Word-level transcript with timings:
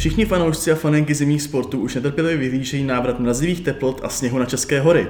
Všichni 0.00 0.24
fanoušci 0.24 0.72
a 0.72 0.74
fanenky 0.74 1.14
zimních 1.14 1.42
sportů 1.42 1.80
už 1.80 1.94
netrpělivě 1.94 2.36
vyhlížejí 2.36 2.84
návrat 2.84 3.20
mrazivých 3.20 3.60
teplot 3.60 4.00
a 4.04 4.08
sněhu 4.08 4.38
na 4.38 4.44
České 4.44 4.80
hory. 4.80 5.06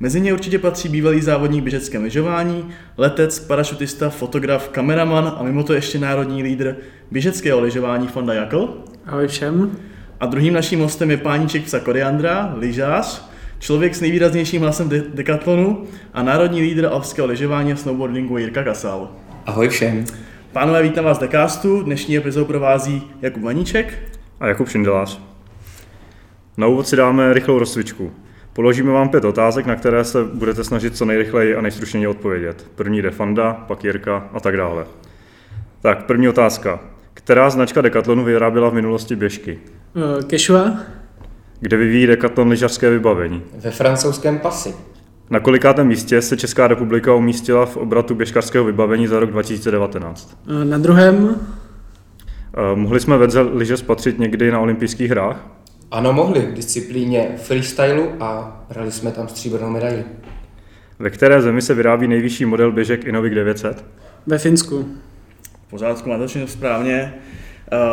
Mezi 0.00 0.20
ně 0.20 0.32
určitě 0.32 0.58
patří 0.58 0.88
bývalý 0.88 1.20
závodník 1.20 1.64
běžeckém 1.64 2.02
lyžování, 2.02 2.68
letec, 2.96 3.38
parašutista, 3.38 4.10
fotograf, 4.10 4.68
kameraman 4.68 5.36
a 5.38 5.42
mimo 5.42 5.62
to 5.62 5.72
ještě 5.72 5.98
národní 5.98 6.42
lídr 6.42 6.76
běžeckého 7.10 7.60
lyžování 7.60 8.06
Fonda 8.06 8.34
Jakl. 8.34 8.84
Ahoj 9.06 9.28
všem. 9.28 9.76
A 10.20 10.26
druhým 10.26 10.54
naším 10.54 10.80
hostem 10.80 11.10
je 11.10 11.16
páníček 11.16 11.64
psa 11.64 11.80
Koriandra, 11.80 12.54
lyžář, 12.56 13.30
člověk 13.58 13.94
s 13.94 14.00
nejvýraznějším 14.00 14.62
hlasem 14.62 14.88
de- 14.88 15.04
dekatlonu 15.14 15.84
a 16.14 16.22
národní 16.22 16.60
lídr 16.60 16.86
alpského 16.86 17.28
lyžování 17.28 17.72
a 17.72 17.76
snowboardingu 17.76 18.38
Jirka 18.38 18.64
Kasal. 18.64 19.10
Ahoj 19.46 19.68
všem. 19.68 20.04
Pánové, 20.52 20.82
vítám 20.82 21.04
vás 21.04 21.16
z 21.16 21.20
Decastu. 21.20 21.82
Dnešní 21.82 22.16
epizodou 22.16 22.46
provází 22.46 23.02
Jakub 23.22 23.42
Vaníček. 23.42 24.15
A 24.40 24.46
Jakub 24.46 24.68
Šindelář. 24.68 25.20
Na 26.56 26.66
úvod 26.66 26.88
si 26.88 26.96
dáme 26.96 27.32
rychlou 27.32 27.58
rozcvičku. 27.58 28.12
Položíme 28.52 28.92
vám 28.92 29.08
pět 29.08 29.24
otázek, 29.24 29.66
na 29.66 29.76
které 29.76 30.04
se 30.04 30.24
budete 30.24 30.64
snažit 30.64 30.96
co 30.96 31.04
nejrychleji 31.04 31.54
a 31.56 31.60
nejstručněji 31.60 32.06
odpovědět. 32.06 32.66
První 32.74 33.02
jde 33.02 33.10
Fanda, 33.10 33.52
pak 33.52 33.84
Jirka 33.84 34.28
a 34.32 34.40
tak 34.40 34.56
dále. 34.56 34.84
Tak, 35.82 36.04
první 36.04 36.28
otázka. 36.28 36.80
Která 37.14 37.50
značka 37.50 37.80
Decathlonu 37.80 38.24
vyráběla 38.24 38.68
v 38.68 38.74
minulosti 38.74 39.16
běžky? 39.16 39.58
Kešua, 40.26 40.76
Kde 41.60 41.76
vyvíjí 41.76 42.06
Decathlon 42.06 42.48
lyžařské 42.48 42.90
vybavení? 42.90 43.42
Ve 43.58 43.70
francouzském 43.70 44.38
pasi. 44.38 44.74
Na 45.30 45.40
kolikátém 45.40 45.86
místě 45.86 46.22
se 46.22 46.36
Česká 46.36 46.66
republika 46.66 47.14
umístila 47.14 47.66
v 47.66 47.76
obratu 47.76 48.14
běžkařského 48.14 48.64
vybavení 48.64 49.06
za 49.06 49.20
rok 49.20 49.30
2019? 49.30 50.36
uh, 50.48 50.64
na 50.64 50.78
druhém, 50.78 51.36
Eh, 51.40 51.65
Mohli 52.74 53.00
jsme 53.00 53.18
vedze 53.18 53.40
lyže 53.40 53.76
spatřit 53.76 54.18
někdy 54.18 54.50
na 54.50 54.60
olympijských 54.60 55.10
hrách? 55.10 55.46
Ano, 55.90 56.12
mohli 56.12 56.40
v 56.40 56.54
disciplíně 56.54 57.34
freestylu 57.42 58.12
a 58.20 58.60
brali 58.68 58.92
jsme 58.92 59.10
tam 59.12 59.28
stříbrnou 59.28 59.70
medaili. 59.70 60.04
Ve 60.98 61.10
které 61.10 61.42
zemi 61.42 61.62
se 61.62 61.74
vyrábí 61.74 62.08
nejvyšší 62.08 62.44
model 62.44 62.72
běžek 62.72 63.04
Innovic 63.04 63.34
900? 63.34 63.84
ve 64.26 64.38
Finsku. 64.38 64.88
V 65.66 65.70
pořádku, 65.70 66.08
máte 66.08 66.26
všechno 66.26 66.48
správně. 66.48 67.14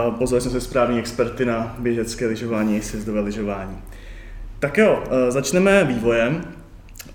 Uh, 0.08 0.16
Pozvali 0.16 0.42
jsme 0.42 0.52
se 0.52 0.62
správní 0.62 1.00
experty 1.00 1.46
na 1.46 1.76
běžecké 1.80 2.28
lyžování, 2.28 2.82
sjezdové 2.82 3.22
lyžování. 3.22 3.78
Tak 4.60 4.78
jo, 4.78 5.04
uh, 5.06 5.30
začneme 5.30 5.84
vývojem. 5.84 6.42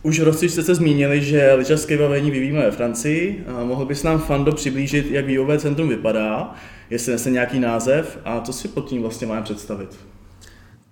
Už 0.03 0.21
v 0.21 0.25
rozcvičce 0.25 0.63
se 0.63 0.75
zmínili, 0.75 1.21
že 1.21 1.55
lyžařské 1.55 1.97
vybavení 1.97 2.31
vyvíjíme 2.31 2.61
ve 2.61 2.71
Francii. 2.71 3.45
Mohl 3.65 3.85
bys 3.85 4.03
nám 4.03 4.19
Fando 4.19 4.53
přiblížit, 4.53 5.11
jak 5.11 5.27
vývojové 5.27 5.59
centrum 5.59 5.89
vypadá, 5.89 6.55
jestli 6.91 7.13
nese 7.13 7.31
nějaký 7.31 7.61
název 7.61 8.19
a 8.25 8.41
co 8.41 8.53
si 8.53 8.69
pod 8.69 8.87
tím 8.87 9.03
vlastně 9.03 9.27
máme 9.27 9.43
představit? 9.43 9.97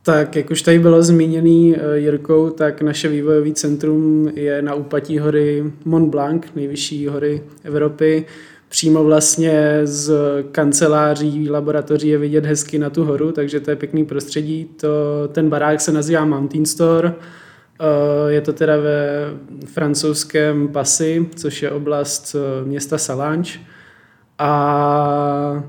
Tak, 0.02 0.36
jak 0.36 0.50
už 0.50 0.62
tady 0.62 0.78
bylo 0.78 1.02
zmíněný 1.02 1.74
uh, 1.74 1.94
Jirkou, 1.94 2.50
tak 2.50 2.82
naše 2.82 3.08
vývojové 3.08 3.52
centrum 3.52 4.30
je 4.34 4.62
na 4.62 4.74
úpatí 4.74 5.18
hory 5.18 5.64
Mont 5.84 6.10
Blanc, 6.10 6.44
nejvyšší 6.56 7.06
hory 7.06 7.42
Evropy. 7.64 8.24
Přímo 8.68 9.04
vlastně 9.04 9.80
z 9.84 10.12
kanceláří, 10.52 11.50
laboratoří 11.50 12.08
je 12.08 12.18
vidět 12.18 12.46
hezky 12.46 12.78
na 12.78 12.90
tu 12.90 13.04
horu, 13.04 13.32
takže 13.32 13.60
to 13.60 13.70
je 13.70 13.76
pěkný 13.76 14.04
prostředí. 14.04 14.64
To, 14.64 14.88
ten 15.32 15.48
barák 15.48 15.80
se 15.80 15.92
nazývá 15.92 16.24
Mountain 16.24 16.66
Store. 16.66 17.08
Uh, 17.08 17.14
Je 18.28 18.40
to 18.40 18.52
teda 18.52 18.76
ve 18.76 19.30
francouzském 19.66 20.68
Passy, 20.68 21.28
což 21.36 21.62
je 21.62 21.70
oblast 21.70 22.34
uh, 22.34 22.68
města 22.68 22.98
Salange. 22.98 23.50
A 24.38 25.64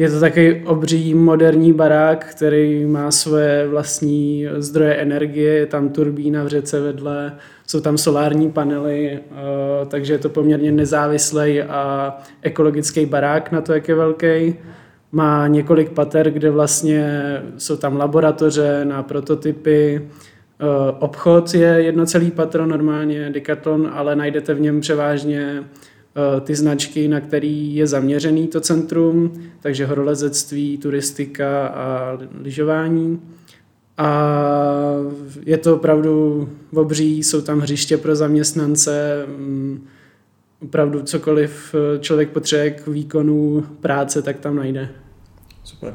je 0.00 0.10
to 0.10 0.20
takový 0.20 0.62
obří 0.64 1.14
moderní 1.14 1.72
barák, 1.72 2.24
který 2.24 2.86
má 2.86 3.10
svoje 3.10 3.68
vlastní 3.68 4.46
zdroje 4.56 4.94
energie, 4.94 5.52
je 5.52 5.66
tam 5.66 5.88
turbína 5.88 6.44
v 6.44 6.48
řece 6.48 6.80
vedle, 6.80 7.32
jsou 7.66 7.80
tam 7.80 7.98
solární 7.98 8.50
panely, 8.50 9.10
eh, 9.12 9.20
takže 9.88 10.12
je 10.12 10.18
to 10.18 10.28
poměrně 10.28 10.72
nezávislý 10.72 11.62
a 11.62 12.16
ekologický 12.42 13.06
barák 13.06 13.52
na 13.52 13.60
to, 13.60 13.72
jak 13.72 13.88
je 13.88 13.94
velký. 13.94 14.54
Má 15.12 15.46
několik 15.48 15.90
pater, 15.90 16.30
kde 16.30 16.50
vlastně 16.50 17.20
jsou 17.58 17.76
tam 17.76 17.96
laboratoře 17.96 18.84
na 18.84 19.02
prototypy, 19.02 20.00
Eh, 20.62 20.92
Obchod 20.98 21.54
je 21.54 21.68
jedno 21.68 22.06
celý 22.06 22.30
patro, 22.30 22.66
normálně 22.66 23.30
Decathlon, 23.30 23.90
ale 23.92 24.16
najdete 24.16 24.54
v 24.54 24.60
něm 24.60 24.80
převážně 24.80 25.64
ty 26.40 26.54
značky, 26.54 27.08
na 27.08 27.20
který 27.20 27.74
je 27.74 27.86
zaměřený 27.86 28.48
to 28.48 28.60
centrum, 28.60 29.32
takže 29.60 29.86
horolezectví, 29.86 30.78
turistika 30.78 31.66
a 31.66 32.18
lyžování. 32.42 33.20
A 33.98 34.30
je 35.46 35.58
to 35.58 35.76
opravdu 35.76 36.48
obří, 36.74 37.22
jsou 37.22 37.40
tam 37.40 37.60
hřiště 37.60 37.96
pro 37.96 38.16
zaměstnance, 38.16 39.24
mm, 39.28 39.86
opravdu 40.62 41.02
cokoliv 41.02 41.74
eh, 41.74 41.98
člověk 41.98 42.28
potřebuje 42.28 42.70
k 42.70 42.86
výkonu 42.86 43.64
práce, 43.80 44.22
tak 44.22 44.38
tam 44.38 44.56
najde. 44.56 44.88
Super. 45.64 45.94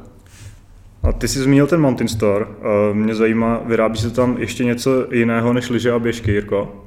A 1.04 1.12
ty 1.12 1.28
jsi 1.28 1.40
zmínil 1.40 1.68
ten 1.68 1.82
Mountain 1.82 2.08
Store. 2.08 2.46
Eh, 2.46 2.94
Mě 2.94 3.16
zajímá, 3.16 3.62
vyrábí 3.66 3.98
se 3.98 4.10
tam 4.10 4.38
ještě 4.38 4.64
něco 4.64 5.08
jiného 5.14 5.54
než 5.54 5.70
lyže 5.70 5.92
a 5.92 6.00
běžky, 6.00 6.32
Jirko? 6.32 6.86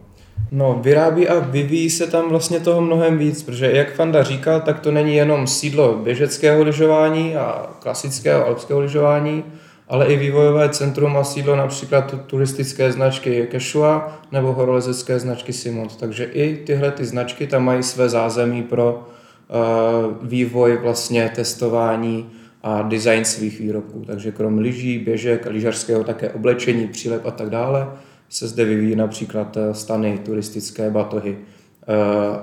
No, 0.51 0.81
vyrábí 0.83 1.29
a 1.29 1.39
vyvíjí 1.39 1.91
se 1.91 2.07
tam 2.07 2.29
vlastně 2.29 2.61
toho 2.61 2.81
mnohem 2.81 3.19
víc, 3.19 3.43
protože 3.43 3.73
jak 3.73 3.95
Fanda 3.95 4.23
říkal, 4.23 4.61
tak 4.61 4.81
to 4.81 4.91
není 4.91 5.17
jenom 5.17 5.47
sídlo 5.47 5.95
běžeckého 5.95 6.63
lyžování 6.63 7.37
a 7.37 7.71
klasického 7.79 8.47
alpského 8.47 8.81
lyžování, 8.81 9.45
ale 9.89 10.07
i 10.07 10.17
vývojové 10.17 10.69
centrum 10.69 11.17
a 11.17 11.25
sídlo 11.25 11.57
například 11.57 12.11
tu- 12.11 12.17
turistické 12.17 12.93
značky 12.93 13.47
Keshua 13.51 14.19
nebo 14.33 14.53
horolezecké 14.53 15.19
značky 15.19 15.53
Simons. 15.53 15.97
Takže 15.97 16.25
i 16.25 16.57
tyhle 16.57 16.91
ty 16.91 17.05
značky 17.05 17.47
tam 17.47 17.65
mají 17.65 17.83
své 17.83 18.09
zázemí 18.09 18.63
pro 18.63 18.95
uh, 18.95 20.29
vývoj 20.29 20.79
vlastně 20.83 21.33
testování 21.35 22.31
a 22.63 22.83
design 22.83 23.25
svých 23.25 23.61
výrobků. 23.61 24.05
Takže 24.07 24.33
krom 24.33 24.59
lyží, 24.59 24.99
běžek, 24.99 25.47
lyžařského 25.47 26.05
také 26.05 26.31
oblečení, 26.31 26.89
přílep 26.89 27.27
a 27.27 27.31
tak 27.31 27.51
dále, 27.51 27.89
se 28.29 28.49
zde 28.49 28.65
vyvíjí 28.65 28.97
například 28.97 29.57
eh, 29.57 29.75
stany, 29.75 30.21
turistické 30.25 30.91
batohy, 30.91 31.39
eh, 31.83 32.39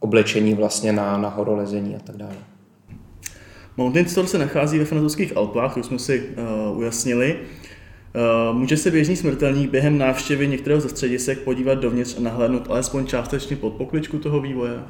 oblečení 0.00 0.54
vlastně 0.54 0.92
na, 0.92 1.18
na 1.18 1.28
horolezení 1.28 1.96
a 1.96 1.98
tak 1.98 2.16
dále. 2.16 2.36
Mountain 3.76 4.08
Store 4.08 4.28
se 4.28 4.38
nachází 4.38 4.78
ve 4.78 4.84
francouzských 4.84 5.36
Alpách, 5.36 5.74
to 5.74 5.80
už 5.80 5.86
jsme 5.86 5.98
si 5.98 6.22
uh, 6.70 6.78
ujasnili. 6.78 7.36
Uh, 8.50 8.58
může 8.58 8.76
se 8.76 8.90
běžný 8.90 9.16
smrtelník 9.16 9.70
během 9.70 9.98
návštěvy 9.98 10.48
některého 10.48 10.80
ze 10.80 10.88
středisek 10.88 11.38
podívat 11.38 11.74
dovnitř 11.74 12.16
a 12.18 12.20
nahlédnout 12.20 12.66
alespoň 12.70 13.06
částečně 13.06 13.56
pod 13.56 13.72
pokličku 13.72 14.18
toho 14.18 14.40
vývoje? 14.40 14.80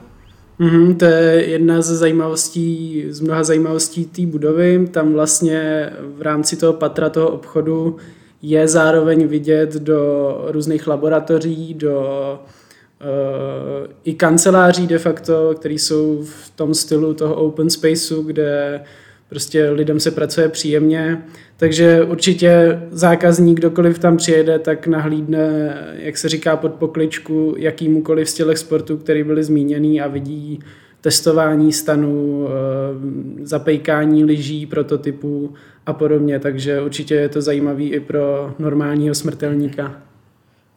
Mm-hmm, 0.60 0.96
to 0.96 1.04
je 1.04 1.50
jedna 1.50 1.82
ze 1.82 1.96
zajímavostí, 1.96 3.04
z 3.08 3.20
mnoha 3.20 3.44
zajímavostí 3.44 4.04
té 4.04 4.26
budovy. 4.26 4.88
Tam 4.90 5.12
vlastně 5.12 5.90
v 6.16 6.22
rámci 6.22 6.56
toho 6.56 6.72
patra 6.72 7.10
toho 7.10 7.28
obchodu 7.28 7.96
je 8.42 8.68
zároveň 8.68 9.26
vidět 9.26 9.74
do 9.74 10.44
různých 10.48 10.86
laboratoří, 10.86 11.74
do 11.74 12.00
uh, 13.00 13.92
i 14.04 14.14
kanceláří 14.14 14.86
de 14.86 14.98
facto, 14.98 15.54
které 15.56 15.74
jsou 15.74 16.22
v 16.22 16.50
tom 16.56 16.74
stylu 16.74 17.14
toho 17.14 17.34
open 17.34 17.70
spaceu, 17.70 18.22
kde 18.22 18.80
prostě 19.28 19.70
lidem 19.70 20.00
se 20.00 20.10
pracuje 20.10 20.48
příjemně. 20.48 21.22
Takže 21.56 22.02
určitě 22.02 22.82
zákazník, 22.90 23.58
kdokoliv 23.58 23.98
tam 23.98 24.16
přijede, 24.16 24.58
tak 24.58 24.86
nahlídne, 24.86 25.76
jak 25.98 26.18
se 26.18 26.28
říká, 26.28 26.56
pod 26.56 26.74
pokličku 26.74 27.54
jakýmukoliv 27.58 28.28
z 28.28 28.34
těch 28.34 28.58
sportů, 28.58 28.96
který 28.96 29.24
byly 29.24 29.44
zmíněný 29.44 30.00
a 30.00 30.08
vidí 30.08 30.60
testování 31.00 31.72
stanů, 31.72 32.48
eh, 32.48 33.46
zapejkání 33.46 34.24
lyží, 34.24 34.66
prototypů 34.66 35.54
a 35.88 35.92
podobně. 35.92 36.38
Takže 36.38 36.80
určitě 36.80 37.14
je 37.14 37.28
to 37.28 37.42
zajímavý 37.42 37.92
i 37.92 38.00
pro 38.00 38.54
normálního 38.58 39.14
smrtelníka. 39.14 39.94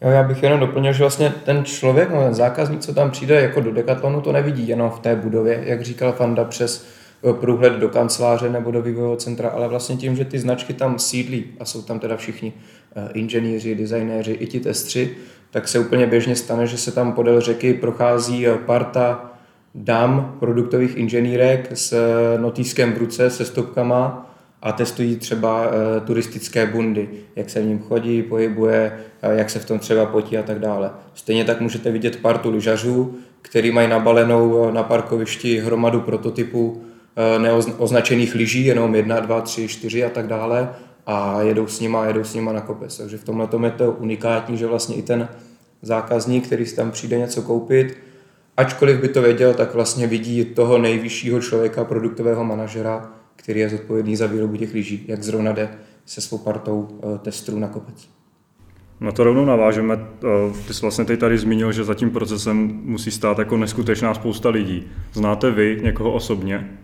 Jo, 0.01 0.09
já 0.09 0.23
bych 0.23 0.43
jenom 0.43 0.59
doplnil, 0.59 0.93
že 0.93 1.03
vlastně 1.03 1.33
ten 1.45 1.65
člověk, 1.65 2.09
no, 2.09 2.23
ten 2.23 2.33
zákazník, 2.33 2.79
co 2.79 2.93
tam 2.93 3.11
přijde 3.11 3.41
jako 3.41 3.61
do 3.61 3.71
Decathlonu, 3.71 4.21
to 4.21 4.31
nevidí 4.31 4.67
jenom 4.67 4.89
v 4.89 4.99
té 4.99 5.15
budově, 5.15 5.63
jak 5.65 5.81
říkal 5.81 6.11
Fanda, 6.11 6.45
přes 6.45 6.87
eh, 7.29 7.33
průhled 7.33 7.73
do 7.73 7.89
kanceláře 7.89 8.49
nebo 8.49 8.71
do 8.71 8.81
vývojového 8.81 9.15
centra, 9.15 9.49
ale 9.49 9.67
vlastně 9.67 9.95
tím, 9.95 10.15
že 10.15 10.25
ty 10.25 10.39
značky 10.39 10.73
tam 10.73 10.99
sídlí 10.99 11.45
a 11.59 11.65
jsou 11.65 11.81
tam 11.81 11.99
teda 11.99 12.17
všichni 12.17 12.53
eh, 12.95 13.09
inženýři, 13.13 13.75
designéři, 13.75 14.31
i 14.31 14.47
ti 14.47 14.59
testři, 14.59 15.15
tak 15.51 15.67
se 15.67 15.79
úplně 15.79 16.07
běžně 16.07 16.35
stane, 16.35 16.67
že 16.67 16.77
se 16.77 16.91
tam 16.91 17.13
podél 17.13 17.41
řeky 17.41 17.73
prochází 17.73 18.47
eh, 18.47 18.57
parta 18.57 19.31
dám 19.75 20.37
produktových 20.39 20.97
inženýrek 20.97 21.69
s 21.73 21.93
notýskem 22.37 22.93
v 22.93 22.97
ruce, 22.97 23.29
se 23.29 23.45
stopkama 23.45 24.30
a 24.61 24.71
testují 24.71 25.15
třeba 25.15 25.65
e, 25.65 25.99
turistické 25.99 26.65
bundy, 26.65 27.09
jak 27.35 27.49
se 27.49 27.61
v 27.61 27.65
ním 27.65 27.79
chodí, 27.79 28.23
pohybuje, 28.23 28.99
e, 29.21 29.35
jak 29.35 29.49
se 29.49 29.59
v 29.59 29.65
tom 29.65 29.79
třeba 29.79 30.05
potí 30.05 30.37
a 30.37 30.43
tak 30.43 30.59
dále. 30.59 30.91
Stejně 31.13 31.45
tak 31.45 31.61
můžete 31.61 31.91
vidět 31.91 32.21
partu 32.21 32.51
lyžařů, 32.51 33.15
který 33.41 33.71
mají 33.71 33.87
nabalenou 33.87 34.71
na 34.71 34.83
parkovišti 34.83 35.59
hromadu 35.59 36.01
prototypů 36.01 36.83
neoznačených 37.37 38.35
lyží, 38.35 38.65
jenom 38.65 38.95
jedna, 38.95 39.19
dva, 39.19 39.41
tři, 39.41 39.67
čtyři 39.67 40.03
a 40.03 40.09
tak 40.09 40.27
dále 40.27 40.69
a 41.05 41.41
jedou 41.41 41.67
s 41.67 41.79
nima, 41.79 42.05
jedou 42.05 42.23
s 42.23 42.33
nima 42.33 42.53
na 42.53 42.61
kopec. 42.61 42.97
Takže 42.97 43.17
v 43.17 43.23
tomhle 43.23 43.47
tom 43.47 43.65
je 43.65 43.71
to 43.71 43.91
unikátní, 43.91 44.57
že 44.57 44.67
vlastně 44.67 44.95
i 44.95 45.01
ten 45.01 45.27
zákazník, 45.81 46.45
který 46.45 46.65
si 46.65 46.75
tam 46.75 46.91
přijde 46.91 47.17
něco 47.17 47.41
koupit, 47.41 47.97
ačkoliv 48.57 48.99
by 48.99 49.07
to 49.07 49.21
věděl, 49.21 49.53
tak 49.53 49.73
vlastně 49.73 50.07
vidí 50.07 50.45
toho 50.45 50.77
nejvyššího 50.77 51.41
člověka, 51.41 51.83
produktového 51.83 52.43
manažera, 52.43 53.11
který 53.43 53.59
je 53.59 53.69
zodpovědný 53.69 54.15
za 54.15 54.27
výrobu 54.27 54.57
těch 54.57 54.73
lyží, 54.73 55.05
jak 55.07 55.23
zrovna 55.23 55.51
jde 55.51 55.69
se 56.05 56.21
svou 56.21 56.37
partou 56.37 56.87
eh, 57.03 57.17
testů 57.17 57.59
na 57.59 57.67
kopec. 57.67 58.09
Na 58.99 59.11
to 59.11 59.23
rovnou 59.23 59.45
navážeme. 59.45 59.93
Eh, 59.93 60.53
ty 60.67 60.73
jsi 60.73 60.81
vlastně 60.81 61.05
teď 61.05 61.19
tady 61.19 61.37
zmínil, 61.37 61.71
že 61.71 61.83
za 61.83 61.93
tím 61.93 62.09
procesem 62.09 62.81
musí 62.83 63.11
stát 63.11 63.39
jako 63.39 63.57
neskutečná 63.57 64.13
spousta 64.13 64.49
lidí. 64.49 64.87
Znáte 65.13 65.51
vy 65.51 65.79
někoho 65.83 66.13
osobně? 66.13 66.77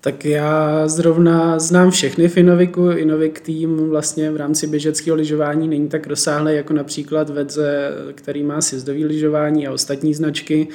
Tak 0.00 0.24
já 0.24 0.88
zrovna 0.88 1.58
znám 1.58 1.90
všechny 1.90 2.28
v 2.28 2.36
Inoviku. 2.36 2.90
Inovik 2.90 3.40
tým 3.40 3.90
vlastně 3.90 4.30
v 4.30 4.36
rámci 4.36 4.66
běžeckého 4.66 5.16
lyžování 5.16 5.68
není 5.68 5.88
tak 5.88 6.06
rozsáhlý 6.06 6.54
jako 6.54 6.72
například 6.72 7.30
Vedze, 7.30 7.90
který 8.14 8.42
má 8.42 8.60
sjezdový 8.60 9.04
lyžování 9.04 9.66
a 9.66 9.72
ostatní 9.72 10.14
značky. 10.14 10.68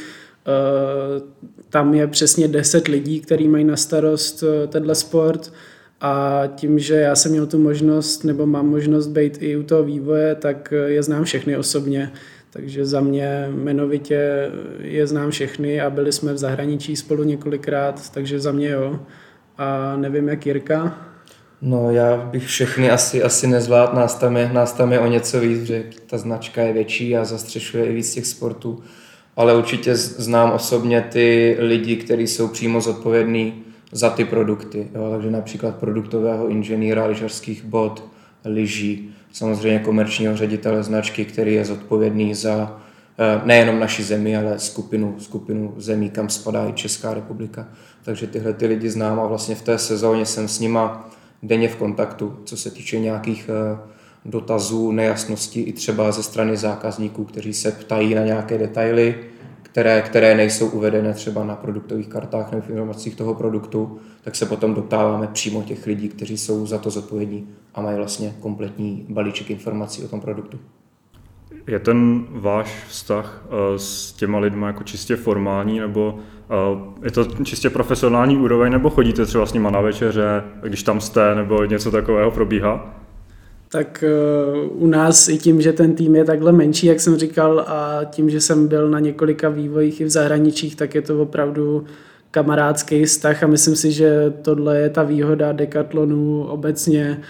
Eh, 0.48 1.22
tam 1.70 1.94
je 1.94 2.08
přesně 2.08 2.48
10 2.48 2.88
lidí, 2.88 3.20
kteří 3.20 3.48
mají 3.48 3.64
na 3.64 3.76
starost 3.76 4.44
eh, 4.44 4.68
tenhle 4.68 4.96
sport 4.96 5.54
a 6.02 6.44
tím, 6.56 6.80
že 6.80 6.96
já 6.96 7.16
jsem 7.16 7.32
měl 7.32 7.48
tu 7.48 7.60
možnost, 7.60 8.24
nebo 8.24 8.46
mám 8.46 8.70
možnost 8.70 9.08
být 9.08 9.38
i 9.42 9.58
u 9.58 9.64
toho 9.64 9.84
vývoje, 9.84 10.36
tak 10.36 10.74
eh, 10.74 10.90
je 10.90 11.04
znám 11.04 11.24
všechny 11.24 11.58
osobně. 11.58 12.12
Takže 12.50 12.86
za 12.86 13.02
mě 13.02 13.48
jmenovitě 13.52 14.52
je 14.80 15.08
znám 15.08 15.32
všechny 15.32 15.82
a 15.82 15.90
byli 15.90 16.12
jsme 16.12 16.34
v 16.34 16.38
zahraničí 16.38 16.96
spolu 16.96 17.24
několikrát, 17.24 18.10
takže 18.10 18.40
za 18.40 18.52
mě 18.52 18.70
jo. 18.70 19.00
A 19.58 19.98
nevím, 19.98 20.30
jak 20.30 20.46
Jirka. 20.46 20.98
No 21.62 21.92
já 21.92 22.18
bych 22.18 22.46
všechny 22.46 22.92
asi, 22.92 23.24
asi 23.24 23.48
nezvládl, 23.48 23.96
nás 23.96 24.16
tam, 24.16 24.38
je, 24.38 24.50
nás 24.54 24.74
tam 24.74 24.92
je 24.92 25.00
o 25.00 25.08
něco 25.08 25.40
víc, 25.40 25.64
že 25.64 25.84
ta 26.10 26.18
značka 26.18 26.62
je 26.62 26.74
větší 26.74 27.18
a 27.18 27.26
zastřešuje 27.26 27.86
i 27.86 27.94
víc 27.94 28.14
těch 28.14 28.26
sportů. 28.26 28.84
Ale 29.38 29.58
určitě 29.58 29.96
znám 29.96 30.52
osobně 30.52 31.02
ty 31.02 31.58
lidi, 31.60 31.96
kteří 31.96 32.28
jsou 32.28 32.48
přímo 32.48 32.82
zodpovědní 32.82 33.64
za 33.92 34.10
ty 34.10 34.26
produkty. 34.26 34.88
Jo? 34.96 35.12
Takže 35.12 35.32
například 35.32 35.76
produktového 35.76 36.48
inženýra 36.48 37.06
lyžařských 37.06 37.64
bod, 37.64 38.04
lyží, 38.46 39.16
samozřejmě 39.32 39.80
komerčního 39.80 40.38
ředitele 40.38 40.84
značky, 40.84 41.26
který 41.26 41.54
je 41.54 41.66
zodpovědný 41.66 42.34
za 42.34 42.82
eh, 43.20 43.42
nejenom 43.46 43.80
naši 43.80 44.04
zemi, 44.04 44.38
ale 44.38 44.60
skupinu, 44.60 45.16
skupinu 45.20 45.74
zemí, 45.78 46.10
kam 46.10 46.30
spadá 46.30 46.68
i 46.70 46.74
Česká 46.74 47.14
republika. 47.14 47.68
Takže 48.04 48.28
tyhle 48.28 48.54
ty 48.54 48.68
lidi 48.68 48.90
znám 48.90 49.20
a 49.20 49.28
vlastně 49.28 49.56
v 49.56 49.62
té 49.62 49.78
sezóně 49.78 50.26
jsem 50.26 50.48
s 50.48 50.60
nima 50.60 51.10
denně 51.44 51.70
v 51.70 51.76
kontaktu, 51.76 52.40
co 52.46 52.58
se 52.58 52.72
týče 52.72 53.00
nějakých 53.00 53.50
eh, 53.50 53.78
dotazů, 54.28 54.92
nejasností 54.92 55.62
i 55.62 55.74
třeba 55.74 56.12
ze 56.12 56.24
strany 56.24 56.58
zákazníků, 56.58 57.24
kteří 57.24 57.54
se 57.54 57.72
ptají 57.72 58.16
na 58.16 58.24
nějaké 58.24 58.58
detaily, 58.58 59.16
které, 59.64 60.02
které 60.02 60.36
nejsou 60.36 60.68
uvedené 60.70 61.14
třeba 61.14 61.44
na 61.44 61.56
produktových 61.56 62.08
kartách 62.08 62.52
nebo 62.52 62.64
v 62.64 62.70
informacích 62.70 63.16
toho 63.16 63.34
produktu, 63.34 64.00
tak 64.22 64.36
se 64.36 64.46
potom 64.46 64.74
doptáváme 64.74 65.28
přímo 65.28 65.64
těch 65.64 65.86
lidí, 65.86 66.10
kteří 66.10 66.38
jsou 66.38 66.66
za 66.66 66.78
to 66.78 66.90
zodpovědní 66.90 67.48
a 67.74 67.82
mají 67.82 67.98
vlastně 67.98 68.36
kompletní 68.40 69.06
balíček 69.10 69.50
informací 69.50 70.04
o 70.04 70.08
tom 70.08 70.22
produktu. 70.22 70.60
Je 71.68 71.80
ten 71.80 72.26
váš 72.30 72.84
vztah 72.88 73.46
eh, 73.46 73.80
s 73.80 74.12
těma 74.14 74.40
lidmi 74.40 74.66
jako 74.66 74.84
čistě 74.84 75.16
formální, 75.16 75.80
nebo 75.80 76.20
eh, 76.50 77.06
je 77.06 77.12
to 77.12 77.26
čistě 77.44 77.70
profesionální 77.70 78.38
úroveň, 78.38 78.72
nebo 78.72 78.90
chodíte 78.90 79.26
třeba 79.26 79.46
s 79.46 79.54
nima 79.54 79.70
na 79.70 79.82
večeře, 79.82 80.44
když 80.64 80.84
tam 80.84 81.02
jste, 81.02 81.36
nebo 81.36 81.66
něco 81.66 81.92
takového 81.92 82.32
probíhá? 82.32 82.98
Tak 83.70 84.04
uh, 84.08 84.84
u 84.84 84.88
nás 84.88 85.30
i 85.30 85.38
tím, 85.38 85.62
že 85.62 85.74
ten 85.74 85.96
tým 85.96 86.16
je 86.16 86.26
takhle 86.26 86.52
menší, 86.52 86.88
jak 86.88 87.00
jsem 87.00 87.18
říkal, 87.18 87.60
a 87.68 88.04
tím, 88.04 88.30
že 88.30 88.42
jsem 88.42 88.68
byl 88.68 88.90
na 88.90 89.00
několika 89.00 89.50
vývojích 89.50 90.02
i 90.02 90.04
v 90.04 90.10
zahraničích, 90.10 90.76
tak 90.76 90.96
je 90.96 91.02
to 91.02 91.22
opravdu 91.22 91.86
kamarádský 92.32 93.06
vztah 93.06 93.44
a 93.44 93.48
myslím 93.48 93.76
si, 93.76 93.92
že 93.92 94.34
tohle 94.42 94.80
je 94.80 94.90
ta 94.90 95.04
výhoda 95.04 95.52
Decathlonu 95.52 96.44
obecně, 96.44 97.22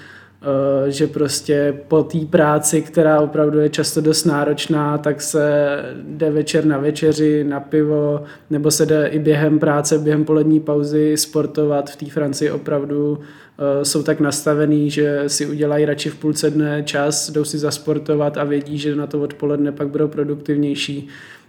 uh, 0.42 0.90
že 0.90 1.08
prostě 1.08 1.78
po 1.88 2.04
té 2.04 2.18
práci, 2.30 2.82
která 2.82 3.22
opravdu 3.22 3.60
je 3.60 3.70
často 3.70 4.02
dost 4.02 4.26
náročná, 4.26 4.98
tak 4.98 5.22
se 5.22 5.78
jde 6.04 6.32
večer 6.32 6.66
na 6.66 6.78
večeři, 6.78 7.44
na 7.44 7.60
pivo, 7.60 8.24
nebo 8.50 8.72
se 8.72 8.86
jde 8.86 9.08
i 9.08 9.20
během 9.20 9.60
práce, 9.60 10.00
během 10.00 10.26
polední 10.26 10.60
pauzy 10.60 11.18
sportovat. 11.18 11.90
V 11.90 11.96
té 11.96 12.06
Francii 12.06 12.52
opravdu 12.52 13.20
Eh, 13.20 13.47
jsou 13.84 14.04
tak 14.04 14.20
nastavený, 14.20 14.90
že 14.90 15.24
si 15.28 15.46
udělají 15.46 15.86
radši 15.86 16.10
v 16.10 16.16
půlce 16.16 16.50
dne 16.50 16.84
čas, 16.84 17.30
jdou 17.30 17.44
si 17.44 17.58
zasportovat 17.58 18.38
a 18.38 18.44
vědí, 18.44 18.78
že 18.78 18.96
na 18.96 19.08
to 19.08 19.22
odpoledne 19.22 19.72
pak 19.72 19.88
budou 19.88 20.08
produktivnější. 20.08 21.08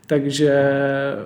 Takže 0.08 0.50
eh, 0.50 1.16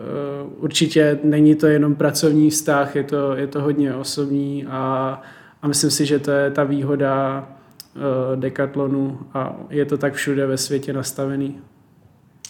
určitě 0.57 1.19
není 1.25 1.55
to 1.55 1.67
jenom 1.67 1.95
pracovní 1.95 2.51
vztah, 2.51 2.97
je 2.97 3.05
to, 3.05 3.37
je 3.37 3.47
to 3.47 3.61
hodně 3.61 3.95
osobní 3.95 4.67
a, 4.69 5.23
a 5.63 5.69
myslím 5.69 5.91
si, 5.91 6.07
že 6.07 6.19
to 6.19 6.31
je 6.31 6.51
ta 6.51 6.65
výhoda 6.65 7.49
eh, 7.97 8.37
Decathlonu 8.37 9.19
a 9.35 9.57
je 9.71 9.85
to 9.85 9.99
tak 9.99 10.15
všude 10.15 10.47
ve 10.47 10.57
světě 10.57 10.93
nastavený. 10.93 11.59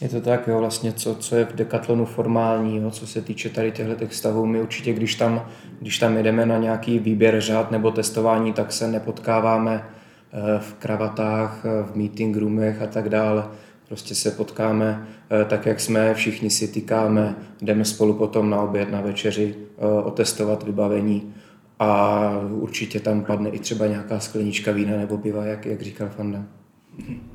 Je 0.03 0.09
to 0.09 0.21
tak, 0.21 0.49
jo, 0.49 0.59
vlastně 0.59 0.93
co, 0.93 1.15
co 1.15 1.37
je 1.37 1.45
v 1.45 1.55
Decathlonu 1.55 2.05
formální, 2.05 2.77
jo, 2.77 2.91
co 2.91 3.07
se 3.07 3.23
týče 3.23 3.49
tady 3.49 3.73
těchto 3.73 4.07
stavů. 4.11 4.47
My 4.47 4.63
určitě, 4.63 4.93
když 4.93 5.15
tam, 5.15 5.47
když 5.81 5.99
tam 5.99 6.17
jdeme 6.17 6.47
na 6.47 6.59
nějaký 6.59 6.99
výběr 6.99 7.41
řád 7.41 7.71
nebo 7.71 7.91
testování, 7.91 8.53
tak 8.53 8.73
se 8.73 8.89
nepotkáváme 8.89 9.85
eh, 9.85 10.59
v 10.59 10.75
kravatách, 10.75 11.65
eh, 11.65 11.83
v 11.93 11.97
meeting 11.97 12.37
roomech 12.37 12.83
a 12.83 12.87
tak 12.87 13.09
dále. 13.09 13.45
Prostě 13.89 14.15
se 14.15 14.31
potkáme 14.31 15.07
eh, 15.31 15.45
tak, 15.45 15.67
jak 15.67 15.81
jsme, 15.81 16.15
všichni 16.15 16.51
si 16.51 16.69
tykáme, 16.69 17.35
jdeme 17.63 17.85
spolu 17.85 18.15
potom 18.15 18.51
na 18.51 18.61
oběd, 18.61 18.91
na 18.91 19.01
večeři, 19.01 19.55
otestovat 20.05 20.63
vybavení 20.63 21.35
a 21.79 22.31
určitě 22.51 23.01
tam 23.01 23.25
padne 23.25 23.51
i 23.51 23.59
třeba 23.59 23.87
nějaká 23.87 24.21
sklenička 24.21 24.73
vína 24.73 24.97
nebo 24.97 25.19
piva, 25.19 25.45
jak, 25.45 25.67
jak 25.67 25.83
říkal 25.83 26.09
Fanda. 26.09 26.45
Ehm, 27.09 27.32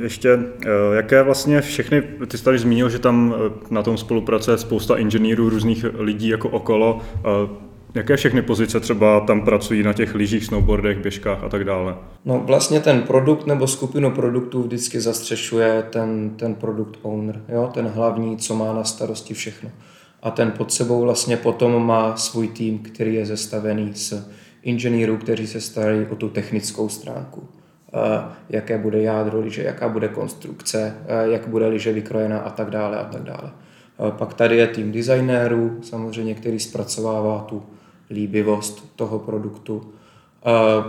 ještě, 0.00 0.38
eh, 0.64 0.68
jaké 0.96 1.22
vlastně 1.22 1.60
všechny, 1.60 2.02
ty 2.02 2.38
jsi 2.38 2.44
tady 2.44 2.58
zmínil, 2.58 2.90
že 2.90 2.98
tam 2.98 3.34
eh, 3.36 3.52
na 3.70 3.82
tom 3.82 3.98
spolupracuje 3.98 4.58
spousta 4.58 4.96
inženýrů, 4.96 5.48
různých 5.48 5.84
lidí 5.94 6.28
jako 6.28 6.48
okolo. 6.48 7.00
Eh, 7.16 7.68
jaké 7.94 8.16
všechny 8.16 8.42
pozice 8.42 8.80
třeba 8.80 9.20
tam 9.20 9.40
pracují 9.40 9.82
na 9.82 9.92
těch 9.92 10.14
lyžích, 10.14 10.44
snowboardech, 10.44 10.98
běžkách 10.98 11.44
a 11.44 11.48
tak 11.48 11.64
dále? 11.64 11.96
No 12.24 12.42
vlastně 12.46 12.80
ten 12.80 13.02
produkt 13.02 13.46
nebo 13.46 13.66
skupinu 13.66 14.10
produktů 14.10 14.62
vždycky 14.62 15.00
zastřešuje 15.00 15.82
ten, 15.90 16.30
ten 16.30 16.54
produkt 16.54 16.98
owner, 17.02 17.42
jo? 17.48 17.70
ten 17.74 17.86
hlavní, 17.86 18.36
co 18.36 18.54
má 18.54 18.72
na 18.72 18.84
starosti 18.84 19.34
všechno. 19.34 19.70
A 20.22 20.30
ten 20.30 20.50
pod 20.50 20.72
sebou 20.72 21.02
vlastně 21.02 21.36
potom 21.36 21.86
má 21.86 22.16
svůj 22.16 22.48
tým, 22.48 22.78
který 22.78 23.14
je 23.14 23.26
zestavený 23.26 23.90
z 23.94 24.14
inženýrů, 24.62 25.16
kteří 25.16 25.46
se 25.46 25.60
starají 25.60 26.06
o 26.06 26.16
tu 26.16 26.28
technickou 26.28 26.88
stránku 26.88 27.48
jaké 28.48 28.78
bude 28.78 29.02
jádro 29.02 29.40
liže, 29.40 29.62
jaká 29.62 29.88
bude 29.88 30.08
konstrukce, 30.08 30.94
jak 31.24 31.48
bude 31.48 31.66
liže 31.66 31.92
vykrojena 31.92 32.38
a 32.38 32.50
tak 32.50 32.70
dále 32.70 32.98
a 32.98 33.04
tak 33.04 33.22
dále. 33.22 33.50
Pak 34.10 34.34
tady 34.34 34.56
je 34.56 34.66
tým 34.66 34.92
designérů, 34.92 35.78
samozřejmě, 35.82 36.34
který 36.34 36.60
zpracovává 36.60 37.38
tu 37.38 37.62
líbivost 38.10 38.96
toho 38.96 39.18
produktu. 39.18 39.92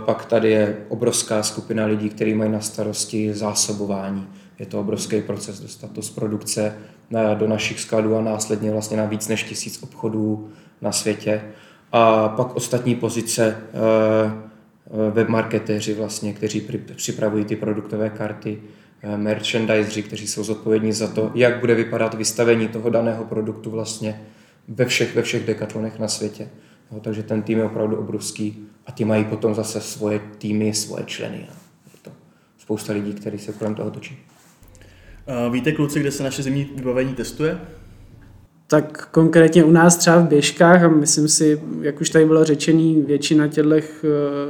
Pak 0.04 0.24
tady 0.24 0.50
je 0.50 0.76
obrovská 0.88 1.42
skupina 1.42 1.86
lidí, 1.86 2.08
kteří 2.08 2.34
mají 2.34 2.52
na 2.52 2.60
starosti 2.60 3.34
zásobování. 3.34 4.28
Je 4.58 4.66
to 4.66 4.80
obrovský 4.80 5.22
proces 5.22 5.60
dostat 5.60 5.90
to 5.90 6.02
z 6.02 6.10
produkce 6.10 6.74
do 7.34 7.48
našich 7.48 7.80
skladů 7.80 8.16
a 8.16 8.20
následně 8.20 8.70
vlastně 8.70 8.96
na 8.96 9.04
víc 9.04 9.28
než 9.28 9.42
tisíc 9.42 9.82
obchodů 9.82 10.48
na 10.80 10.92
světě. 10.92 11.42
A 11.92 12.28
pak 12.28 12.56
ostatní 12.56 12.94
pozice 12.94 13.56
Eh, 13.72 14.49
webmarketéři 15.10 15.94
vlastně, 15.94 16.32
kteří 16.32 16.68
připravují 16.96 17.44
ty 17.44 17.56
produktové 17.56 18.10
karty, 18.10 18.58
eh, 19.02 19.16
merchandiseri, 19.16 20.02
kteří 20.02 20.26
jsou 20.26 20.44
zodpovědní 20.44 20.92
za 20.92 21.08
to, 21.08 21.30
jak 21.34 21.60
bude 21.60 21.74
vypadat 21.74 22.14
vystavení 22.14 22.68
toho 22.68 22.90
daného 22.90 23.24
produktu 23.24 23.70
vlastně 23.70 24.22
ve 24.68 24.84
všech, 24.84 25.14
ve 25.14 25.22
všech 25.22 25.46
dekatlonech 25.46 25.98
na 25.98 26.08
světě. 26.08 26.48
No, 26.92 27.00
takže 27.00 27.22
ten 27.22 27.42
tým 27.42 27.58
je 27.58 27.64
opravdu 27.64 27.96
obrovský 27.96 28.66
a 28.86 28.92
ty 28.92 29.04
mají 29.04 29.24
potom 29.24 29.54
zase 29.54 29.80
svoje 29.80 30.20
týmy, 30.38 30.74
svoje 30.74 31.04
členy. 31.04 31.38
Je 31.38 31.98
to 32.02 32.10
spousta 32.58 32.92
lidí, 32.92 33.12
kteří 33.12 33.38
se 33.38 33.52
kolem 33.52 33.74
toho 33.74 33.90
točí. 33.90 34.18
Víte, 35.50 35.72
kluci, 35.72 36.00
kde 36.00 36.10
se 36.10 36.22
naše 36.22 36.42
zimní 36.42 36.64
vybavení 36.64 37.14
testuje? 37.14 37.60
Tak 38.70 39.08
konkrétně 39.10 39.64
u 39.64 39.70
nás 39.70 39.96
třeba 39.96 40.18
v 40.18 40.28
běžkách 40.28 40.82
a 40.82 40.88
myslím 40.88 41.28
si, 41.28 41.62
jak 41.80 42.00
už 42.00 42.10
tady 42.10 42.24
bylo 42.24 42.44
řečený, 42.44 43.02
většina 43.06 43.48
těchto 43.48 43.74
eh, 43.74 43.84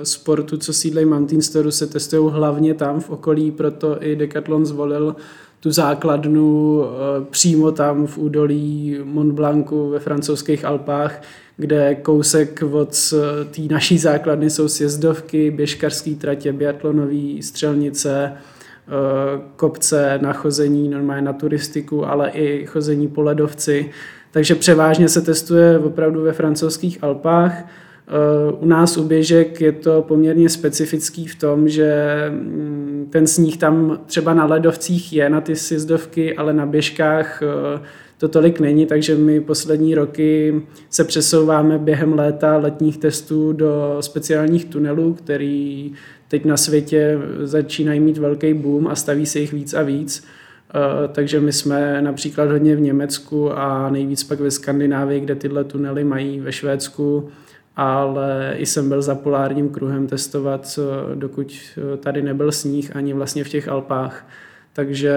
sportů, 0.02 0.56
co 0.56 0.72
sídlejí 0.72 1.06
Mountain 1.06 1.42
Storu, 1.42 1.70
se 1.70 1.86
testují 1.86 2.32
hlavně 2.32 2.74
tam 2.74 3.00
v 3.00 3.10
okolí, 3.10 3.50
proto 3.50 4.04
i 4.04 4.16
Decathlon 4.16 4.66
zvolil 4.66 5.16
tu 5.60 5.70
základnu 5.70 6.82
eh, 6.84 7.24
přímo 7.30 7.72
tam 7.72 8.06
v 8.06 8.18
údolí 8.18 8.98
Mont 9.04 9.32
Blancu 9.32 9.88
ve 9.88 9.98
francouzských 9.98 10.64
Alpách, 10.64 11.22
kde 11.56 11.94
kousek 11.94 12.62
od 12.70 12.96
eh, 13.12 13.44
té 13.44 13.62
naší 13.74 13.98
základny 13.98 14.50
jsou 14.50 14.68
sjezdovky, 14.68 15.50
běžkarské 15.50 16.14
tratě, 16.14 16.52
biatlonové 16.52 17.42
střelnice, 17.42 18.32
kopce 19.56 20.18
na 20.22 20.32
chození 20.32 20.88
normálně 20.88 21.22
na 21.22 21.32
turistiku, 21.32 22.06
ale 22.06 22.30
i 22.30 22.66
chození 22.66 23.08
po 23.08 23.22
ledovci. 23.22 23.90
Takže 24.30 24.54
převážně 24.54 25.08
se 25.08 25.20
testuje 25.20 25.78
opravdu 25.78 26.22
ve 26.22 26.32
francouzských 26.32 27.04
Alpách. 27.04 27.64
Eh, 28.10 28.52
u 28.60 28.66
nás 28.66 28.96
u 28.96 29.04
běžek 29.04 29.60
je 29.60 29.72
to 29.72 30.02
poměrně 30.02 30.48
specifický 30.48 31.26
v 31.26 31.34
tom, 31.34 31.68
že 31.68 32.14
mm, 32.30 33.06
ten 33.10 33.26
sníh 33.26 33.56
tam 33.56 34.00
třeba 34.06 34.34
na 34.34 34.46
ledovcích 34.46 35.12
je, 35.12 35.30
na 35.30 35.40
ty 35.40 35.56
sjezdovky, 35.56 36.36
ale 36.36 36.52
na 36.52 36.66
běžkách 36.66 37.42
eh, 37.42 37.80
to 38.18 38.28
tolik 38.28 38.60
není, 38.60 38.86
takže 38.86 39.14
my 39.14 39.40
poslední 39.40 39.94
roky 39.94 40.62
se 40.90 41.04
přesouváme 41.04 41.78
během 41.78 42.12
léta 42.12 42.56
letních 42.56 42.98
testů 42.98 43.52
do 43.52 43.96
speciálních 44.00 44.64
tunelů, 44.64 45.14
který 45.14 45.92
teď 46.30 46.44
na 46.44 46.56
světě 46.56 47.18
začínají 47.42 48.00
mít 48.00 48.18
velký 48.18 48.54
boom 48.54 48.88
a 48.88 48.94
staví 48.94 49.26
se 49.26 49.38
jich 49.38 49.52
víc 49.52 49.74
a 49.74 49.82
víc. 49.82 50.24
Eh, 50.74 51.08
takže 51.08 51.40
my 51.40 51.52
jsme 51.52 52.02
například 52.02 52.50
hodně 52.50 52.76
v 52.76 52.80
Německu 52.80 53.52
a 53.52 53.90
nejvíc 53.90 54.24
pak 54.24 54.40
ve 54.40 54.50
Skandinávii, 54.50 55.20
kde 55.20 55.34
tyhle 55.34 55.64
tunely 55.64 56.04
mají 56.04 56.40
ve 56.40 56.52
Švédsku, 56.52 57.28
ale 57.76 58.54
i 58.56 58.66
jsem 58.66 58.88
byl 58.88 59.02
za 59.02 59.14
polárním 59.14 59.68
kruhem 59.68 60.06
testovat, 60.06 60.78
dokud 61.14 61.52
eh, 61.52 61.96
tady 61.96 62.22
nebyl 62.22 62.52
sníh 62.52 62.96
ani 62.96 63.12
vlastně 63.12 63.44
v 63.44 63.48
těch 63.48 63.68
Alpách. 63.68 64.26
Takže 64.72 65.14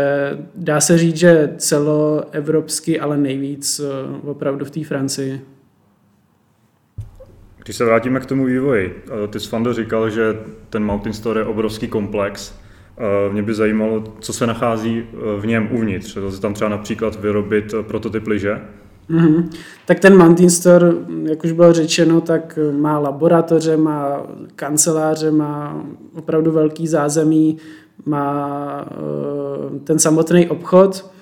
dá 0.55 0.81
se 0.81 0.97
říct, 0.97 1.17
že 1.17 1.53
celoevropsky, 1.57 2.99
ale 2.99 3.17
nejvíc 3.17 3.79
eh, 3.79 4.29
opravdu 4.29 4.65
v 4.65 4.71
té 4.71 4.83
Francii. 4.83 5.41
Když 7.63 7.75
se 7.75 7.85
vrátíme 7.85 8.19
k 8.19 8.25
tomu 8.25 8.45
vývoji, 8.45 9.03
eh, 9.23 9.27
ty 9.27 9.39
jsi 9.39 9.49
Fando 9.49 9.73
říkal, 9.73 10.09
že 10.09 10.39
ten 10.69 10.83
Mountain 10.83 11.13
Store 11.13 11.41
je 11.41 11.45
obrovský 11.45 11.87
komplex. 11.87 12.53
Eh, 12.97 13.33
mě 13.33 13.43
by 13.43 13.53
zajímalo, 13.53 14.03
co 14.19 14.33
se 14.33 14.47
nachází 14.47 15.03
v 15.39 15.45
něm 15.45 15.69
uvnitř. 15.71 16.15
Lze 16.15 16.41
tam 16.41 16.53
třeba 16.53 16.69
například 16.69 17.21
vyrobit 17.21 17.73
prototyp 17.87 18.27
lyže? 18.27 18.61
Mm-hmm. 19.09 19.49
Tak 19.85 19.99
ten 19.99 20.17
Mountain 20.17 20.49
Store, 20.49 20.93
jak 21.23 21.43
už 21.43 21.51
bylo 21.51 21.73
řečeno, 21.73 22.21
tak 22.21 22.59
má 22.71 22.99
laboratoře, 22.99 23.77
má 23.77 24.21
kanceláře, 24.55 25.31
má 25.31 25.85
opravdu 26.15 26.51
velký 26.51 26.87
zázemí, 26.87 27.57
má 28.05 28.85
eh, 28.91 29.79
ten 29.79 29.99
samotný 29.99 30.47
obchod. 30.47 31.12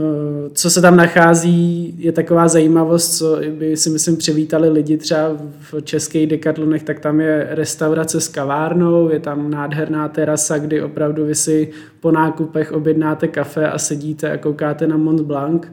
Eh, 0.00 0.50
co 0.52 0.70
se 0.70 0.80
tam 0.80 0.96
nachází, 0.96 1.94
je 1.98 2.12
taková 2.12 2.48
zajímavost, 2.48 3.18
co 3.18 3.40
by 3.58 3.76
si 3.76 3.90
myslím 3.90 4.16
přivítali 4.16 4.68
lidi 4.68 4.96
třeba 4.96 5.36
v 5.60 5.82
českých 5.82 6.26
dekatlonech, 6.26 6.82
tak 6.82 7.00
tam 7.00 7.20
je 7.20 7.46
restaurace 7.50 8.20
s 8.20 8.28
kavárnou, 8.28 9.08
je 9.08 9.20
tam 9.20 9.50
nádherná 9.50 10.08
terasa, 10.08 10.58
kdy 10.58 10.82
opravdu 10.82 11.26
vy 11.26 11.34
si 11.34 11.70
po 12.00 12.10
nákupech 12.10 12.72
objednáte 12.72 13.28
kafe 13.28 13.70
a 13.70 13.78
sedíte 13.78 14.32
a 14.32 14.36
koukáte 14.36 14.86
na 14.86 14.96
Mont 14.96 15.20
Blanc. 15.20 15.66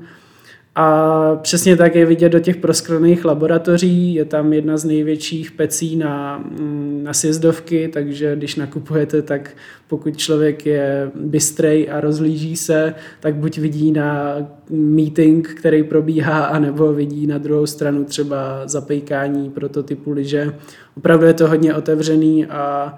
A 0.79 1.35
přesně 1.35 1.75
tak 1.77 1.95
je 1.95 2.05
vidět 2.05 2.29
do 2.29 2.39
těch 2.39 2.57
prosklených 2.57 3.25
laboratoří, 3.25 4.13
je 4.13 4.25
tam 4.25 4.53
jedna 4.53 4.77
z 4.77 4.85
největších 4.85 5.51
pecí 5.51 5.95
na, 5.95 6.37
mm, 6.37 6.99
na 7.03 7.13
sjezdovky, 7.13 7.89
takže 7.93 8.35
když 8.35 8.55
nakupujete, 8.55 9.21
tak 9.21 9.49
pokud 9.87 10.17
člověk 10.17 10.65
je 10.65 11.11
bystrej 11.15 11.89
a 11.91 12.01
rozlíží 12.01 12.55
se, 12.55 12.93
tak 13.19 13.35
buď 13.35 13.57
vidí 13.57 13.91
na 13.91 14.37
meeting, 14.69 15.47
který 15.47 15.83
probíhá, 15.83 16.45
anebo 16.45 16.93
vidí 16.93 17.27
na 17.27 17.37
druhou 17.37 17.65
stranu 17.65 18.03
třeba 18.03 18.67
zapejkání 18.67 19.49
prototypu 19.49 20.11
liže. 20.11 20.53
Opravdu 20.97 21.25
je 21.25 21.33
to 21.33 21.47
hodně 21.47 21.75
otevřený 21.75 22.45
a 22.45 22.97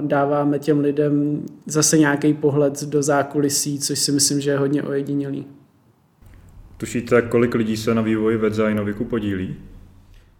dáváme 0.00 0.58
těm 0.58 0.80
lidem 0.80 1.42
zase 1.66 1.98
nějaký 1.98 2.34
pohled 2.34 2.84
do 2.84 3.02
zákulisí, 3.02 3.78
což 3.78 3.98
si 3.98 4.12
myslím, 4.12 4.40
že 4.40 4.50
je 4.50 4.58
hodně 4.58 4.82
ojedinělý. 4.82 5.46
Tušíte, 6.82 7.22
kolik 7.22 7.54
lidí 7.54 7.76
se 7.76 7.94
na 7.94 8.02
vývoji 8.02 8.36
Vedza 8.36 8.68
i 8.68 8.74
Noviku 8.74 9.04
podílí? 9.04 9.56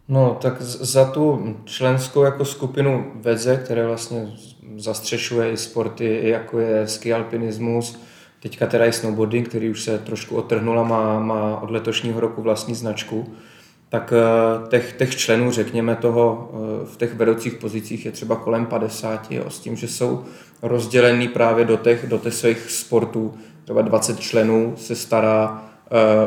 No, 0.08 0.38
tak 0.42 0.62
za 0.62 1.04
tu 1.04 1.56
členskou 1.64 2.22
jako 2.22 2.44
skupinu 2.44 3.12
Vedze, 3.14 3.56
které 3.56 3.86
vlastně 3.86 4.32
zastřešuje 4.76 5.52
i 5.52 5.56
sporty, 5.56 6.20
jako 6.22 6.58
je 6.58 6.88
ski 6.88 7.12
alpinismus, 7.12 8.02
teďka 8.40 8.66
teda 8.66 8.86
i 8.86 8.92
snowboarding, 8.92 9.48
který 9.48 9.70
už 9.70 9.82
se 9.82 9.98
trošku 9.98 10.36
otrhnul 10.36 10.80
a 10.80 10.82
má, 10.82 11.18
má 11.18 11.60
od 11.60 11.70
letošního 11.70 12.20
roku 12.20 12.42
vlastní 12.42 12.74
značku, 12.74 13.34
tak 13.88 14.12
eh, 14.12 14.68
těch, 14.68 14.92
těch 14.92 15.16
členů, 15.16 15.50
řekněme 15.50 15.96
toho, 15.96 16.50
eh, 16.54 16.86
v 16.86 16.96
těch 16.96 17.14
vedoucích 17.14 17.54
pozicích 17.54 18.06
je 18.06 18.12
třeba 18.12 18.36
kolem 18.36 18.66
50, 18.66 19.30
jo, 19.30 19.50
s 19.50 19.58
tím, 19.58 19.76
že 19.76 19.88
jsou 19.88 20.24
rozdělený 20.62 21.28
právě 21.28 21.64
do 21.64 21.76
těch, 21.76 22.06
do 22.06 22.18
těch 22.18 22.34
svých 22.34 22.70
sportů. 22.70 23.34
Třeba 23.64 23.82
20 23.82 24.20
členů 24.20 24.74
se 24.76 24.96
stará 24.96 25.71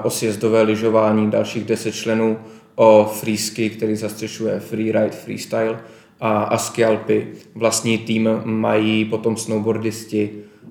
o 0.03 0.09
sjezdové 0.09 0.61
lyžování, 0.61 1.31
dalších 1.31 1.63
10 1.63 1.91
členů 1.91 2.37
o 2.75 3.11
freeski, 3.19 3.69
který 3.69 3.95
zastřešuje 3.95 4.59
freeride, 4.59 5.09
freestyle 5.09 5.79
a, 6.19 6.43
a 6.43 6.57
ski 6.57 6.85
alpy. 6.85 7.27
Vlastní 7.55 7.97
tým 7.97 8.29
mají 8.43 9.05
potom 9.05 9.37
snowboardisti 9.37 10.29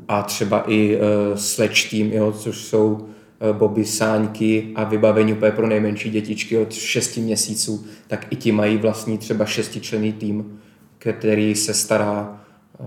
a 0.08 0.22
třeba 0.22 0.64
i 0.66 0.96
uh, 0.96 1.02
sledge 1.36 1.88
tým, 1.90 2.12
jo, 2.12 2.32
což 2.32 2.56
jsou 2.56 2.92
uh, 2.92 3.56
Bobby 3.56 3.84
Sáňky 3.84 4.68
a 4.74 4.84
vybavení 4.84 5.32
úplně 5.32 5.52
pro 5.52 5.66
nejmenší 5.66 6.10
dětičky 6.10 6.58
od 6.58 6.72
6 6.72 7.16
měsíců, 7.16 7.86
tak 8.06 8.26
i 8.30 8.36
ti 8.36 8.52
mají 8.52 8.76
vlastní 8.76 9.18
třeba 9.18 9.44
šestičlený 9.44 10.12
tým, 10.12 10.60
který 10.98 11.54
se 11.54 11.74
stará, 11.74 12.40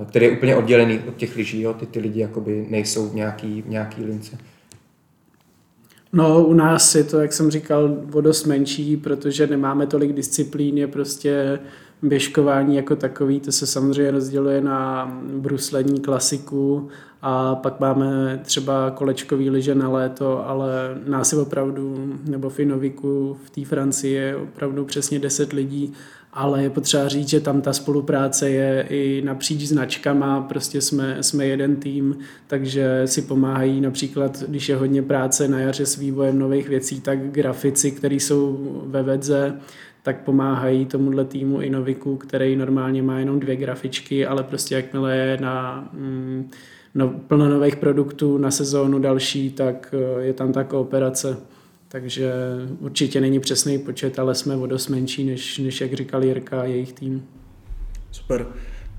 který 0.06 0.26
je 0.26 0.32
úplně 0.32 0.56
oddělený 0.56 1.00
od 1.08 1.16
těch 1.16 1.36
lyží, 1.36 1.62
jo, 1.62 1.74
ty, 1.74 1.86
ty 1.86 2.00
lidi 2.00 2.20
jakoby 2.20 2.66
nejsou 2.70 3.10
v 3.10 3.16
nějaký, 3.16 3.62
v 3.62 3.70
nějaký 3.70 4.04
lince. 4.04 4.38
No, 6.14 6.46
u 6.46 6.54
nás 6.54 6.96
je 6.96 7.04
to, 7.04 7.20
jak 7.20 7.34
jsem 7.34 7.52
říkal, 7.52 7.98
o 8.14 8.22
dost 8.22 8.46
menší, 8.46 8.98
protože 8.98 9.48
nemáme 9.48 9.88
tolik 9.88 10.14
disciplín, 10.14 10.78
je 10.78 10.88
prostě 10.88 11.60
běžkování 12.02 12.76
jako 12.76 12.96
takový, 12.96 13.40
to 13.40 13.52
se 13.52 13.68
samozřejmě 13.68 14.12
rozděluje 14.12 14.62
na 14.62 15.12
bruslení 15.34 16.00
klasiku 16.00 16.90
a 17.22 17.56
pak 17.56 17.80
máme 17.80 18.40
třeba 18.44 18.92
kolečkový 18.92 19.50
lyže 19.50 19.76
na 19.76 19.90
léto, 19.90 20.48
ale 20.48 20.72
nás 21.08 21.34
je 21.34 21.40
opravdu, 21.40 22.14
nebo 22.26 22.50
v 22.50 22.60
Inoviku 22.60 23.38
v 23.46 23.50
té 23.50 23.66
Francii 23.66 24.14
je 24.14 24.36
opravdu 24.36 24.86
přesně 24.86 25.20
10 25.20 25.54
lidí 25.54 25.94
ale 26.38 26.64
je 26.64 26.70
potřeba 26.70 27.08
říct, 27.08 27.30
že 27.30 27.40
tam 27.40 27.62
ta 27.62 27.74
spolupráce 27.74 28.50
je 28.50 28.86
i 28.90 29.22
napříč 29.26 29.62
značkama, 29.62 30.42
prostě 30.42 30.82
jsme, 30.82 31.24
jsme 31.24 31.46
jeden 31.46 31.76
tým, 31.76 32.18
takže 32.48 33.02
si 33.06 33.22
pomáhají 33.22 33.82
například, 33.82 34.44
když 34.48 34.70
je 34.70 34.76
hodně 34.76 35.02
práce 35.02 35.48
na 35.48 35.60
jaře 35.60 35.86
s 35.86 35.96
vývojem 35.96 36.40
nových 36.40 36.70
věcí, 36.70 37.02
tak 37.02 37.32
grafici, 37.32 37.92
kteří 37.92 38.20
jsou 38.20 38.58
ve 38.86 39.04
vedze, 39.04 39.60
tak 40.04 40.24
pomáhají 40.24 40.86
tomuhle 40.86 41.26
týmu 41.26 41.62
i 41.62 41.70
Noviku, 41.70 42.18
který 42.18 42.56
normálně 42.56 43.04
má 43.04 43.20
jenom 43.20 43.40
dvě 43.40 43.56
grafičky, 43.56 44.26
ale 44.26 44.44
prostě 44.44 44.76
jakmile 44.76 45.16
je 45.16 45.38
na 45.42 45.90
mm, 45.94 46.50
no, 46.96 47.10
plno 47.10 47.50
nových 47.50 47.76
produktů 47.76 48.38
na 48.38 48.52
sezónu 48.52 49.00
další, 49.00 49.52
tak 49.52 49.96
eh, 49.98 50.22
je 50.22 50.34
tam 50.34 50.54
ta 50.54 50.64
kooperace. 50.64 51.38
Takže 51.90 52.32
určitě 52.80 53.22
není 53.22 53.40
přesný 53.40 53.80
počet, 53.80 54.20
ale 54.20 54.36
jsme 54.36 54.56
o 54.56 54.66
dost 54.66 54.88
menší, 54.88 55.24
než, 55.24 55.58
než 55.58 55.82
jak 55.82 55.94
říkal 55.94 56.24
Jirka 56.24 56.62
a 56.62 56.64
jejich 56.64 56.94
tým. 56.94 57.28
Super. 58.12 58.48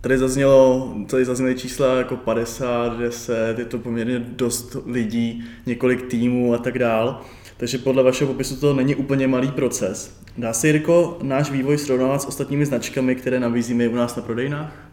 Tady 0.01 0.19
zaznělo, 0.19 0.95
tady 1.11 1.25
zazněly 1.25 1.55
čísla 1.55 1.97
jako 1.97 2.17
50, 2.17 2.99
10, 2.99 3.59
je 3.59 3.65
to 3.65 3.79
poměrně 3.79 4.19
dost 4.19 4.77
lidí, 4.87 5.45
několik 5.67 6.07
týmů 6.11 6.55
a 6.55 6.59
tak 6.59 6.79
dál. 6.79 7.21
Takže 7.57 7.79
podle 7.79 8.03
vašeho 8.03 8.33
popisu 8.33 8.57
to 8.57 8.75
není 8.75 8.95
úplně 8.95 9.29
malý 9.29 9.51
proces. 9.51 10.21
Dá 10.39 10.53
se, 10.53 10.67
Jirko, 10.67 11.19
náš 11.23 11.51
vývoj 11.51 11.79
srovnávat 11.79 12.23
s 12.23 12.27
ostatními 12.27 12.67
značkami, 12.67 13.15
které 13.15 13.41
nabízíme 13.41 13.89
u 13.89 13.95
nás 13.95 14.17
na 14.17 14.23
prodejnách? 14.23 14.91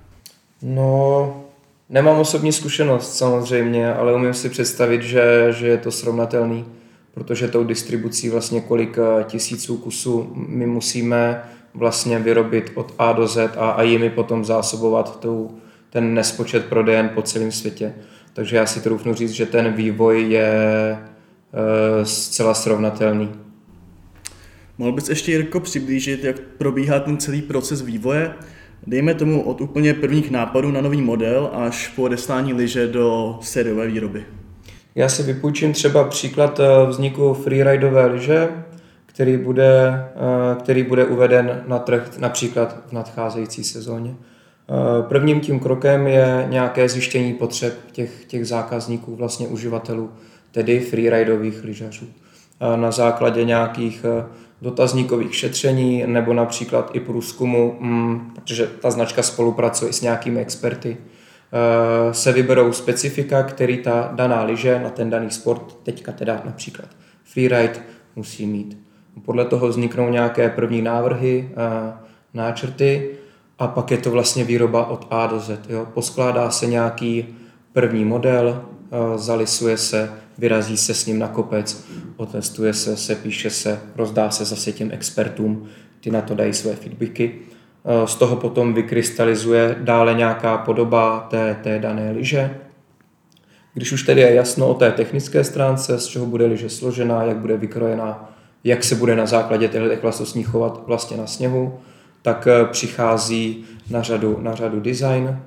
No, 0.61 1.43
nemám 1.89 2.19
osobní 2.19 2.51
zkušenost 2.51 3.17
samozřejmě, 3.17 3.93
ale 3.93 4.15
umím 4.15 4.33
si 4.33 4.49
představit, 4.49 5.01
že, 5.01 5.47
že 5.49 5.67
je 5.67 5.77
to 5.77 5.91
srovnatelný 5.91 6.65
protože 7.15 7.47
tou 7.47 7.63
distribucí 7.63 8.29
vlastně 8.29 8.61
kolik 8.61 8.97
eh, 8.97 9.23
tisíců 9.23 9.77
kusů 9.77 10.31
my 10.35 10.65
musíme 10.65 11.43
vlastně 11.73 12.19
vyrobit 12.19 12.71
od 12.75 12.93
A 12.97 13.13
do 13.13 13.27
Z 13.27 13.37
a, 13.57 13.69
a 13.69 13.81
jimi 13.81 14.09
potom 14.09 14.45
zásobovat 14.45 15.19
tou, 15.19 15.51
ten 15.89 16.13
nespočet 16.13 16.65
prodejen 16.65 17.09
po 17.09 17.21
celém 17.21 17.51
světě. 17.51 17.93
Takže 18.33 18.55
já 18.55 18.65
si 18.65 18.81
troufnu 18.81 19.13
říct, 19.13 19.31
že 19.31 19.45
ten 19.45 19.73
vývoj 19.73 20.29
je, 20.29 20.97
zcela 22.03 22.53
srovnatelný. 22.53 23.31
Mohl 24.77 24.91
bys 24.91 25.09
ještě, 25.09 25.31
Jirko, 25.31 25.59
přiblížit, 25.59 26.23
jak 26.23 26.39
probíhá 26.39 26.99
ten 26.99 27.17
celý 27.17 27.41
proces 27.41 27.81
vývoje? 27.81 28.33
Dejme 28.87 29.13
tomu 29.13 29.43
od 29.43 29.61
úplně 29.61 29.93
prvních 29.93 30.31
nápadů 30.31 30.71
na 30.71 30.81
nový 30.81 31.01
model 31.01 31.49
až 31.53 31.87
po 31.87 32.01
odeslání 32.01 32.53
liže 32.53 32.87
do 32.87 33.37
sériové 33.41 33.87
výroby. 33.87 34.25
Já 34.97 35.09
si 35.09 35.23
vypůjčím 35.23 35.73
třeba 35.73 36.03
příklad 36.03 36.59
eh, 36.59 36.85
vzniku 36.87 37.33
freeridové 37.33 38.05
liže, 38.05 38.49
který 39.05 39.37
bude, 39.37 40.05
eh, 40.15 40.55
který 40.59 40.83
bude 40.83 41.05
uveden 41.05 41.63
na 41.67 41.79
trh 41.79 42.17
například 42.17 42.77
v 42.87 42.91
nadcházející 42.91 43.63
sezóně. 43.63 44.15
Eh, 44.15 45.03
prvním 45.03 45.39
tím 45.39 45.59
krokem 45.59 46.07
je 46.07 46.47
nějaké 46.49 46.89
zjištění 46.89 47.33
potřeb 47.33 47.73
těch, 47.91 48.25
těch 48.25 48.47
zákazníků, 48.47 49.15
vlastně 49.15 49.47
uživatelů, 49.47 50.09
tedy 50.51 50.79
freeridových 50.79 51.63
lyžařů. 51.63 52.05
Na 52.75 52.91
základě 52.91 53.43
nějakých 53.43 54.05
dotazníkových 54.61 55.35
šetření 55.35 56.03
nebo 56.07 56.33
například 56.33 56.89
i 56.93 56.99
průzkumu, 56.99 57.77
mm, 57.79 58.31
protože 58.35 58.67
ta 58.67 58.91
značka 58.91 59.23
spolupracuje 59.23 59.93
s 59.93 60.01
nějakými 60.01 60.39
experty, 60.39 60.97
se 62.11 62.31
vyberou 62.31 62.73
specifika, 62.73 63.43
který 63.43 63.77
ta 63.77 64.11
daná 64.15 64.43
liže 64.43 64.79
na 64.79 64.89
ten 64.89 65.09
daný 65.09 65.31
sport, 65.31 65.77
teďka 65.83 66.11
teda 66.11 66.41
například 66.45 66.89
freeride, 67.23 67.79
musí 68.15 68.45
mít. 68.45 68.85
Podle 69.25 69.45
toho 69.45 69.67
vzniknou 69.67 70.09
nějaké 70.09 70.49
první 70.49 70.81
návrhy, 70.81 71.49
eh, 71.51 71.93
náčrty 72.33 73.09
a 73.59 73.67
pak 73.67 73.91
je 73.91 73.97
to 73.97 74.11
vlastně 74.11 74.43
výroba 74.43 74.85
od 74.85 75.07
A 75.09 75.27
do 75.27 75.39
Z. 75.39 75.59
Jo. 75.69 75.87
Poskládá 75.93 76.51
se 76.51 76.65
nějaký 76.65 77.25
první 77.73 78.05
model, 78.05 78.61
eh, 78.91 79.17
zalisuje 79.17 79.77
se, 79.77 80.11
vyrazí 80.37 80.77
se 80.77 80.93
s 80.93 81.05
ním 81.05 81.19
na 81.19 81.27
kopec, 81.27 81.85
otestuje 82.17 82.73
se, 82.73 82.97
sepíše 82.97 83.49
se, 83.49 83.79
rozdá 83.95 84.29
se 84.29 84.45
zase 84.45 84.71
těm 84.71 84.91
expertům, 84.91 85.67
ty 85.99 86.11
na 86.11 86.21
to 86.21 86.35
dají 86.35 86.53
své 86.53 86.75
feedbacky. 86.75 87.39
Eh, 87.85 88.07
z 88.07 88.15
toho 88.15 88.35
potom 88.35 88.73
vykrystalizuje 88.73 89.75
dále 89.79 90.13
nějaká 90.13 90.57
podoba 90.57 91.19
té, 91.19 91.57
té 91.63 91.79
dané 91.79 92.11
liže. 92.11 92.57
Když 93.73 93.91
už 93.91 94.03
tedy 94.03 94.21
je 94.21 94.33
jasno 94.33 94.67
o 94.67 94.73
té 94.73 94.91
technické 94.91 95.43
stránce, 95.43 95.99
z 95.99 96.05
čeho 96.05 96.25
bude 96.25 96.45
liže 96.45 96.69
složená, 96.69 97.23
jak 97.23 97.37
bude 97.37 97.57
vykrojená, 97.57 98.33
jak 98.63 98.83
se 98.83 98.95
bude 98.95 99.15
na 99.15 99.25
základě 99.25 99.67
těchto 99.67 100.01
vlastností 100.01 100.43
chovat 100.43 100.83
vlastně 100.87 101.17
na 101.17 101.27
sněhu, 101.27 101.79
tak 102.21 102.47
eh, 102.47 102.65
přichází 102.65 103.65
na 103.89 104.01
řadu, 104.01 104.37
na 104.41 104.55
řadu 104.55 104.79
design, 104.79 105.39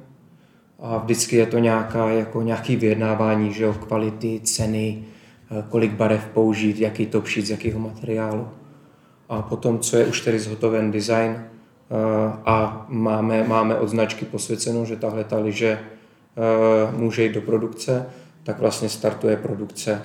a 0.80 0.98
vždycky 0.98 1.36
je 1.36 1.46
to 1.46 1.58
nějaká, 1.58 2.10
jako 2.10 2.42
nějaký 2.42 2.76
vyjednávání, 2.76 3.52
že 3.52 3.64
jo, 3.64 3.72
kvality, 3.72 4.40
ceny, 4.44 5.04
eh, 5.50 5.64
kolik 5.68 5.92
barev 5.92 6.28
použít, 6.34 6.78
jaký 6.78 7.06
to 7.06 7.22
šít, 7.24 7.46
z 7.46 7.50
jakého 7.50 7.80
materiálu. 7.80 8.48
A 9.28 9.42
potom, 9.42 9.78
co 9.78 9.96
je 9.96 10.06
už 10.06 10.20
tedy 10.20 10.38
zhotoven 10.38 10.90
design 10.90 11.44
a 12.44 12.86
máme, 12.88 13.44
máme 13.48 13.74
od 13.74 13.88
značky 13.88 14.24
posvěcenou, 14.24 14.84
že 14.84 14.96
tahle 14.96 15.24
ta 15.24 15.38
liže 15.38 15.78
eh, 15.78 16.96
může 16.96 17.22
jít 17.22 17.32
do 17.32 17.40
produkce, 17.40 18.06
tak 18.42 18.58
vlastně 18.58 18.88
startuje 18.88 19.36
produkce 19.36 20.02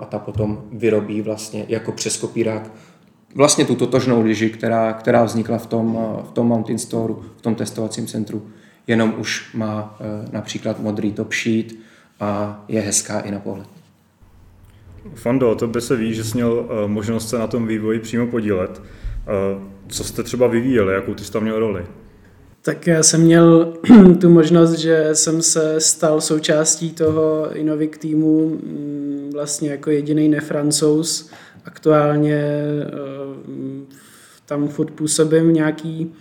a 0.00 0.04
ta 0.04 0.18
potom 0.18 0.62
vyrobí 0.72 1.22
vlastně 1.22 1.64
jako 1.68 1.92
přes 1.92 2.16
kopírák 2.16 2.70
vlastně 3.34 3.64
tu 3.64 3.74
totožnou 3.74 4.22
liži, 4.22 4.50
která, 4.50 4.92
která 4.92 5.24
vznikla 5.24 5.58
v 5.58 5.66
tom, 5.66 5.98
v 6.28 6.32
tom 6.32 6.46
Mountain 6.46 6.78
Store, 6.78 7.14
v 7.36 7.42
tom 7.42 7.54
testovacím 7.54 8.06
centru 8.06 8.42
jenom 8.86 9.14
už 9.18 9.54
má 9.54 9.96
eh, 10.00 10.28
například 10.32 10.80
modrý 10.80 11.12
top 11.12 11.32
sheet 11.32 11.66
a 12.20 12.64
je 12.68 12.80
hezká 12.80 13.20
i 13.20 13.30
na 13.30 13.38
pohled. 13.38 13.68
Fando, 15.14 15.54
to 15.54 15.66
by 15.66 15.80
se 15.80 15.96
ví, 15.96 16.14
že 16.14 16.24
jsi 16.24 16.34
měl 16.34 16.68
eh, 16.70 16.88
možnost 16.88 17.28
se 17.28 17.38
na 17.38 17.46
tom 17.46 17.66
vývoji 17.66 18.00
přímo 18.00 18.26
podílet. 18.26 18.82
Eh, 19.28 19.60
co 19.88 20.04
jste 20.04 20.22
třeba 20.22 20.46
vyvíjeli, 20.46 20.94
jakou 20.94 21.14
ty 21.14 21.24
jsi 21.24 21.32
tam 21.32 21.42
měl 21.42 21.58
roli? 21.58 21.86
Tak 22.62 22.86
já 22.86 23.02
jsem 23.02 23.20
měl 23.20 23.72
tu 24.20 24.28
možnost, 24.28 24.72
že 24.72 25.08
jsem 25.12 25.42
se 25.42 25.80
stal 25.80 26.20
součástí 26.20 26.92
toho 26.92 27.56
Inovik 27.56 27.98
týmu 27.98 28.48
mm, 28.48 29.30
vlastně 29.32 29.70
jako 29.70 29.90
jediný 29.90 30.28
nefrancouz. 30.28 31.30
Aktuálně 31.64 32.42
tam 34.48 34.68
furt 34.68 34.90
působím 34.90 35.48
v 35.48 35.52
nějaký 35.52 36.12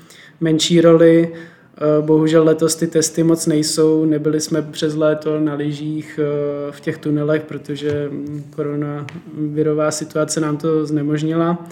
menší 0.41 0.81
roli. 0.81 1.33
Eh, 1.33 2.01
bohužel 2.01 2.43
letos 2.43 2.75
ty 2.75 2.87
testy 2.87 3.23
moc 3.23 3.45
nejsou, 3.45 4.05
nebyli 4.05 4.41
jsme 4.41 4.61
přes 4.61 4.95
léto 4.95 5.39
na 5.39 5.53
lyžích 5.53 6.19
eh, 6.23 6.71
v 6.71 6.81
těch 6.81 6.97
tunelech, 6.97 7.43
protože 7.43 8.09
koronavirová 8.55 9.91
situace 9.91 10.39
nám 10.39 10.57
to 10.57 10.85
znemožnila. 10.85 11.67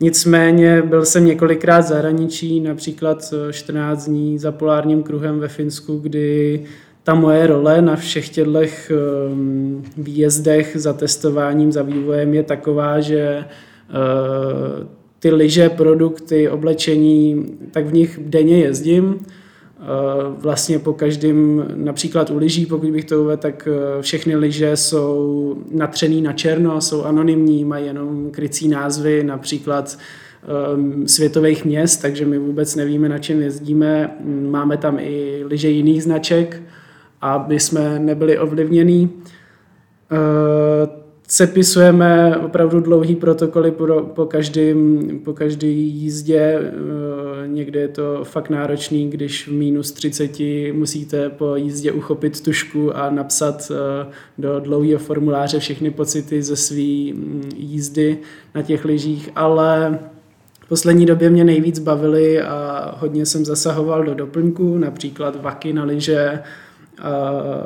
Nicméně 0.00 0.82
byl 0.82 1.04
jsem 1.04 1.24
několikrát 1.24 1.80
v 1.80 1.88
zahraničí, 1.88 2.60
například 2.60 3.34
14 3.50 4.06
eh, 4.06 4.10
dní 4.10 4.38
za 4.38 4.52
polárním 4.52 5.02
kruhem 5.02 5.38
ve 5.38 5.48
Finsku, 5.48 5.98
kdy 5.98 6.62
ta 7.02 7.14
moje 7.14 7.46
role 7.46 7.82
na 7.82 7.96
všech 7.96 8.28
těchto 8.28 8.60
výjezdech 9.96 10.76
za 10.76 10.92
testováním, 10.92 11.72
za 11.72 11.82
vývojem 11.82 12.34
je 12.34 12.42
taková, 12.42 13.00
že 13.00 13.44
ty 15.18 15.30
lyže, 15.30 15.68
produkty, 15.68 16.48
oblečení, 16.48 17.46
tak 17.70 17.86
v 17.86 17.92
nich 17.92 18.18
denně 18.22 18.58
jezdím. 18.58 19.18
Eh, 19.20 19.45
vlastně 20.38 20.78
po 20.78 20.92
každém, 20.92 21.64
například 21.74 22.30
u 22.30 22.38
lyží, 22.38 22.66
pokud 22.66 22.90
bych 22.90 23.04
to 23.04 23.22
uvedl, 23.22 23.42
tak 23.42 23.68
eh, 23.72 24.02
všechny 24.02 24.36
lyže 24.36 24.76
jsou 24.76 25.56
natřený 25.70 26.22
na 26.22 26.32
černo, 26.32 26.80
jsou 26.80 27.04
anonymní, 27.04 27.64
mají 27.64 27.86
jenom 27.86 28.30
krycí 28.30 28.68
názvy, 28.68 29.24
například 29.24 29.98
um, 30.76 31.08
světových 31.08 31.64
měst, 31.64 32.02
takže 32.02 32.26
my 32.26 32.38
vůbec 32.38 32.76
nevíme, 32.76 33.08
na 33.08 33.18
čem 33.18 33.42
jezdíme. 33.42 34.16
Máme 34.50 34.76
tam 34.76 34.98
i 34.98 35.42
lyže 35.44 35.68
jiných 35.68 36.02
značek, 36.02 36.62
aby 37.20 37.60
jsme 37.60 37.98
nebyli 37.98 38.38
ovlivnění. 38.38 39.10
Uh, 40.12 40.88
sepisujeme 41.28 42.36
opravdu 42.36 42.80
dlouhý 42.80 43.16
protokoly 43.16 43.70
po, 43.70 43.86
po, 44.14 44.26
každém, 44.26 45.08
po 45.24 45.32
každé 45.32 45.66
jízdě. 45.66 46.72
Někde 47.46 47.80
je 47.80 47.88
to 47.88 48.24
fakt 48.24 48.50
náročný, 48.50 49.10
když 49.10 49.48
v 49.48 49.52
minus 49.52 49.92
30 49.92 50.32
musíte 50.72 51.30
po 51.30 51.56
jízdě 51.56 51.92
uchopit 51.92 52.40
tušku 52.40 52.96
a 52.96 53.10
napsat 53.10 53.70
eh, 53.70 54.06
do 54.38 54.60
dlouhého 54.60 54.98
formuláře 54.98 55.58
všechny 55.58 55.90
pocity 55.90 56.42
ze 56.42 56.56
své 56.56 57.12
mm, 57.12 57.50
jízdy 57.56 58.18
na 58.54 58.62
těch 58.62 58.84
lyžích, 58.84 59.30
ale 59.36 59.98
v 60.64 60.68
poslední 60.68 61.06
době 61.06 61.30
mě 61.30 61.44
nejvíc 61.44 61.78
bavily 61.78 62.42
a 62.42 62.94
hodně 62.98 63.26
jsem 63.26 63.44
zasahoval 63.44 64.04
do 64.04 64.14
doplňků, 64.14 64.78
například 64.78 65.42
vaky 65.42 65.72
na 65.72 65.84
lyže, 65.84 66.42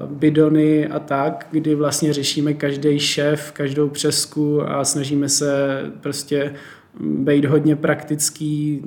bidony 0.06 0.86
a 0.86 0.98
tak, 0.98 1.46
kdy 1.50 1.74
vlastně 1.74 2.12
řešíme 2.12 2.54
každý 2.54 2.98
šéf, 2.98 3.52
každou 3.52 3.88
přesku 3.88 4.62
a 4.62 4.84
snažíme 4.84 5.28
se 5.28 5.80
prostě 6.00 6.54
být 7.00 7.44
hodně 7.44 7.76
praktický, 7.76 8.82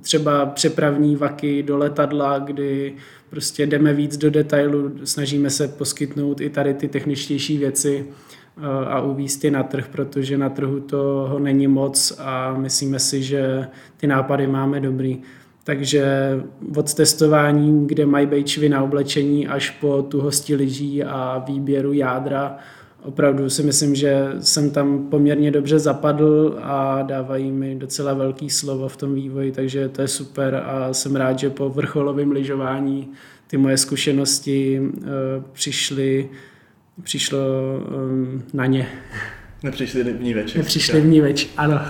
třeba 0.00 0.46
přepravní 0.46 1.16
vaky 1.16 1.62
do 1.62 1.76
letadla, 1.76 2.38
kdy 2.38 2.94
prostě 3.30 3.66
jdeme 3.66 3.94
víc 3.94 4.16
do 4.16 4.30
detailu, 4.30 4.92
snažíme 5.04 5.50
se 5.50 5.68
poskytnout 5.68 6.40
i 6.40 6.50
tady 6.50 6.74
ty 6.74 6.88
techničtější 6.88 7.58
věci 7.58 8.06
a 8.86 9.00
uvíst 9.00 9.44
je 9.44 9.50
na 9.50 9.62
trh, 9.62 9.88
protože 9.88 10.38
na 10.38 10.48
trhu 10.48 10.80
toho 10.80 11.38
není 11.38 11.66
moc 11.66 12.18
a 12.18 12.54
myslíme 12.56 12.98
si, 12.98 13.22
že 13.22 13.66
ty 13.96 14.06
nápady 14.06 14.46
máme 14.46 14.80
dobrý. 14.80 15.22
Takže 15.64 16.04
od 16.76 16.94
testování, 16.94 17.86
kde 17.86 18.06
mají 18.06 18.26
být 18.26 18.58
na 18.68 18.82
oblečení, 18.82 19.48
až 19.48 19.70
po 19.70 20.02
tu 20.02 20.20
hosti 20.20 20.54
lyží 20.54 21.04
a 21.04 21.44
výběru 21.46 21.92
jádra, 21.92 22.56
opravdu 23.02 23.50
si 23.50 23.62
myslím, 23.62 23.94
že 23.94 24.32
jsem 24.40 24.70
tam 24.70 25.06
poměrně 25.10 25.50
dobře 25.50 25.78
zapadl 25.78 26.58
a 26.62 27.02
dávají 27.02 27.52
mi 27.52 27.74
docela 27.74 28.14
velký 28.14 28.50
slovo 28.50 28.88
v 28.88 28.96
tom 28.96 29.14
vývoji, 29.14 29.52
takže 29.52 29.88
to 29.88 30.02
je 30.02 30.08
super 30.08 30.62
a 30.66 30.92
jsem 30.92 31.16
rád, 31.16 31.38
že 31.38 31.50
po 31.50 31.68
vrcholovém 31.68 32.30
lyžování 32.30 33.08
ty 33.46 33.56
moje 33.56 33.76
zkušenosti 33.76 34.80
uh, 34.80 35.06
přišly, 35.52 36.28
přišlo 37.02 37.38
um, 38.10 38.42
na 38.52 38.66
ně. 38.66 38.88
Nepřišli 39.62 40.04
v 40.04 40.22
ní 40.22 40.34
večer. 40.34 40.58
Nepřišli 40.58 41.00
v 41.00 41.06
ní 41.06 41.20
večer, 41.20 41.50
ano. 41.56 41.80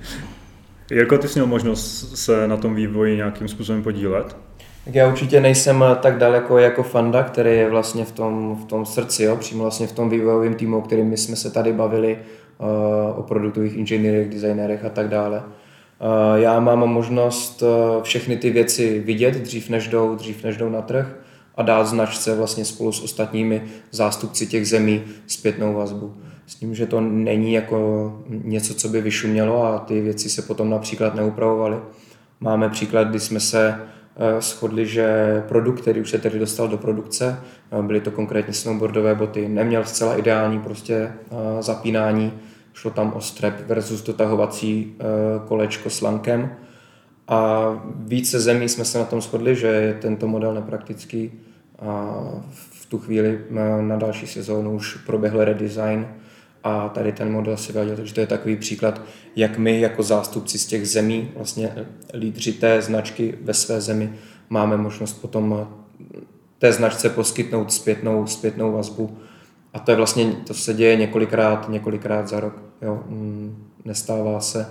Jirko, 0.90 1.18
ty 1.18 1.28
jsi 1.28 1.38
měl 1.38 1.46
možnost 1.46 2.16
se 2.18 2.48
na 2.48 2.56
tom 2.56 2.74
vývoji 2.74 3.16
nějakým 3.16 3.48
způsobem 3.48 3.82
podílet? 3.82 4.36
Tak 4.84 4.94
já 4.94 5.08
určitě 5.08 5.40
nejsem 5.40 5.84
tak 6.00 6.18
daleko 6.18 6.58
jako 6.58 6.82
Fanda, 6.82 7.22
který 7.22 7.50
je 7.50 7.70
vlastně 7.70 8.04
v 8.04 8.12
tom, 8.12 8.56
v 8.56 8.64
tom 8.64 8.86
srdci, 8.86 9.22
jo, 9.22 9.36
přímo 9.36 9.62
vlastně 9.62 9.86
v 9.86 9.92
tom 9.92 10.10
vývojovém 10.10 10.54
týmu, 10.54 10.78
o 10.78 10.82
kterým 10.82 11.06
my 11.06 11.16
jsme 11.16 11.36
se 11.36 11.50
tady 11.50 11.72
bavili, 11.72 12.18
uh, 12.58 13.18
o 13.18 13.22
produktových 13.22 13.76
inženýrech, 13.76 14.28
designérech 14.28 14.84
a 14.84 14.88
tak 14.88 15.08
dále. 15.08 15.38
Uh, 15.38 16.40
já 16.40 16.60
mám 16.60 16.78
možnost 16.78 17.62
uh, 17.62 18.02
všechny 18.02 18.36
ty 18.36 18.50
věci 18.50 19.00
vidět 19.00 19.34
dřív 19.34 19.68
než 19.68 19.88
jdou, 19.88 20.14
dřív 20.14 20.44
než 20.44 20.56
jdou 20.56 20.68
na 20.68 20.82
trh 20.82 21.16
a 21.54 21.62
dát 21.62 21.84
značce 21.84 22.36
vlastně 22.36 22.64
spolu 22.64 22.92
s 22.92 23.02
ostatními 23.02 23.62
zástupci 23.90 24.46
těch 24.46 24.68
zemí 24.68 25.02
zpětnou 25.26 25.74
vazbu. 25.74 26.14
s 26.46 26.54
tím, 26.54 26.74
že 26.74 26.86
to 26.86 27.00
není 27.00 27.52
jako 27.52 28.18
něco, 28.28 28.74
co 28.74 28.88
by 28.88 29.00
vyšumělo 29.00 29.64
a 29.64 29.78
ty 29.78 30.00
věci 30.00 30.30
se 30.30 30.42
potom 30.42 30.70
například 30.70 31.14
neupravovaly. 31.14 31.76
Máme 32.40 32.68
příklad, 32.68 33.08
kdy 33.08 33.20
jsme 33.20 33.40
se 33.40 33.68
eh, 33.68 33.92
shodli, 34.40 34.86
že 34.86 35.42
produkt, 35.48 35.80
který 35.80 36.00
už 36.00 36.10
se 36.10 36.18
tedy 36.18 36.38
dostal 36.38 36.68
do 36.68 36.78
produkce, 36.78 37.38
eh, 37.70 37.82
byly 37.82 38.00
to 38.00 38.10
konkrétně 38.10 38.54
snowboardové 38.54 39.14
boty, 39.14 39.48
neměl 39.48 39.84
zcela 39.84 40.16
ideální 40.16 40.60
prostě 40.60 40.94
eh, 40.94 41.62
zapínání, 41.62 42.32
šlo 42.72 42.90
tam 42.90 43.12
o 43.12 43.20
strep 43.20 43.66
versus 43.66 44.02
dotahovací 44.02 44.94
kolečko 45.48 45.90
s 45.90 46.00
lankem. 46.00 46.54
A 47.28 47.68
více 47.94 48.40
zemí 48.40 48.68
jsme 48.68 48.84
se 48.84 48.98
na 48.98 49.04
tom 49.04 49.20
shodli, 49.20 49.56
že 49.56 49.66
je 49.66 49.94
tento 49.94 50.28
model 50.28 50.54
nepraktický 50.54 51.32
a 51.78 52.20
v 52.50 52.86
tu 52.86 52.98
chvíli 52.98 53.40
na 53.80 53.96
další 53.96 54.26
sezónu 54.26 54.74
už 54.74 54.96
proběhl 54.96 55.44
redesign 55.44 56.06
a 56.64 56.88
tady 56.88 57.12
ten 57.12 57.32
model 57.32 57.56
si 57.56 57.72
vadil, 57.72 57.96
takže 57.96 58.14
to 58.14 58.20
je 58.20 58.26
takový 58.26 58.56
příklad, 58.56 59.00
jak 59.36 59.58
my 59.58 59.80
jako 59.80 60.02
zástupci 60.02 60.58
z 60.58 60.66
těch 60.66 60.88
zemí, 60.88 61.30
vlastně 61.36 61.86
lídři 62.14 62.52
té 62.52 62.82
značky 62.82 63.34
ve 63.42 63.54
své 63.54 63.80
zemi, 63.80 64.12
máme 64.50 64.76
možnost 64.76 65.12
potom 65.12 65.66
té 66.58 66.72
značce 66.72 67.08
poskytnout 67.08 67.72
zpětnou, 67.72 68.26
zpětnou 68.26 68.72
vazbu. 68.72 69.18
A 69.74 69.78
to 69.78 69.90
je 69.90 69.96
vlastně, 69.96 70.32
to 70.46 70.54
se 70.54 70.74
děje 70.74 70.96
několikrát, 70.96 71.68
několikrát 71.68 72.28
za 72.28 72.40
rok. 72.40 72.62
Jo. 72.82 73.02
Mm, 73.08 73.68
nestává 73.84 74.40
se 74.40 74.66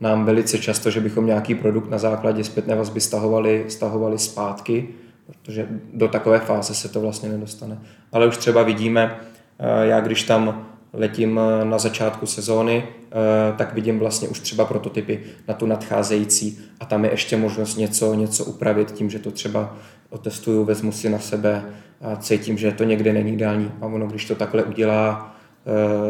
nám 0.00 0.24
velice 0.24 0.58
často, 0.58 0.90
že 0.90 1.00
bychom 1.00 1.26
nějaký 1.26 1.54
produkt 1.54 1.90
na 1.90 1.98
základě 1.98 2.44
zpětné 2.44 2.74
vazby 2.74 3.00
stahovali, 3.00 3.64
stahovali 3.68 4.18
zpátky, 4.18 4.88
protože 5.26 5.68
do 5.92 6.08
takové 6.08 6.38
fáze 6.38 6.74
se 6.74 6.88
to 6.88 7.00
vlastně 7.00 7.28
nedostane. 7.28 7.78
Ale 8.12 8.26
už 8.26 8.36
třeba 8.36 8.62
vidíme, 8.62 9.20
eh, 9.58 9.86
já 9.86 10.00
když 10.00 10.22
tam 10.22 10.66
letím 10.96 11.40
eh, 11.40 11.64
na 11.64 11.78
začátku 11.78 12.26
sezóny, 12.26 12.84
eh, 12.88 13.56
tak 13.56 13.74
vidím 13.74 13.98
vlastně 13.98 14.28
už 14.28 14.40
třeba 14.40 14.64
prototypy 14.64 15.20
na 15.48 15.54
tu 15.54 15.66
nadcházející 15.66 16.58
a 16.80 16.84
tam 16.84 17.04
je 17.04 17.10
ještě 17.10 17.36
možnost 17.36 17.76
něco, 17.76 18.14
něco 18.14 18.44
upravit 18.44 18.92
tím, 18.92 19.10
že 19.10 19.18
to 19.18 19.30
třeba 19.30 19.76
otestuju, 20.10 20.64
vezmu 20.64 20.92
si 20.92 21.08
na 21.08 21.18
sebe 21.18 21.64
a 22.00 22.16
cítím, 22.16 22.58
že 22.58 22.72
to 22.72 22.84
někde 22.84 23.12
není 23.12 23.32
ideální. 23.32 23.72
A 23.80 23.86
ono, 23.86 24.06
když 24.06 24.24
to 24.24 24.34
takhle 24.34 24.62
udělá 24.62 25.36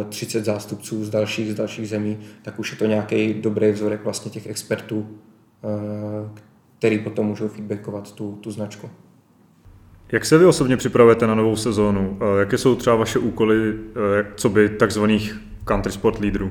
30 0.09 0.44
zástupců 0.44 1.05
z 1.05 1.11
dalších, 1.11 1.53
z 1.53 1.55
dalších 1.55 1.88
zemí, 1.88 2.18
tak 2.42 2.59
už 2.59 2.72
je 2.72 2.79
to 2.79 2.87
nějaký 2.87 3.35
dobrý 3.35 3.70
vzorek 3.70 4.05
vlastně 4.05 4.31
těch 4.31 4.46
expertů, 4.46 5.07
který 6.79 6.99
potom 6.99 7.27
můžou 7.27 7.49
feedbackovat 7.49 8.12
tu, 8.12 8.33
tu 8.33 8.51
značku. 8.51 8.90
Jak 10.12 10.25
se 10.25 10.38
vy 10.38 10.45
osobně 10.45 10.77
připravujete 10.77 11.27
na 11.27 11.35
novou 11.35 11.57
sezónu? 11.57 12.19
Jaké 12.38 12.59
jsou 12.59 12.75
třeba 12.75 12.97
vaše 12.97 13.19
úkoly, 13.19 13.73
eh, 13.73 14.27
co 14.37 14.49
by 14.49 14.69
takzvaných 14.69 15.40
country 15.64 15.92
sport 15.92 16.19
lídrů? 16.19 16.51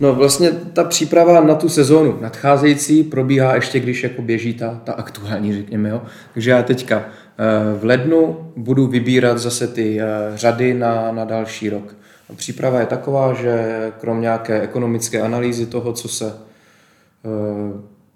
No 0.00 0.14
vlastně 0.14 0.50
ta 0.50 0.84
příprava 0.84 1.40
na 1.40 1.54
tu 1.54 1.68
sezónu 1.68 2.18
nadcházející 2.20 3.02
probíhá 3.02 3.54
ještě, 3.54 3.80
když 3.80 4.02
jako 4.02 4.22
běží 4.22 4.54
ta, 4.54 4.80
ta 4.84 4.92
aktuální, 4.92 5.52
řekněme. 5.52 5.88
Jo. 5.88 6.02
Takže 6.34 6.50
já 6.50 6.62
teďka 6.62 6.98
eh, 6.98 7.78
v 7.78 7.84
lednu 7.84 8.52
budu 8.56 8.86
vybírat 8.86 9.38
zase 9.38 9.68
ty 9.68 10.00
eh, 10.00 10.06
řady 10.34 10.74
na, 10.74 11.12
na 11.12 11.24
další 11.24 11.70
rok. 11.70 11.96
Příprava 12.36 12.80
je 12.80 12.86
taková, 12.86 13.34
že 13.34 13.92
krom 14.00 14.20
nějaké 14.20 14.60
ekonomické 14.60 15.20
analýzy 15.20 15.66
toho, 15.66 15.92
co 15.92 16.08
se 16.08 16.34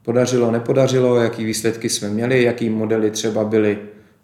podařilo, 0.02 0.50
nepodařilo, 0.50 1.20
jaký 1.20 1.44
výsledky 1.44 1.88
jsme 1.88 2.08
měli, 2.08 2.42
jaký 2.42 2.70
modely 2.70 3.10
třeba 3.10 3.44
byly 3.44 3.78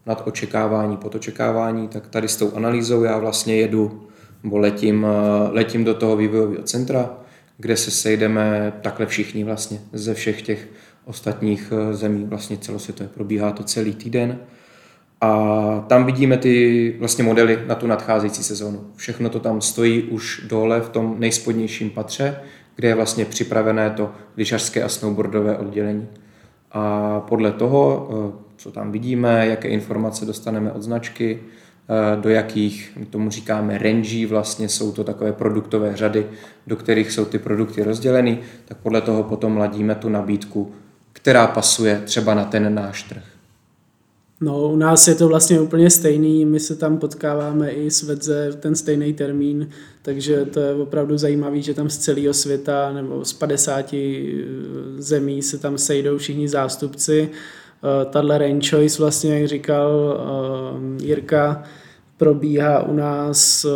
nad 0.06 0.22
očekávání, 0.26 0.96
pod 0.96 1.14
očekávání, 1.14 1.88
tak 1.88 2.06
tady 2.06 2.28
s 2.28 2.36
tou 2.36 2.52
analýzou 2.54 3.02
já 3.02 3.18
vlastně 3.18 3.56
jedu, 3.56 4.08
nebo 4.44 4.58
letím, 4.58 5.06
eh, 5.06 5.48
letím 5.52 5.84
do 5.84 5.94
toho 5.94 6.16
vývojového 6.16 6.62
centra, 6.62 7.10
kde 7.58 7.76
se 7.76 7.90
sejdeme 7.90 8.72
takhle 8.80 9.06
všichni 9.06 9.44
vlastně 9.44 9.80
ze 9.92 10.14
všech 10.14 10.42
těch 10.42 10.68
ostatních 11.04 11.72
eh, 11.72 11.94
zemí, 11.94 12.24
vlastně 12.24 12.56
celosvětově 12.56 13.10
probíhá 13.14 13.52
to 13.52 13.62
celý 13.62 13.94
týden. 13.94 14.38
A 15.20 15.84
tam 15.88 16.04
vidíme 16.04 16.36
ty 16.36 16.96
vlastně 16.98 17.24
modely 17.24 17.58
na 17.66 17.74
tu 17.74 17.86
nadcházející 17.86 18.42
sezónu. 18.42 18.80
Všechno 18.96 19.30
to 19.30 19.40
tam 19.40 19.60
stojí 19.60 20.02
už 20.02 20.46
dole 20.48 20.80
v 20.80 20.88
tom 20.88 21.16
nejspodnějším 21.18 21.90
patře, 21.90 22.40
kde 22.76 22.88
je 22.88 22.94
vlastně 22.94 23.24
připravené 23.24 23.90
to 23.90 24.10
lyžařské 24.36 24.82
a 24.82 24.88
snowboardové 24.88 25.58
oddělení. 25.58 26.08
A 26.72 27.20
podle 27.20 27.52
toho 27.52 28.08
eh, 28.10 28.43
co 28.64 28.70
tam 28.70 28.92
vidíme, 28.92 29.46
jaké 29.46 29.68
informace 29.68 30.26
dostaneme 30.26 30.72
od 30.72 30.82
značky, 30.82 31.40
eh, 31.40 32.20
do 32.20 32.28
jakých, 32.28 32.92
my 32.96 33.06
tomu 33.06 33.30
říkáme 33.30 33.78
range, 33.78 34.26
vlastně 34.26 34.68
jsou 34.68 34.92
to 34.92 35.04
takové 35.04 35.32
produktové 35.32 35.96
řady, 35.96 36.26
do 36.66 36.76
kterých 36.76 37.12
jsou 37.12 37.24
ty 37.24 37.38
produkty 37.38 37.82
rozděleny, 37.82 38.38
tak 38.64 38.76
podle 38.76 39.00
toho 39.00 39.22
potom 39.22 39.56
ladíme 39.56 39.94
tu 39.94 40.08
nabídku, 40.08 40.72
která 41.12 41.46
pasuje 41.46 42.02
třeba 42.04 42.34
na 42.34 42.44
ten 42.44 42.74
náš 42.74 43.02
trh. 43.02 43.22
No, 44.40 44.68
u 44.68 44.76
nás 44.76 45.08
je 45.08 45.14
to 45.14 45.28
vlastně 45.28 45.60
úplně 45.60 45.90
stejný, 45.90 46.44
my 46.44 46.60
se 46.60 46.76
tam 46.76 46.98
potkáváme 46.98 47.70
i 47.70 47.90
s 47.90 48.02
Vedze 48.02 48.50
v 48.50 48.56
ten 48.56 48.74
stejný 48.74 49.12
termín, 49.12 49.68
takže 50.02 50.44
to 50.44 50.60
je 50.60 50.74
opravdu 50.74 51.18
zajímavé, 51.18 51.60
že 51.60 51.74
tam 51.74 51.90
z 51.90 51.98
celého 51.98 52.34
světa 52.34 52.92
nebo 52.92 53.24
z 53.24 53.32
50 53.32 53.94
zemí 54.98 55.42
se 55.42 55.58
tam 55.58 55.78
sejdou 55.78 56.18
všichni 56.18 56.48
zástupci 56.48 57.30
Eh, 57.30 57.63
tahle 58.10 58.38
range 58.38 58.70
choice 58.70 59.02
vlastně, 59.02 59.38
jak 59.38 59.48
říkal 59.48 60.18
eh, 61.00 61.04
Jirka, 61.04 61.62
probíhá 62.16 62.82
u 62.82 62.94
nás 62.96 63.64
eh, 63.64 63.68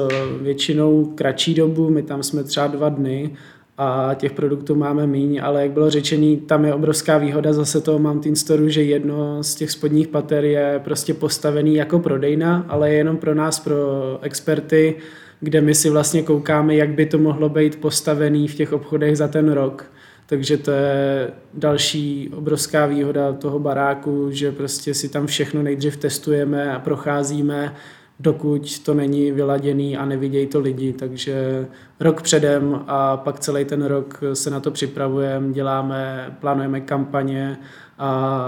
většinou 0.42 1.05
kratší 1.05 1.55
dobu, 1.55 1.90
my 1.90 2.03
tam 2.03 2.23
jsme 2.23 2.44
třeba 2.44 2.66
dva 2.66 2.88
dny 2.88 3.31
a 3.79 4.11
těch 4.14 4.33
produktů 4.33 4.75
máme 4.75 5.07
míň, 5.07 5.40
ale 5.42 5.62
jak 5.62 5.71
bylo 5.71 5.90
řečený, 5.90 6.37
tam 6.37 6.64
je 6.64 6.75
obrovská 6.75 7.18
výhoda 7.18 7.53
zase 7.53 7.81
toho 7.81 7.99
Mountain 7.99 8.37
Store, 8.37 8.71
že 8.71 8.83
jedno 8.83 9.42
z 9.42 9.55
těch 9.55 9.71
spodních 9.71 10.09
pater 10.09 10.44
je 10.44 10.81
prostě 10.85 11.14
postavený 11.14 11.75
jako 11.75 11.99
prodejna, 11.99 12.66
ale 12.68 12.90
je 12.90 12.97
jenom 12.97 13.16
pro 13.16 13.35
nás, 13.35 13.61
pro 13.61 13.77
experty, 14.23 14.94
kde 15.40 15.61
my 15.61 15.75
si 15.75 15.90
vlastně 15.90 16.23
koukáme, 16.23 16.75
jak 16.75 16.90
by 16.90 17.07
to 17.07 17.18
mohlo 17.18 17.49
být 17.49 17.81
postavený 17.81 18.49
v 18.49 18.55
těch 18.55 18.73
obchodech 18.73 19.16
za 19.16 19.29
ten 19.29 19.53
rok 19.53 19.85
takže 20.28 20.56
to 20.56 20.70
je 20.70 21.30
další 21.54 22.30
obrovská 22.36 22.86
výhoda 22.86 23.32
toho 23.32 23.58
baráku, 23.58 24.30
že 24.30 24.52
prostě 24.52 24.94
si 24.94 25.08
tam 25.08 25.26
všechno 25.26 25.62
nejdřív 25.62 25.96
testujeme 25.96 26.72
a 26.72 26.78
procházíme, 26.78 27.74
dokud 28.20 28.78
to 28.78 28.94
není 28.94 29.32
vyladěný 29.32 29.96
a 29.96 30.04
nevidějí 30.04 30.46
to 30.46 30.60
lidi. 30.60 30.92
Takže 30.92 31.66
rok 32.00 32.22
předem 32.22 32.84
a 32.86 33.16
pak 33.16 33.40
celý 33.40 33.64
ten 33.64 33.84
rok 33.84 34.20
se 34.32 34.50
na 34.50 34.60
to 34.60 34.70
připravujeme, 34.70 35.52
děláme, 35.52 36.36
plánujeme 36.40 36.80
kampaně 36.80 37.58
a 37.98 38.40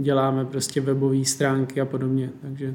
děláme 0.00 0.44
prostě 0.44 0.80
webové 0.80 1.24
stránky 1.24 1.80
a 1.80 1.84
podobně. 1.84 2.30
Takže 2.42 2.74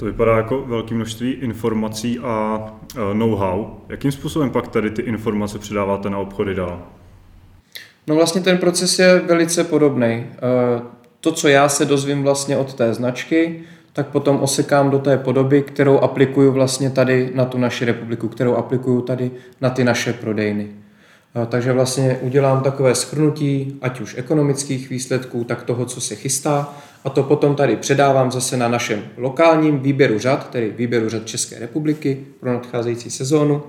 to 0.00 0.06
vypadá 0.06 0.36
jako 0.36 0.64
velké 0.66 0.94
množství 0.94 1.30
informací 1.30 2.18
a 2.18 2.64
e, 2.96 3.14
know-how. 3.14 3.66
Jakým 3.88 4.12
způsobem 4.12 4.50
pak 4.50 4.68
tady 4.68 4.90
ty 4.90 5.02
informace 5.02 5.58
předáváte 5.58 6.10
na 6.10 6.18
obchody 6.18 6.54
dál? 6.54 6.82
No 8.06 8.14
vlastně 8.14 8.40
ten 8.40 8.58
proces 8.58 8.98
je 8.98 9.18
velice 9.18 9.64
podobný. 9.64 10.06
E, 10.06 10.26
to, 11.20 11.32
co 11.32 11.48
já 11.48 11.68
se 11.68 11.84
dozvím 11.84 12.22
vlastně 12.22 12.56
od 12.56 12.74
té 12.74 12.94
značky, 12.94 13.62
tak 13.92 14.06
potom 14.06 14.38
osekám 14.42 14.90
do 14.90 14.98
té 14.98 15.18
podoby, 15.18 15.62
kterou 15.62 15.98
aplikuju 15.98 16.52
vlastně 16.52 16.90
tady 16.90 17.30
na 17.34 17.44
tu 17.44 17.58
naši 17.58 17.84
republiku, 17.84 18.28
kterou 18.28 18.54
aplikuju 18.54 19.00
tady 19.00 19.30
na 19.60 19.70
ty 19.70 19.84
naše 19.84 20.12
prodejny. 20.12 20.68
Takže 21.48 21.72
vlastně 21.72 22.18
udělám 22.22 22.62
takové 22.62 22.94
schrnutí, 22.94 23.78
ať 23.82 24.00
už 24.00 24.18
ekonomických 24.18 24.90
výsledků, 24.90 25.44
tak 25.44 25.62
toho, 25.62 25.84
co 25.84 26.00
se 26.00 26.16
chystá, 26.16 26.74
a 27.04 27.10
to 27.10 27.22
potom 27.22 27.54
tady 27.54 27.76
předávám 27.76 28.30
zase 28.30 28.56
na 28.56 28.68
našem 28.68 29.02
lokálním 29.16 29.78
výběru 29.78 30.18
řad, 30.18 30.50
tedy 30.50 30.74
výběru 30.76 31.08
řad 31.08 31.26
České 31.26 31.58
republiky 31.58 32.26
pro 32.40 32.52
nadcházející 32.52 33.10
sezónu 33.10 33.62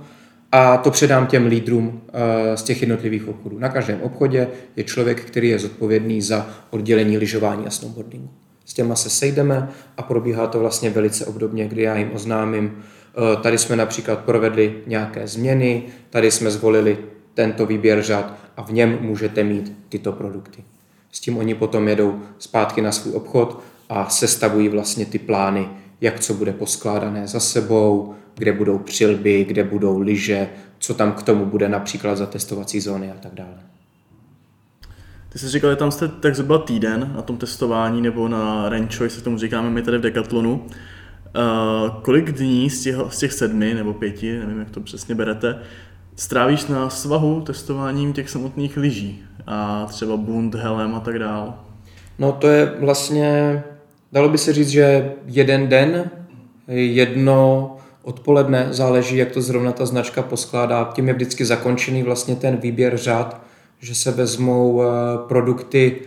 a 0.51 0.77
to 0.77 0.91
předám 0.91 1.27
těm 1.27 1.45
lídrům 1.45 2.01
eh, 2.13 2.57
z 2.57 2.63
těch 2.63 2.81
jednotlivých 2.81 3.27
obchodů. 3.27 3.59
Na 3.59 3.69
každém 3.69 4.01
obchodě 4.01 4.47
je 4.75 4.83
člověk, 4.83 5.21
který 5.25 5.49
je 5.49 5.59
zodpovědný 5.59 6.21
za 6.21 6.49
oddělení 6.69 7.17
lyžování 7.17 7.67
a 7.67 7.69
snowboardingu. 7.69 8.29
S 8.65 8.73
těma 8.73 8.95
se 8.95 9.09
sejdeme 9.09 9.69
a 9.97 10.01
probíhá 10.01 10.47
to 10.47 10.59
vlastně 10.59 10.89
velice 10.89 11.25
obdobně, 11.25 11.67
kdy 11.67 11.81
já 11.81 11.97
jim 11.97 12.11
oznámím, 12.13 12.71
eh, 12.73 13.41
tady 13.41 13.57
jsme 13.57 13.75
například 13.75 14.19
provedli 14.19 14.75
nějaké 14.87 15.27
změny, 15.27 15.83
tady 16.09 16.31
jsme 16.31 16.51
zvolili 16.51 16.97
tento 17.33 17.65
výběr 17.65 18.01
řad 18.01 18.33
a 18.57 18.61
v 18.61 18.71
něm 18.71 18.97
můžete 19.01 19.43
mít 19.43 19.73
tyto 19.89 20.11
produkty. 20.11 20.63
S 21.11 21.19
tím 21.19 21.37
oni 21.37 21.55
potom 21.55 21.87
jedou 21.87 22.21
zpátky 22.39 22.81
na 22.81 22.91
svůj 22.91 23.13
obchod 23.13 23.63
a 23.89 24.09
sestavují 24.09 24.69
vlastně 24.69 25.05
ty 25.05 25.19
plány, 25.19 25.69
jak 26.01 26.19
co 26.19 26.33
bude 26.33 26.53
poskládané 26.53 27.27
za 27.27 27.39
sebou, 27.39 28.15
kde 28.35 28.53
budou 28.53 28.77
přilby, 28.77 29.43
kde 29.43 29.63
budou 29.63 29.99
lyže, 29.99 30.49
co 30.79 30.93
tam 30.93 31.11
k 31.11 31.23
tomu 31.23 31.45
bude 31.45 31.69
například 31.69 32.15
za 32.15 32.25
testovací 32.25 32.79
zóny 32.79 33.11
a 33.11 33.15
tak 33.21 33.33
dále. 33.33 33.57
Ty 35.29 35.39
jsi 35.39 35.49
říkal, 35.49 35.69
že 35.69 35.75
tam 35.75 35.91
jste 35.91 36.07
tak 36.07 36.35
zhruba 36.35 36.57
týden 36.57 37.11
na 37.15 37.21
tom 37.21 37.37
testování 37.37 38.01
nebo 38.01 38.27
na 38.27 38.69
range 38.69 39.09
se 39.09 39.21
tomu 39.21 39.37
říkáme 39.37 39.69
my 39.69 39.81
tady 39.81 39.97
v 39.97 40.01
Decathlonu. 40.01 40.65
Uh, 41.35 42.01
kolik 42.01 42.31
dní 42.31 42.69
z 42.69 42.81
těch, 42.81 42.95
z 43.09 43.17
těch 43.17 43.33
sedmi 43.33 43.73
nebo 43.73 43.93
pěti, 43.93 44.39
nevím, 44.39 44.59
jak 44.59 44.71
to 44.71 44.81
přesně 44.81 45.15
berete, 45.15 45.59
strávíš 46.21 46.65
na 46.65 46.89
svahu 46.89 47.41
testováním 47.41 48.13
těch 48.13 48.29
samotných 48.29 48.77
lyží 48.77 49.23
a 49.47 49.85
třeba 49.89 50.17
bund, 50.17 50.55
helem 50.55 50.95
a 50.95 50.99
tak 50.99 51.19
dál? 51.19 51.59
No 52.19 52.31
to 52.31 52.47
je 52.47 52.73
vlastně, 52.79 53.63
dalo 54.11 54.29
by 54.29 54.37
se 54.37 54.53
říct, 54.53 54.69
že 54.69 55.11
jeden 55.25 55.67
den, 55.67 56.11
jedno 56.67 57.77
odpoledne, 58.03 58.67
záleží, 58.71 59.17
jak 59.17 59.31
to 59.31 59.41
zrovna 59.41 59.71
ta 59.71 59.85
značka 59.85 60.21
poskládá. 60.21 60.91
Tím 60.93 61.07
je 61.07 61.13
vždycky 61.13 61.45
zakončený 61.45 62.03
vlastně 62.03 62.35
ten 62.35 62.57
výběr 62.57 62.97
řád, 62.97 63.41
že 63.79 63.95
se 63.95 64.11
vezmou 64.11 64.81
eh, 64.81 64.85
produkty 65.27 66.01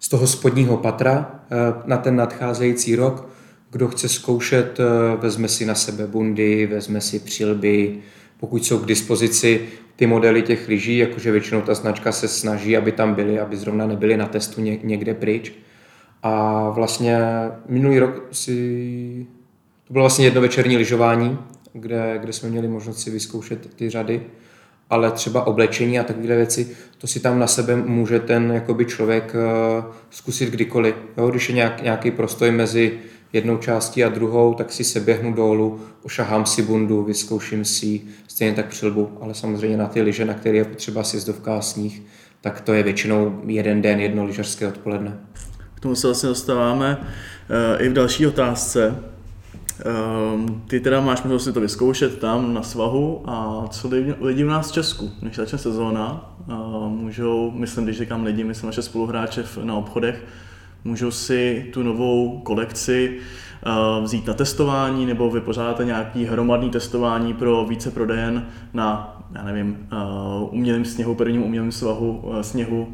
z 0.00 0.08
toho 0.08 0.26
spodního 0.26 0.76
patra 0.76 1.40
eh, 1.50 1.56
na 1.86 1.96
ten 1.96 2.16
nadcházející 2.16 2.96
rok. 2.96 3.28
Kdo 3.70 3.88
chce 3.88 4.08
zkoušet, 4.08 4.80
eh, 4.80 5.16
vezme 5.16 5.48
si 5.48 5.66
na 5.66 5.74
sebe 5.74 6.06
bundy, 6.06 6.66
vezme 6.66 7.00
si 7.00 7.18
přilby, 7.18 8.02
pokud 8.40 8.64
jsou 8.64 8.78
k 8.78 8.86
dispozici 8.86 9.68
ty 9.96 10.06
modely 10.06 10.42
těch 10.42 10.68
lyží, 10.68 10.98
jakože 10.98 11.32
většinou 11.32 11.60
ta 11.60 11.74
značka 11.74 12.12
se 12.12 12.28
snaží, 12.28 12.76
aby 12.76 12.92
tam 12.92 13.14
byly, 13.14 13.40
aby 13.40 13.56
zrovna 13.56 13.86
nebyly 13.86 14.16
na 14.16 14.26
testu 14.26 14.60
někde 14.60 15.14
pryč. 15.14 15.52
A 16.22 16.70
vlastně 16.70 17.18
minulý 17.68 17.98
rok 17.98 18.28
si... 18.32 19.26
To 19.86 19.92
bylo 19.92 20.02
vlastně 20.02 20.24
jedno 20.24 20.40
večerní 20.40 20.76
lyžování, 20.76 21.38
kde, 21.72 22.18
kde 22.20 22.32
jsme 22.32 22.48
měli 22.48 22.68
možnost 22.68 22.98
si 22.98 23.10
vyzkoušet 23.10 23.74
ty 23.74 23.90
řady, 23.90 24.22
ale 24.90 25.10
třeba 25.10 25.46
oblečení 25.46 25.98
a 25.98 26.04
takové 26.04 26.36
věci, 26.36 26.76
to 26.98 27.06
si 27.06 27.20
tam 27.20 27.38
na 27.38 27.46
sebe 27.46 27.76
může 27.76 28.20
ten 28.20 28.52
jakoby 28.52 28.84
člověk 28.84 29.34
uh, 29.34 29.84
zkusit 30.10 30.50
kdykoliv. 30.50 30.94
Jo? 31.16 31.28
Když 31.30 31.48
je 31.48 31.54
nějak, 31.54 31.82
nějaký 31.82 32.10
prostoj 32.10 32.50
mezi 32.50 32.98
jednou 33.36 33.56
částí 33.56 34.04
a 34.04 34.08
druhou, 34.08 34.54
tak 34.54 34.72
si 34.72 34.84
se 34.84 35.00
běhnu 35.00 35.32
dolů, 35.32 35.80
ošahám 36.02 36.46
si 36.46 36.62
bundu, 36.62 37.02
vyzkouším 37.02 37.64
si 37.64 38.00
stejně 38.28 38.54
tak 38.54 38.66
přilbu, 38.66 39.18
ale 39.20 39.34
samozřejmě 39.34 39.76
na 39.76 39.86
ty 39.86 40.02
lyže, 40.02 40.24
na 40.24 40.34
které 40.34 40.56
je 40.56 40.64
potřeba 40.64 41.04
sjezdovka 41.04 41.58
a 41.58 41.60
sníh, 41.60 42.02
tak 42.40 42.60
to 42.60 42.72
je 42.72 42.82
většinou 42.82 43.40
jeden 43.46 43.82
den, 43.82 44.00
jedno 44.00 44.24
lyžařské 44.24 44.68
odpoledne. 44.68 45.18
K 45.74 45.80
tomu 45.80 45.94
se 45.94 46.06
vlastně 46.06 46.28
dostáváme 46.28 46.98
uh, 47.00 47.82
i 47.86 47.88
v 47.88 47.92
další 47.92 48.26
otázce. 48.26 48.96
Um, 50.34 50.62
ty 50.68 50.80
teda 50.80 51.00
máš 51.00 51.22
možnost 51.22 51.44
si 51.44 51.52
to 51.52 51.60
vyzkoušet 51.60 52.18
tam 52.18 52.54
na 52.54 52.62
svahu 52.62 53.22
a 53.26 53.64
co 53.70 53.88
lidi, 53.88 54.44
u 54.44 54.48
nás 54.48 54.70
v 54.70 54.74
Česku, 54.74 55.10
než 55.22 55.36
začne 55.36 55.58
sezóna, 55.58 56.36
uh, 56.48 56.88
můžou, 56.88 57.50
myslím, 57.50 57.84
když 57.84 57.98
říkám 57.98 58.24
lidi, 58.24 58.44
myslím 58.44 58.66
naše 58.66 58.82
spoluhráče 58.82 59.44
na 59.62 59.74
obchodech, 59.74 60.24
můžou 60.86 61.10
si 61.10 61.66
tu 61.72 61.82
novou 61.82 62.40
kolekci 62.44 63.16
uh, 63.66 64.04
vzít 64.04 64.26
na 64.26 64.34
testování 64.34 65.06
nebo 65.06 65.30
vypořádáte 65.30 65.84
nějaký 65.84 66.24
hromadný 66.24 66.70
testování 66.70 67.34
pro 67.34 67.64
více 67.64 67.90
prodejen 67.90 68.46
na, 68.74 69.16
já 69.34 69.44
nevím, 69.44 69.88
uh, 69.92 70.54
umělém 70.54 70.84
sněhu, 70.84 71.14
prvním 71.14 71.42
umělém 71.42 71.72
svahu, 71.72 72.20
uh, 72.22 72.40
sněhu 72.40 72.88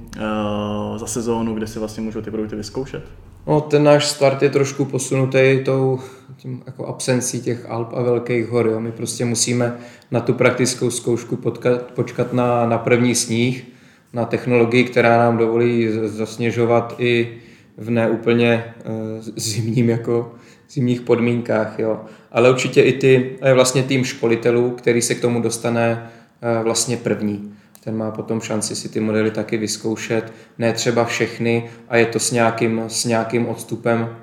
za 0.96 1.06
sezónu, 1.06 1.54
kde 1.54 1.66
si 1.66 1.78
vlastně 1.78 2.02
můžou 2.02 2.20
ty 2.20 2.30
produkty 2.30 2.56
vyzkoušet? 2.56 3.04
No, 3.46 3.60
ten 3.60 3.84
náš 3.84 4.06
start 4.06 4.42
je 4.42 4.50
trošku 4.50 4.84
posunutý 4.84 5.60
tou 5.64 6.00
tím 6.36 6.62
jako 6.66 6.86
absencí 6.86 7.40
těch 7.40 7.70
Alp 7.70 7.88
a 7.94 8.02
velkých 8.02 8.48
hor. 8.48 8.66
Jo. 8.66 8.80
My 8.80 8.92
prostě 8.92 9.24
musíme 9.24 9.76
na 10.10 10.20
tu 10.20 10.34
praktickou 10.34 10.90
zkoušku 10.90 11.36
potkat, 11.36 11.82
počkat 11.82 12.32
na, 12.32 12.66
na 12.66 12.78
první 12.78 13.14
sníh, 13.14 13.64
na 14.12 14.24
technologii, 14.24 14.84
která 14.84 15.18
nám 15.18 15.38
dovolí 15.38 15.88
zasněžovat 16.04 16.94
i 16.98 17.38
v 17.76 17.90
neúplně 17.90 18.74
uh, 18.84 18.92
zimním 19.36 19.90
jako 19.90 20.34
zimních 20.70 21.00
podmínkách, 21.00 21.78
jo. 21.78 22.00
Ale 22.32 22.50
určitě 22.50 22.82
i 22.82 22.92
ty, 22.92 23.38
je 23.44 23.54
vlastně 23.54 23.82
tým 23.82 24.04
školitelů, 24.04 24.70
který 24.70 25.02
se 25.02 25.14
k 25.14 25.20
tomu 25.20 25.40
dostane 25.40 26.10
uh, 26.58 26.64
vlastně 26.64 26.96
první. 26.96 27.54
Ten 27.84 27.96
má 27.96 28.10
potom 28.10 28.40
šanci 28.40 28.76
si 28.76 28.88
ty 28.88 29.00
modely 29.00 29.30
taky 29.30 29.56
vyzkoušet, 29.56 30.32
ne 30.58 30.72
třeba 30.72 31.04
všechny 31.04 31.70
a 31.88 31.96
je 31.96 32.06
to 32.06 32.18
s 32.18 32.32
nějakým, 32.32 32.82
s 32.86 33.04
nějakým 33.04 33.46
odstupem, 33.46 34.16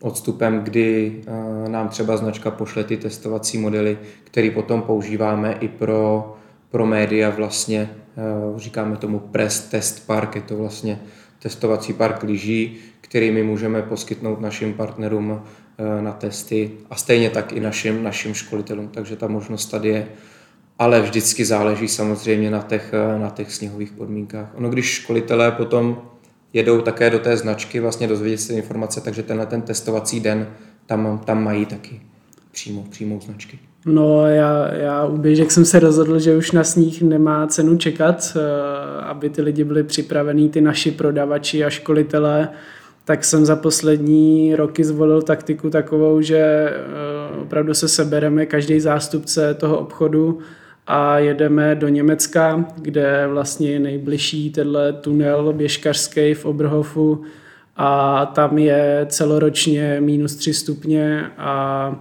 odstupem, 0.00 0.58
kdy 0.58 1.12
uh, 1.26 1.68
nám 1.68 1.88
třeba 1.88 2.16
značka 2.16 2.50
pošle 2.50 2.84
ty 2.84 2.96
testovací 2.96 3.58
modely, 3.58 3.98
které 4.24 4.50
potom 4.50 4.82
používáme 4.82 5.56
i 5.60 5.68
pro, 5.68 6.34
pro 6.70 6.86
média 6.86 7.30
vlastně, 7.30 7.90
říkáme 8.56 8.96
tomu 8.96 9.18
press 9.18 9.60
test 9.60 10.06
park, 10.06 10.36
je 10.36 10.42
to 10.42 10.56
vlastně 10.56 11.00
testovací 11.42 11.92
park 11.92 12.22
lyží, 12.22 12.76
který 13.00 13.30
my 13.30 13.42
můžeme 13.42 13.82
poskytnout 13.82 14.40
našim 14.40 14.74
partnerům 14.74 15.42
eh, 15.42 16.02
na 16.02 16.12
testy 16.12 16.70
a 16.90 16.96
stejně 16.96 17.30
tak 17.30 17.52
i 17.52 17.60
našim, 17.60 18.02
našim 18.02 18.34
školitelům. 18.34 18.88
Takže 18.88 19.16
ta 19.16 19.28
možnost 19.28 19.66
tady 19.66 19.88
je. 19.88 20.08
Ale 20.78 21.02
vždycky 21.02 21.44
záleží 21.44 21.88
samozřejmě 21.88 22.50
na 22.50 22.62
těch, 22.62 22.94
eh, 22.94 23.18
na 23.18 23.30
těch 23.30 23.52
sněhových 23.52 23.92
podmínkách. 23.92 24.50
Ono, 24.54 24.70
když 24.70 24.86
školitelé 24.86 25.52
potom 25.52 26.02
jedou 26.52 26.80
také 26.80 27.10
do 27.10 27.18
té 27.18 27.36
značky, 27.36 27.80
vlastně 27.80 28.08
dozvědět 28.08 28.38
se 28.38 28.52
informace, 28.52 29.00
takže 29.00 29.22
tenhle 29.22 29.46
ten 29.46 29.62
testovací 29.62 30.20
den 30.20 30.48
tam, 30.86 31.20
tam 31.24 31.44
mají 31.44 31.66
taky 31.66 32.00
přímo, 32.50 32.82
přímo 32.90 33.20
značky. 33.20 33.58
No 33.86 34.26
já, 34.26 34.74
já 34.74 35.06
u 35.06 35.16
běžek 35.16 35.50
jsem 35.50 35.64
se 35.64 35.80
rozhodl, 35.80 36.18
že 36.18 36.36
už 36.36 36.52
na 36.52 36.64
sníh 36.64 37.02
nemá 37.02 37.46
cenu 37.46 37.76
čekat, 37.76 38.36
eh, 38.36 39.02
aby 39.02 39.30
ty 39.30 39.42
lidi 39.42 39.64
byli 39.64 39.82
připravení, 39.82 40.48
ty 40.48 40.60
naši 40.60 40.90
prodavači 40.90 41.64
a 41.64 41.70
školitelé, 41.70 42.48
tak 43.04 43.24
jsem 43.24 43.44
za 43.44 43.56
poslední 43.56 44.54
roky 44.56 44.84
zvolil 44.84 45.22
taktiku 45.22 45.70
takovou, 45.70 46.20
že 46.20 46.38
eh, 46.38 47.40
opravdu 47.40 47.74
se 47.74 47.88
sebereme 47.88 48.46
každý 48.46 48.80
zástupce 48.80 49.54
toho 49.54 49.78
obchodu 49.78 50.38
a 50.86 51.18
jedeme 51.18 51.74
do 51.74 51.88
Německa, 51.88 52.64
kde 52.76 53.26
vlastně 53.28 53.70
je 53.70 53.78
nejbližší 53.78 54.50
tenhle 54.50 54.92
tunel 54.92 55.52
běžkařský 55.52 56.34
v 56.34 56.44
Oberhofu 56.44 57.22
a 57.76 58.26
tam 58.26 58.58
je 58.58 59.06
celoročně 59.08 59.96
minus 60.00 60.34
3 60.36 60.54
stupně 60.54 61.30
a 61.38 61.96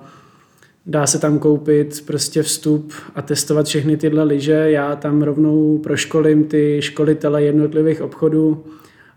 dá 0.85 1.07
se 1.07 1.19
tam 1.19 1.39
koupit 1.39 2.03
prostě 2.05 2.43
vstup 2.43 2.93
a 3.15 3.21
testovat 3.21 3.65
všechny 3.65 3.97
tyhle 3.97 4.23
lyže. 4.23 4.71
Já 4.71 4.95
tam 4.95 5.21
rovnou 5.21 5.77
proškolím 5.77 6.43
ty 6.43 6.77
školitele 6.81 7.43
jednotlivých 7.43 8.01
obchodů 8.01 8.63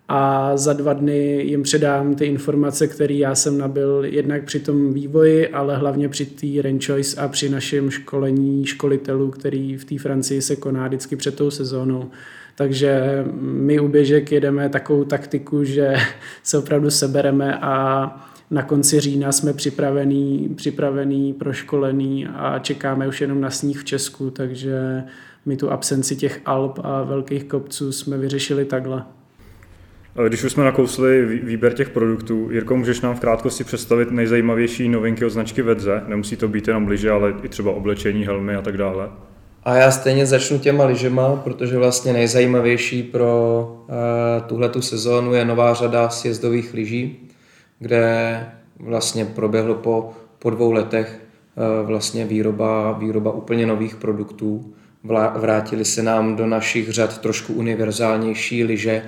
a 0.09 0.57
za 0.57 0.73
dva 0.73 0.93
dny 0.93 1.43
jim 1.43 1.63
předám 1.63 2.15
ty 2.15 2.25
informace, 2.25 2.89
které 2.89 3.15
já 3.15 3.35
jsem 3.35 3.59
nabil 3.59 4.05
jednak 4.05 4.45
při 4.45 4.61
tom 4.61 4.93
vývoji, 4.93 5.49
ale 5.49 5.77
hlavně 5.77 6.09
při 6.09 6.27
té 6.27 6.47
Choice 6.87 7.21
a 7.21 7.29
při 7.29 7.49
našem 7.49 7.91
školení 7.91 8.67
školitelů, 8.67 9.31
který 9.31 9.77
v 9.77 9.85
té 9.85 9.99
Francii 9.99 10.43
se 10.43 10.57
koná 10.57 10.87
vždycky 10.87 11.17
před 11.17 11.37
tou 11.37 11.51
sezónou. 11.51 12.11
Takže 12.55 13.25
my 13.41 13.81
u 13.81 13.89
běžek 13.89 14.33
jedeme 14.33 14.69
takovou 14.69 15.05
taktiku, 15.05 15.65
že 15.65 15.97
se 16.43 16.59
opravdu 16.59 16.91
sebereme 16.91 17.59
a 17.59 18.34
na 18.55 18.63
konci 18.63 19.01
října 19.01 19.33
jsme 19.33 19.53
připravený, 19.53 20.55
připravený, 20.57 21.33
proškolený 21.33 22.27
a 22.27 22.59
čekáme 22.59 23.09
už 23.09 23.21
jenom 23.21 23.41
na 23.41 23.51
sníh 23.51 23.81
v 23.81 23.85
Česku, 23.85 24.31
takže 24.31 25.03
my 25.47 25.57
tu 25.57 25.71
absenci 25.71 26.17
těch 26.17 26.41
Alp 26.45 26.79
a 26.83 27.03
velkých 27.03 27.45
kopců 27.45 27.93
jsme 27.93 28.19
vyřešili 28.19 28.65
takhle. 28.65 29.05
Když 30.29 30.45
už 30.45 30.53
jsme 30.53 30.65
nakousli 30.65 31.41
výběr 31.43 31.73
těch 31.73 31.91
produktů, 31.91 32.49
Jirko, 32.51 32.77
můžeš 32.77 33.01
nám 33.01 33.15
v 33.15 33.21
krátkosti 33.21 33.65
představit 33.65 34.11
nejzajímavější 34.11 34.89
novinky 34.89 35.25
od 35.25 35.31
značky 35.31 35.63
Vedze? 35.63 36.03
Nemusí 36.07 36.37
to 36.37 36.49
být 36.49 36.69
jenom 36.69 36.89
lyže, 36.89 37.11
ale 37.11 37.35
i 37.43 37.49
třeba 37.49 37.73
oblečení, 37.73 38.27
helmy 38.27 38.57
a 38.57 38.63
tak 38.63 38.77
dále. 38.77 39.11
A 39.65 39.75
já 39.75 39.91
stejně 39.91 40.27
začnu 40.27 40.59
těma 40.59 40.85
lyžema, 40.85 41.37
protože 41.37 41.79
vlastně 41.79 42.13
nejzajímavější 42.13 43.03
pro 43.03 43.67
uh, 43.89 44.47
tuhletu 44.47 44.83
sezónu 44.83 45.35
je 45.35 45.45
nová 45.45 45.75
řada 45.75 46.09
sjezdových 46.09 46.75
lyží, 46.75 47.24
kde 47.85 48.47
vlastně 48.79 49.25
proběhlo 49.25 49.75
po, 49.75 50.13
po 50.39 50.51
dvou 50.51 50.73
letech 50.73 51.21
uh, 51.81 51.87
vlastně 51.87 52.25
výroba, 52.25 52.93
výroba 52.93 53.33
úplně 53.33 53.67
nových 53.67 53.97
produktů. 53.97 54.75
Vrátili 55.37 55.85
se 55.85 56.03
nám 56.03 56.37
do 56.37 56.47
našich 56.47 56.91
řad 56.91 57.19
trošku 57.19 57.53
univerzálnější 57.53 58.65
lyže, 58.65 59.03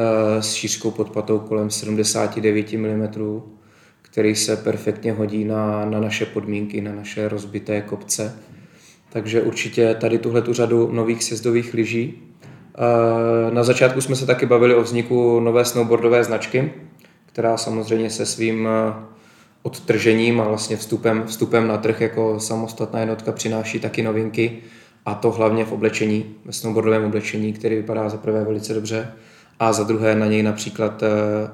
Eh, 0.00 0.42
s 0.42 0.54
šířkou 0.54 0.90
pod 0.90 1.10
patou 1.10 1.38
kolem 1.38 1.70
79 1.70 2.72
mm, 2.72 3.08
který 4.02 4.36
se 4.36 4.56
perfektně 4.56 5.12
hodí 5.12 5.44
na, 5.44 5.84
na 5.84 6.00
naše 6.00 6.26
podmínky, 6.26 6.80
na 6.80 6.92
naše 6.94 7.28
rozbité 7.28 7.80
kopce. 7.80 8.38
Takže 9.12 9.42
určitě 9.42 9.94
tady 9.94 10.18
tuhle 10.18 10.42
tu 10.42 10.52
řadu 10.52 10.92
nových 10.92 11.24
sjezdových 11.24 11.74
lyží. 11.74 12.22
Eh, 12.74 13.54
na 13.54 13.64
začátku 13.64 14.00
jsme 14.00 14.16
se 14.16 14.26
taky 14.26 14.46
bavili 14.46 14.74
o 14.74 14.82
vzniku 14.82 15.40
nové 15.40 15.64
snowboardové 15.64 16.24
značky, 16.24 16.72
která 17.32 17.56
samozřejmě 17.56 18.10
se 18.10 18.26
svým 18.26 18.68
eh, 18.68 18.94
odtržením 19.62 20.40
a 20.40 20.44
vlastně 20.44 20.76
vstupem, 20.76 21.24
vstupem 21.26 21.68
na 21.68 21.76
trh 21.76 22.00
jako 22.00 22.40
samostatná 22.40 23.00
jednotka 23.00 23.32
přináší 23.32 23.80
taky 23.80 24.02
novinky 24.02 24.58
a 25.06 25.14
to 25.14 25.30
hlavně 25.30 25.64
v 25.64 25.72
oblečení, 25.72 26.34
ve 26.44 26.52
snowboardovém 26.52 27.04
oblečení, 27.04 27.52
který 27.52 27.76
vypadá 27.76 28.08
za 28.08 28.16
prvé 28.16 28.44
velice 28.44 28.74
dobře 28.74 29.12
a 29.58 29.72
za 29.72 29.84
druhé 29.84 30.14
na 30.14 30.26
něj 30.26 30.42
například 30.42 31.02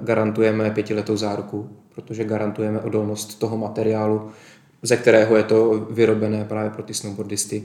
garantujeme 0.01 0.71
pětiletou 0.71 1.17
záruku, 1.17 1.71
protože 1.95 2.25
garantujeme 2.25 2.81
odolnost 2.81 3.39
toho 3.39 3.57
materiálu, 3.57 4.31
ze 4.83 4.97
kterého 4.97 5.37
je 5.37 5.43
to 5.43 5.87
vyrobené 5.91 6.45
právě 6.45 6.71
pro 6.71 6.83
ty 6.83 6.95
snowboardisty, 6.95 7.65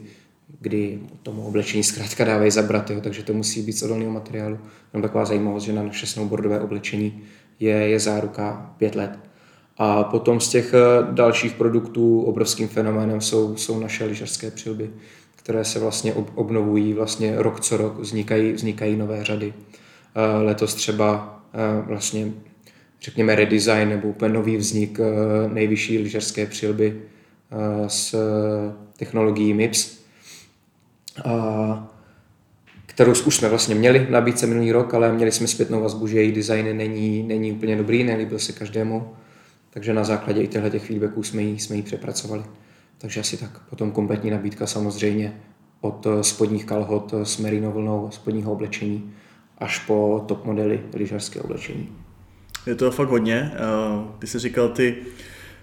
kdy 0.59 0.99
tomu 1.23 1.41
oblečení 1.45 1.83
zkrátka 1.83 2.23
dávají 2.23 2.51
zabrat, 2.51 2.89
jo, 2.89 3.01
takže 3.01 3.23
to 3.23 3.33
musí 3.33 3.61
být 3.61 3.71
z 3.71 3.83
odolného 3.83 4.11
materiálu. 4.11 4.59
Jenom 4.93 5.01
taková 5.01 5.25
zajímavost, 5.25 5.63
že 5.63 5.73
na 5.73 5.83
naše 5.83 6.07
snowboardové 6.07 6.59
oblečení 6.59 7.23
je, 7.61 7.75
je 7.75 7.99
záruka 7.99 8.73
pět 8.77 8.95
let. 8.95 9.19
A 9.77 10.03
potom 10.03 10.39
z 10.39 10.49
těch 10.49 10.73
eh, 10.73 11.07
dalších 11.11 11.53
produktů 11.53 12.21
obrovským 12.21 12.67
fenoménem 12.67 13.21
jsou, 13.21 13.55
jsou 13.55 13.79
naše 13.79 14.05
lyžařské 14.05 14.51
přilby, 14.51 14.89
které 15.35 15.65
se 15.65 15.79
vlastně 15.79 16.13
obnovují 16.13 16.93
vlastně 16.93 17.33
rok 17.37 17.59
co 17.59 17.77
rok, 17.77 17.99
vznikají, 17.99 18.53
vznikají 18.53 18.95
nové 18.95 19.23
řady. 19.23 19.53
Eh, 20.15 20.43
letos 20.43 20.75
třeba 20.75 21.39
eh, 21.53 21.81
vlastně 21.87 22.31
řekněme 23.01 23.35
redesign 23.35 23.89
nebo 23.89 24.07
úplně 24.07 24.33
nový 24.33 24.57
vznik 24.57 24.99
nejvyšší 25.53 25.97
lyžařské 25.97 26.45
přilby 26.45 27.01
s 27.87 28.15
technologií 28.97 29.53
MIPS, 29.53 29.97
kterou 33.01 33.13
už 33.27 33.35
jsme 33.35 33.49
vlastně 33.49 33.75
měli 33.75 33.99
v 33.99 34.09
nabídce 34.09 34.47
minulý 34.47 34.71
rok, 34.71 34.93
ale 34.93 35.13
měli 35.13 35.31
jsme 35.31 35.47
zpětnou 35.47 35.81
vazbu, 35.81 36.07
že 36.07 36.21
její 36.21 36.31
design 36.31 36.77
není, 36.77 37.23
není 37.23 37.51
úplně 37.51 37.75
dobrý, 37.75 38.03
nelíbil 38.03 38.39
se 38.39 38.53
každému, 38.53 39.13
takže 39.69 39.93
na 39.93 40.03
základě 40.03 40.41
i 40.41 40.47
těchto 40.47 40.69
těch 40.69 40.85
feedbacků 40.85 41.23
jsme 41.23 41.41
ji, 41.41 41.59
jsme 41.59 41.75
ji 41.75 41.81
přepracovali. 41.81 42.43
Takže 42.97 43.19
asi 43.19 43.37
tak. 43.37 43.61
Potom 43.69 43.91
kompletní 43.91 44.31
nabídka 44.31 44.67
samozřejmě 44.67 45.33
od 45.81 46.07
spodních 46.21 46.65
kalhot 46.65 47.13
s 47.23 47.37
merino 47.37 47.71
vlnou, 47.71 48.09
spodního 48.11 48.51
oblečení 48.51 49.13
až 49.57 49.79
po 49.79 50.25
top 50.27 50.45
modely 50.45 50.79
lyžařské 50.93 51.41
oblečení. 51.41 51.89
Je 52.67 52.75
to 52.75 52.91
fakt 52.91 53.09
hodně. 53.09 53.51
Eh, 53.53 53.59
ty 54.19 54.27
jsi 54.27 54.39
říkal 54.39 54.69
ty, 54.69 54.95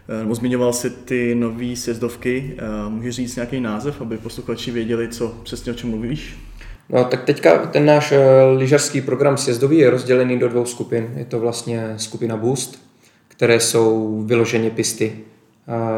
eh, 0.09 0.19
nebo 0.19 0.35
zmiňoval 0.35 0.73
si 0.73 0.91
ty 0.91 1.35
nové 1.35 1.77
sjezdovky. 1.77 2.57
Eh, 2.59 2.89
můžeš 2.89 3.15
říct 3.15 3.37
nějaký 3.37 3.61
název, 3.61 4.01
aby 4.01 4.19
posluchači 4.19 4.71
věděli, 4.71 5.09
co 5.09 5.29
přesně 5.43 5.73
o 5.73 5.75
čem 5.75 5.91
mluvíš? 5.91 6.48
No 6.91 7.05
tak 7.05 7.25
teďka 7.25 7.59
ten 7.67 7.87
náš 7.87 8.13
lyžařský 8.57 9.01
program 9.01 9.37
sjezdový 9.37 9.79
je 9.79 9.91
rozdělený 9.91 10.39
do 10.39 10.49
dvou 10.49 10.65
skupin. 10.65 11.13
Je 11.17 11.25
to 11.25 11.41
vlastně 11.41 11.95
skupina 11.97 12.37
Boost, 12.37 12.83
které 13.29 13.61
jsou 13.61 14.19
vyloženě 14.27 14.71
pisty, 14.71 15.19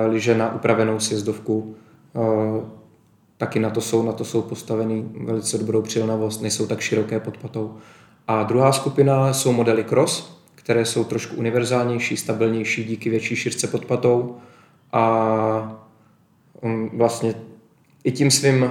lyže 0.06 0.34
na 0.34 0.54
upravenou 0.54 1.00
sjezdovku. 1.00 1.74
Taky 3.36 3.58
na 3.58 3.70
to 3.70 3.80
jsou, 3.80 4.02
na 4.02 4.12
to 4.12 4.24
jsou 4.24 4.42
postaveny 4.42 5.04
velice 5.24 5.58
dobrou 5.58 5.82
přilnavost, 5.82 6.42
nejsou 6.42 6.66
tak 6.66 6.80
široké 6.80 7.20
pod 7.20 7.38
patou. 7.38 7.76
A 8.28 8.42
druhá 8.42 8.72
skupina 8.72 9.32
jsou 9.32 9.52
modely 9.52 9.84
cross, 9.84 10.40
které 10.54 10.84
jsou 10.84 11.04
trošku 11.04 11.36
univerzálnější, 11.36 12.16
stabilnější 12.16 12.84
díky 12.84 13.10
větší 13.10 13.36
šířce 13.36 13.66
pod 13.66 13.84
patou 13.84 14.36
a 14.92 15.82
um, 16.60 16.90
vlastně 16.98 17.34
i 18.04 18.12
tím 18.12 18.30
svým 18.30 18.70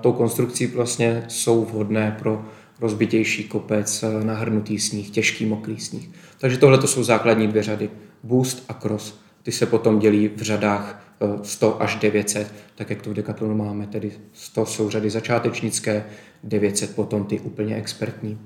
tou 0.00 0.12
konstrukcí 0.12 0.66
vlastně 0.66 1.24
jsou 1.28 1.64
vhodné 1.64 2.16
pro 2.18 2.44
rozbitější 2.80 3.44
kopec, 3.44 4.02
uh, 4.02 4.24
nahrnutý 4.24 4.78
sníh, 4.78 5.10
těžký 5.10 5.46
mokrý 5.46 5.80
sníh. 5.80 6.10
Takže 6.38 6.58
tohle 6.58 6.78
to 6.78 6.86
jsou 6.86 7.02
základní 7.02 7.48
dvě 7.48 7.62
řady. 7.62 7.90
Boost 8.22 8.64
a 8.68 8.74
cross. 8.74 9.20
Ty 9.42 9.52
se 9.52 9.66
potom 9.66 9.98
dělí 9.98 10.30
v 10.36 10.42
řadách 10.42 11.04
100 11.42 11.70
uh, 11.70 11.82
až 11.82 11.96
900, 11.96 12.54
tak 12.74 12.90
jak 12.90 13.02
to 13.02 13.10
v 13.10 13.14
Decathlonu 13.14 13.54
máme, 13.54 13.86
tedy 13.86 14.12
100 14.32 14.66
jsou 14.66 14.90
řady 14.90 15.10
začátečnické, 15.10 16.04
900 16.44 16.94
potom 16.94 17.24
ty 17.24 17.40
úplně 17.40 17.76
expertní. 17.76 18.38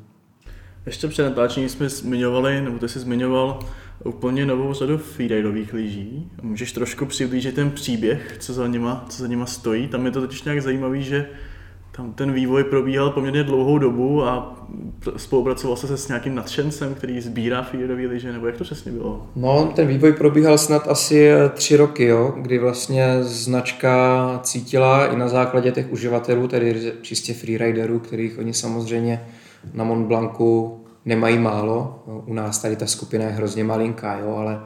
Ještě 0.87 1.09
před 1.09 1.23
natáčením 1.23 1.69
jsme 1.69 1.89
zmiňovali, 1.89 2.61
nebo 2.61 2.79
ty 2.79 2.89
jsi 2.89 2.99
zmiňoval 2.99 3.59
úplně 4.05 4.47
novou 4.47 4.73
řadu 4.73 4.99
freerideových 4.99 5.73
lyží. 5.73 6.31
Můžeš 6.43 6.73
trošku 6.73 7.07
přiblížit 7.07 7.55
ten 7.55 7.71
příběh, 7.71 8.37
co 8.41 8.53
za 8.53 8.67
nima, 8.67 9.07
co 9.09 9.23
za 9.23 9.29
nima 9.29 9.47
stojí. 9.47 9.89
Tam 9.89 10.07
je 10.07 10.11
to 10.11 10.21
totiž 10.21 10.43
nějak 10.43 10.63
zajímavý, 10.63 11.03
že 11.03 11.27
tam 11.97 12.13
ten 12.13 12.33
vývoj 12.33 12.65
probíhal 12.65 13.11
poměrně 13.11 13.43
dlouhou 13.43 13.79
dobu 13.79 14.25
a 14.25 14.57
spolupracoval 15.17 15.77
se 15.77 15.97
s 15.97 16.09
nějakým 16.09 16.35
nadšencem, 16.35 16.95
který 16.95 17.21
sbírá 17.21 17.63
freeridové 17.63 18.03
lyže, 18.03 18.33
nebo 18.33 18.47
jak 18.47 18.57
to 18.57 18.65
přesně 18.65 18.93
bylo? 18.93 19.27
No, 19.37 19.73
ten 19.77 19.87
vývoj 19.87 20.13
probíhal 20.13 20.59
snad 20.59 20.89
asi 20.89 21.29
eh, 21.29 21.49
tři 21.49 21.77
roky, 21.77 22.05
jo, 22.05 22.35
kdy 22.37 22.59
vlastně 22.59 23.19
značka 23.21 24.41
cítila 24.43 25.07
i 25.07 25.17
na 25.17 25.29
základě 25.29 25.73
těch 25.73 25.93
uživatelů, 25.93 26.49
tedy 26.49 26.93
čistě 27.03 27.35
freeriderů, 27.35 27.99
kterých 27.99 28.39
oni 28.39 28.55
samozřejmě 28.55 29.27
na 29.75 29.85
Mont 29.85 30.07
Blancu 30.07 30.86
nemají 31.07 31.39
málo. 31.39 32.03
U 32.27 32.35
nás 32.35 32.59
tady 32.59 32.77
ta 32.77 32.87
skupina 32.87 33.25
je 33.25 33.31
hrozně 33.31 33.65
malinká, 33.65 34.19
jo, 34.19 34.37
ale 34.37 34.61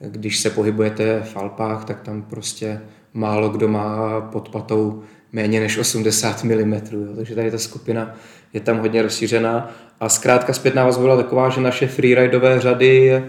když 0.00 0.38
se 0.38 0.50
pohybujete 0.50 1.22
v 1.22 1.36
Alpách, 1.36 1.84
tak 1.84 2.00
tam 2.00 2.22
prostě 2.22 2.80
málo 3.14 3.48
kdo 3.48 3.68
má 3.68 4.20
pod 4.20 4.48
patou 4.48 5.02
méně 5.32 5.60
než 5.60 5.78
80 5.78 6.44
mm. 6.44 6.72
Jo. 6.72 7.14
Takže 7.16 7.34
tady 7.34 7.50
ta 7.50 7.58
skupina 7.58 8.14
je 8.52 8.60
tam 8.60 8.78
hodně 8.78 9.02
rozšířená. 9.02 9.70
A 10.00 10.08
zkrátka 10.08 10.52
zpětná 10.52 10.84
vazba 10.84 11.02
byla 11.02 11.16
taková, 11.16 11.48
že 11.48 11.60
naše 11.60 11.86
freeridové 11.86 12.60
řady 12.60 13.22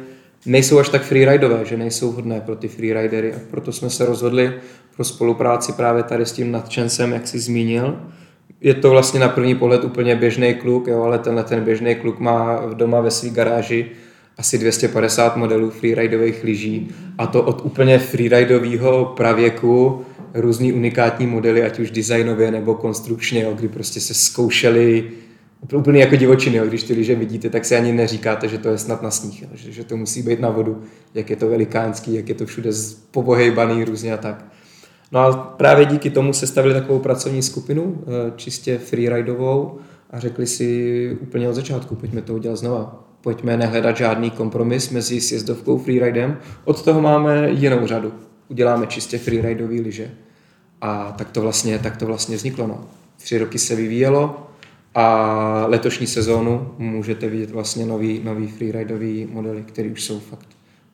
nejsou 0.45 0.79
až 0.79 0.89
tak 0.89 1.01
freeridové, 1.01 1.65
že 1.65 1.77
nejsou 1.77 2.11
hodné 2.11 2.41
pro 2.41 2.55
ty 2.55 2.67
freeridery. 2.67 3.33
A 3.33 3.37
proto 3.51 3.71
jsme 3.71 3.89
se 3.89 4.05
rozhodli 4.05 4.53
pro 4.95 5.03
spolupráci 5.03 5.73
právě 5.73 6.03
tady 6.03 6.25
s 6.25 6.31
tím 6.31 6.51
nadšencem, 6.51 7.13
jak 7.13 7.27
jsi 7.27 7.39
zmínil, 7.39 7.99
je 8.61 8.73
to 8.73 8.89
vlastně 8.89 9.19
na 9.19 9.29
první 9.29 9.55
pohled 9.55 9.83
úplně 9.83 10.15
běžný 10.15 10.53
kluk, 10.53 10.87
jo, 10.87 11.03
ale 11.03 11.19
tenhle 11.19 11.43
ten 11.43 11.63
běžný 11.63 11.95
kluk 11.95 12.19
má 12.19 12.61
doma 12.73 13.01
ve 13.01 13.11
své 13.11 13.29
garáži 13.29 13.85
asi 14.37 14.57
250 14.57 15.37
modelů 15.37 15.69
freeridových 15.69 16.43
lyží 16.43 16.91
a 17.17 17.27
to 17.27 17.43
od 17.43 17.65
úplně 17.65 17.99
freeridového 17.99 19.05
pravěku 19.05 20.05
různý 20.33 20.73
unikátní 20.73 21.27
modely, 21.27 21.63
ať 21.63 21.79
už 21.79 21.91
designově 21.91 22.51
nebo 22.51 22.75
konstrukčně, 22.75 23.43
jo, 23.43 23.53
kdy 23.53 23.67
prostě 23.67 23.99
se 23.99 24.13
zkoušeli 24.13 25.11
úplně 25.73 25.99
jako 25.99 26.15
divočiny, 26.15 26.57
jo. 26.57 26.65
když 26.65 26.83
ty 26.83 26.93
lyže 26.93 27.15
vidíte, 27.15 27.49
tak 27.49 27.65
si 27.65 27.75
ani 27.75 27.91
neříkáte, 27.91 28.47
že 28.47 28.57
to 28.57 28.69
je 28.69 28.77
snad 28.77 29.01
na 29.01 29.11
sníh, 29.11 29.41
jo. 29.41 29.47
Že, 29.53 29.71
že 29.71 29.83
to 29.83 29.97
musí 29.97 30.21
být 30.21 30.39
na 30.39 30.49
vodu, 30.49 30.81
jak 31.13 31.29
je 31.29 31.35
to 31.35 31.49
velikánský, 31.49 32.13
jak 32.13 32.29
je 32.29 32.35
to 32.35 32.45
všude 32.45 32.69
pobohejbaný 33.11 33.83
různě 33.83 34.13
a 34.13 34.17
tak. 34.17 34.45
No 35.11 35.19
a 35.19 35.33
právě 35.33 35.85
díky 35.85 36.09
tomu 36.09 36.33
se 36.33 36.47
stavili 36.47 36.73
takovou 36.73 36.99
pracovní 36.99 37.41
skupinu, 37.41 38.03
eh, 38.03 38.31
čistě 38.35 38.77
freeridovou 38.77 39.79
a 40.09 40.19
řekli 40.19 40.47
si 40.47 41.17
úplně 41.21 41.49
od 41.49 41.53
začátku, 41.53 41.95
pojďme 41.95 42.21
to 42.21 42.33
udělat 42.33 42.55
znova. 42.55 43.05
Pojďme 43.21 43.57
nehledat 43.57 43.97
žádný 43.97 44.31
kompromis 44.31 44.89
mezi 44.89 45.21
sjezdovkou 45.21 45.77
freeridem. 45.77 46.37
Od 46.65 46.83
toho 46.83 47.01
máme 47.01 47.49
jinou 47.49 47.87
řadu. 47.87 48.13
Uděláme 48.47 48.87
čistě 48.87 49.17
freeridový 49.17 49.81
lyže. 49.81 50.11
A 50.81 51.11
tak 51.17 51.31
to 51.31 51.41
vlastně, 51.41 51.79
tak 51.79 51.97
to 51.97 52.05
vlastně 52.05 52.35
vzniklo. 52.35 52.67
No. 52.67 52.85
Tři 53.17 53.37
roky 53.37 53.59
se 53.59 53.75
vyvíjelo 53.75 54.47
a 54.95 55.65
letošní 55.67 56.07
sezónu 56.07 56.73
můžete 56.77 57.29
vidět 57.29 57.51
vlastně 57.51 57.85
nový, 57.85 58.21
nový 58.23 58.47
freeridový 58.47 59.27
modely, 59.31 59.63
které 59.63 59.89
už 59.89 60.03
jsou 60.03 60.19
fakt 60.19 60.47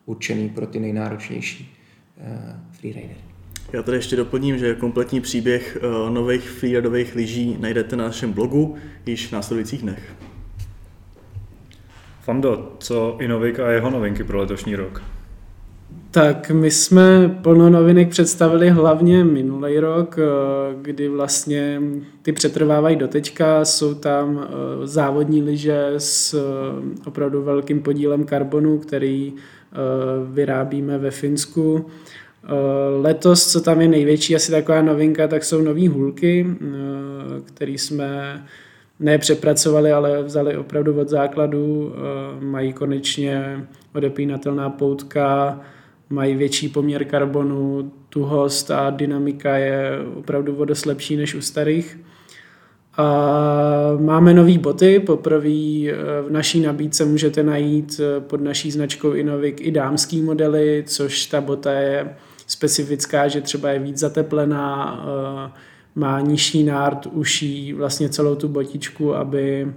určený 0.06 0.50
pro 0.50 0.68
ty 0.68 0.80
nejnáročnější 0.80 1.76
uh, 2.18 2.26
freeridery. 2.72 3.35
Já 3.74 3.84
tady 3.84 3.98
ještě 3.98 4.16
doplním, 4.16 4.58
že 4.58 4.76
kompletní 4.76 5.22
příběh 5.22 5.78
uh, 5.82 6.14
nových 6.14 6.50
freeridových 6.50 7.16
lyží 7.16 7.58
najdete 7.60 7.96
na 7.96 8.04
našem 8.04 8.34
blogu 8.34 8.76
již 9.06 9.28
v 9.28 9.32
následujících 9.32 9.82
dnech. 9.82 10.14
Fando, 12.22 12.76
co 12.80 13.18
Inovik 13.20 13.60
a 13.60 13.72
jeho 13.72 13.90
novinky 13.90 14.24
pro 14.24 14.38
letošní 14.38 14.76
rok? 14.76 15.02
Tak 16.12 16.52
my 16.52 16.72
jsme 16.72 17.40
plno 17.42 17.70
novinek 17.70 18.10
představili 18.10 18.70
hlavně 18.70 19.24
minulý 19.24 19.80
rok, 19.80 20.20
eh, 20.20 20.76
kdy 20.82 21.10
vlastně 21.10 21.82
ty 22.22 22.32
přetrvávají 22.32 22.96
do 22.96 23.08
teďka. 23.08 23.66
Jsou 23.66 23.94
tam 23.94 24.44
eh, 24.44 24.88
závodní 24.88 25.42
lyže 25.42 25.94
s 25.98 26.36
opravdu 27.06 27.44
velkým 27.44 27.82
podílem 27.82 28.24
karbonu, 28.24 28.78
který 28.78 29.34
vyrábíme 30.32 30.98
ve 30.98 31.12
Finsku. 31.12 31.86
Eh, 32.48 33.02
letos, 33.02 33.52
co 33.52 33.62
tam 33.62 33.82
je 33.82 33.88
největší, 33.88 34.36
asi 34.36 34.52
taková 34.52 34.82
novinka, 34.82 35.28
tak 35.28 35.44
jsou 35.44 35.62
nové 35.62 35.90
hůlky, 35.90 36.48
eh, 36.62 36.66
které 37.46 37.72
jsme 37.72 38.42
nepřepracovali, 39.00 39.92
ale 39.92 40.24
vzali 40.24 40.58
opravdu 40.58 41.00
od 41.00 41.10
základu. 41.10 41.94
Eh, 41.96 42.46
mají 42.46 42.74
konečně 42.74 43.66
odepínatelná 43.96 44.70
poutka, 44.70 45.60
mají 46.10 46.36
větší 46.36 46.70
poměr 46.70 47.06
karbonu, 47.06 47.92
tuhost 48.10 48.72
a 48.72 48.90
dynamika 48.90 49.58
je 49.58 49.92
opravdu 50.16 50.56
o 50.56 50.66
lepší 50.86 51.18
než 51.18 51.36
u 51.36 51.42
starých. 51.42 52.00
A 52.98 53.08
máme 54.00 54.34
nové 54.34 54.58
boty, 54.58 55.00
poprvé 55.00 55.50
v 56.22 56.28
naší 56.30 56.60
nabídce 56.60 57.06
můžete 57.06 57.44
najít 57.44 58.02
pod 58.20 58.42
naší 58.42 58.72
značkou 58.72 59.12
Inovik 59.14 59.62
i 59.62 59.72
dámský 59.72 60.22
modely, 60.22 60.84
což 60.88 61.26
ta 61.26 61.42
bota 61.42 61.72
je 61.72 62.16
specifická, 62.48 63.28
že 63.28 63.42
třeba 63.42 63.70
je 63.70 63.80
víc 63.80 63.98
zateplená, 63.98 65.00
eh, 65.48 65.52
má 65.96 66.20
nižší 66.20 66.64
nárt 66.64 67.06
uší 67.06 67.74
vlastně 67.74 68.10
celou 68.10 68.36
tu 68.36 68.48
botičku, 68.48 69.16
aby 69.16 69.74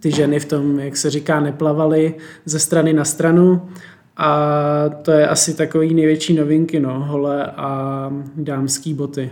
ty 0.00 0.10
ženy 0.10 0.40
v 0.40 0.44
tom, 0.44 0.78
jak 0.78 0.96
se 0.96 1.10
říká, 1.10 1.40
neplavaly 1.40 2.14
ze 2.44 2.58
strany 2.58 2.92
na 2.92 3.04
stranu. 3.04 3.68
A 4.16 4.84
to 5.02 5.10
je 5.10 5.28
asi 5.28 5.56
takový 5.56 5.94
největší 5.94 6.34
novinky, 6.34 6.80
no, 6.80 7.00
hole 7.00 7.46
a 7.56 8.10
dámský 8.36 8.94
boty. 8.94 9.30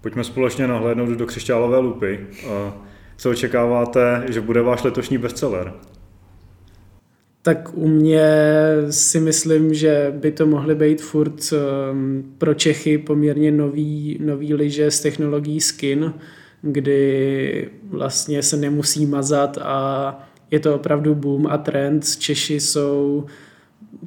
Pojďme 0.00 0.24
společně 0.24 0.66
nahlédnout 0.66 1.08
do 1.08 1.26
křišťálové 1.26 1.78
lupy. 1.78 2.26
Co 3.16 3.30
očekáváte, 3.30 4.24
že 4.28 4.40
bude 4.40 4.62
váš 4.62 4.82
letošní 4.82 5.18
bestseller? 5.18 5.72
Tak 7.44 7.70
u 7.74 7.88
mě 7.88 8.26
si 8.90 9.20
myslím, 9.20 9.74
že 9.74 10.14
by 10.16 10.32
to 10.32 10.46
mohly 10.46 10.74
být 10.74 11.02
furt 11.02 11.52
um, 11.52 12.34
pro 12.38 12.54
Čechy 12.54 12.98
poměrně 12.98 13.52
nový, 13.52 14.18
nový 14.20 14.54
liže 14.54 14.90
s 14.90 15.00
technologií 15.00 15.60
skin, 15.60 16.14
kdy 16.62 17.70
vlastně 17.82 18.42
se 18.42 18.56
nemusí 18.56 19.06
mazat 19.06 19.58
a 19.62 20.28
je 20.50 20.60
to 20.60 20.74
opravdu 20.74 21.14
boom 21.14 21.46
a 21.46 21.58
trend. 21.58 22.16
Češi 22.16 22.60
jsou 22.60 23.24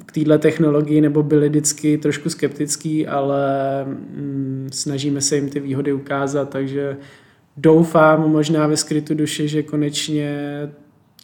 k 0.06 0.12
této 0.12 0.38
technologii 0.38 1.00
nebo 1.00 1.22
byli 1.22 1.48
vždycky 1.48 1.98
trošku 1.98 2.30
skeptický, 2.30 3.06
ale 3.06 3.44
mm, 3.84 4.68
snažíme 4.72 5.20
se 5.20 5.36
jim 5.36 5.48
ty 5.48 5.60
výhody 5.60 5.92
ukázat, 5.92 6.50
takže 6.50 6.96
doufám 7.56 8.30
možná 8.30 8.66
ve 8.66 8.76
skrytu 8.76 9.14
duši, 9.14 9.48
že 9.48 9.62
konečně 9.62 10.32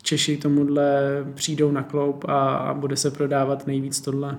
Češi 0.05 0.37
tomuhle 0.37 1.03
přijdou 1.35 1.71
na 1.71 1.83
kloup 1.83 2.25
a, 2.29 2.57
a 2.57 2.75
bude 2.75 2.97
se 2.97 3.11
prodávat 3.11 3.67
nejvíc 3.67 4.01
tohle. 4.01 4.39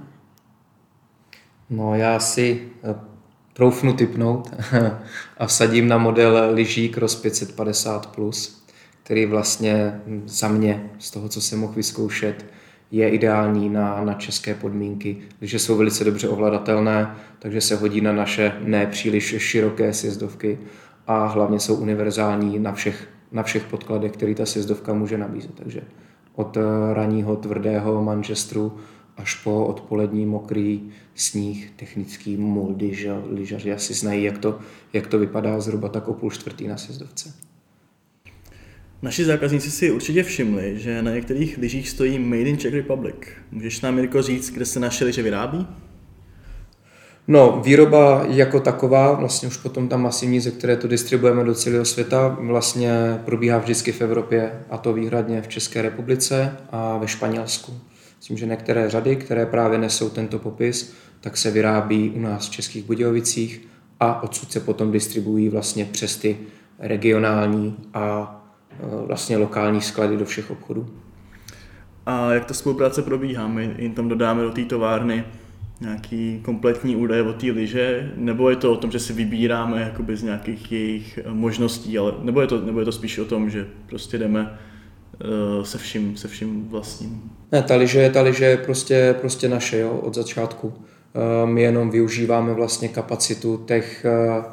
No 1.69 1.95
já 1.95 2.19
si 2.19 2.67
eh, 2.83 2.95
troufnu 3.53 3.93
typnout 3.93 4.53
a 5.37 5.45
vsadím 5.45 5.87
na 5.87 5.97
model 5.97 6.49
lyží 6.53 6.89
Cross 6.89 7.23
550+, 7.23 7.99
plus, 7.99 8.65
který 9.03 9.25
vlastně 9.25 10.01
za 10.25 10.47
mě, 10.47 10.89
z 10.99 11.11
toho, 11.11 11.29
co 11.29 11.41
jsem 11.41 11.59
mohl 11.59 11.73
vyzkoušet, 11.73 12.45
je 12.91 13.09
ideální 13.09 13.69
na, 13.69 14.03
na 14.03 14.13
české 14.13 14.53
podmínky, 14.53 15.17
takže 15.39 15.59
jsou 15.59 15.77
velice 15.77 16.03
dobře 16.03 16.29
ovladatelné, 16.29 17.15
takže 17.39 17.61
se 17.61 17.75
hodí 17.75 18.01
na 18.01 18.13
naše 18.13 18.53
nepříliš 18.59 19.35
široké 19.37 19.93
sjezdovky 19.93 20.59
a 21.07 21.25
hlavně 21.27 21.59
jsou 21.59 21.75
univerzální 21.75 22.59
na 22.59 22.71
všech, 22.71 23.07
na 23.31 23.43
všech 23.43 23.63
podkladech, 23.63 24.11
který 24.11 24.35
ta 24.35 24.45
sjezdovka 24.45 24.93
může 24.93 25.17
nabízet. 25.17 25.53
Takže 25.55 25.81
od 26.35 26.57
raního 26.93 27.35
tvrdého 27.35 28.03
Manchesteru 28.03 28.77
až 29.17 29.35
po 29.35 29.65
odpolední 29.65 30.25
mokrý 30.25 30.89
sníh, 31.15 31.71
technický 31.75 32.37
že 32.91 33.13
lyžaři 33.29 33.73
asi 33.73 33.93
znají, 33.93 34.23
jak 34.23 34.37
to, 34.37 34.59
jak 34.93 35.07
to 35.07 35.19
vypadá 35.19 35.59
zhruba 35.59 35.89
tak 35.89 36.07
o 36.07 36.13
půl 36.13 36.31
čtvrtý 36.31 36.67
na 36.67 36.77
sjezdovce. 36.77 37.33
Naši 39.01 39.25
zákazníci 39.25 39.71
si 39.71 39.91
určitě 39.91 40.23
všimli, 40.23 40.79
že 40.79 41.01
na 41.01 41.11
některých 41.11 41.57
lyžích 41.57 41.89
stojí 41.89 42.19
Made 42.19 42.41
in 42.41 42.57
Czech 42.57 42.73
Republic. 42.73 43.15
Můžeš 43.51 43.81
nám, 43.81 43.95
Mirko, 43.95 44.21
říct, 44.21 44.49
kde 44.49 44.65
se 44.65 44.79
naše 44.79 45.05
lyže 45.05 45.21
vyrábí? 45.21 45.67
No, 47.27 47.61
výroba 47.65 48.25
jako 48.27 48.59
taková, 48.59 49.11
vlastně 49.11 49.47
už 49.47 49.57
potom 49.57 49.87
ta 49.87 49.97
masivní, 49.97 50.39
ze 50.39 50.51
které 50.51 50.77
to 50.77 50.87
distribuujeme 50.87 51.43
do 51.43 51.55
celého 51.55 51.85
světa, 51.85 52.37
vlastně 52.39 53.19
probíhá 53.25 53.57
vždycky 53.57 53.91
v 53.91 54.01
Evropě, 54.01 54.51
a 54.69 54.77
to 54.77 54.93
výhradně 54.93 55.41
v 55.41 55.47
České 55.47 55.81
republice 55.81 56.57
a 56.71 56.97
ve 56.97 57.07
Španělsku. 57.07 57.73
Myslím, 58.17 58.37
že 58.37 58.45
některé 58.45 58.89
řady, 58.89 59.15
které 59.15 59.45
právě 59.45 59.77
nesou 59.77 60.09
tento 60.09 60.39
popis, 60.39 60.93
tak 61.21 61.37
se 61.37 61.51
vyrábí 61.51 62.09
u 62.09 62.19
nás 62.19 62.47
v 62.47 62.51
Českých 62.51 62.83
Budějovicích 62.83 63.67
a 63.99 64.23
odsud 64.23 64.51
se 64.51 64.59
potom 64.59 64.91
distribuují 64.91 65.49
vlastně 65.49 65.85
přes 65.85 66.17
ty 66.17 66.37
regionální 66.79 67.75
a 67.93 68.35
e, 68.71 69.05
vlastně 69.05 69.37
lokální 69.37 69.81
sklady 69.81 70.17
do 70.17 70.25
všech 70.25 70.51
obchodů. 70.51 70.89
A 72.05 72.33
jak 72.33 72.45
ta 72.45 72.53
spolupráce 72.53 73.01
probíhá? 73.01 73.47
My 73.47 73.75
jim 73.77 73.93
tam 73.93 74.09
dodáme 74.09 74.43
do 74.43 74.51
té 74.51 74.65
továrny 74.65 75.25
nějaký 75.81 76.39
kompletní 76.45 76.95
údaje 76.95 77.23
o 77.23 77.33
té 77.33 77.45
liže, 77.45 78.11
nebo 78.15 78.49
je 78.49 78.55
to 78.55 78.71
o 78.71 78.77
tom, 78.77 78.91
že 78.91 78.99
si 78.99 79.13
vybíráme 79.13 79.81
jakoby 79.81 80.17
z 80.17 80.23
nějakých 80.23 80.71
jejich 80.71 81.19
možností, 81.29 81.97
ale 81.97 82.13
nebo 82.21 82.41
je 82.41 82.47
to, 82.47 82.61
nebo 82.61 82.79
je 82.79 82.85
to 82.85 82.91
spíš 82.91 83.17
o 83.17 83.25
tom, 83.25 83.49
že 83.49 83.67
prostě 83.85 84.17
jdeme 84.17 84.41
uh, 84.41 85.63
se 85.63 85.77
vším, 85.77 86.17
se 86.17 86.27
vším 86.27 86.67
vlastním? 86.69 87.31
Ne, 87.51 87.63
ta 87.63 87.75
liže, 87.75 88.09
ta 88.09 88.21
liže 88.21 88.45
je 88.45 88.57
prostě, 88.57 89.15
prostě 89.21 89.49
naše 89.49 89.79
jo, 89.79 89.91
od 89.91 90.15
začátku. 90.15 90.67
Uh, 90.67 91.49
my 91.49 91.61
jenom 91.61 91.89
využíváme 91.89 92.53
vlastně 92.53 92.87
kapacitu 92.87 93.63
těch, 93.67 94.05
uh, 94.37 94.43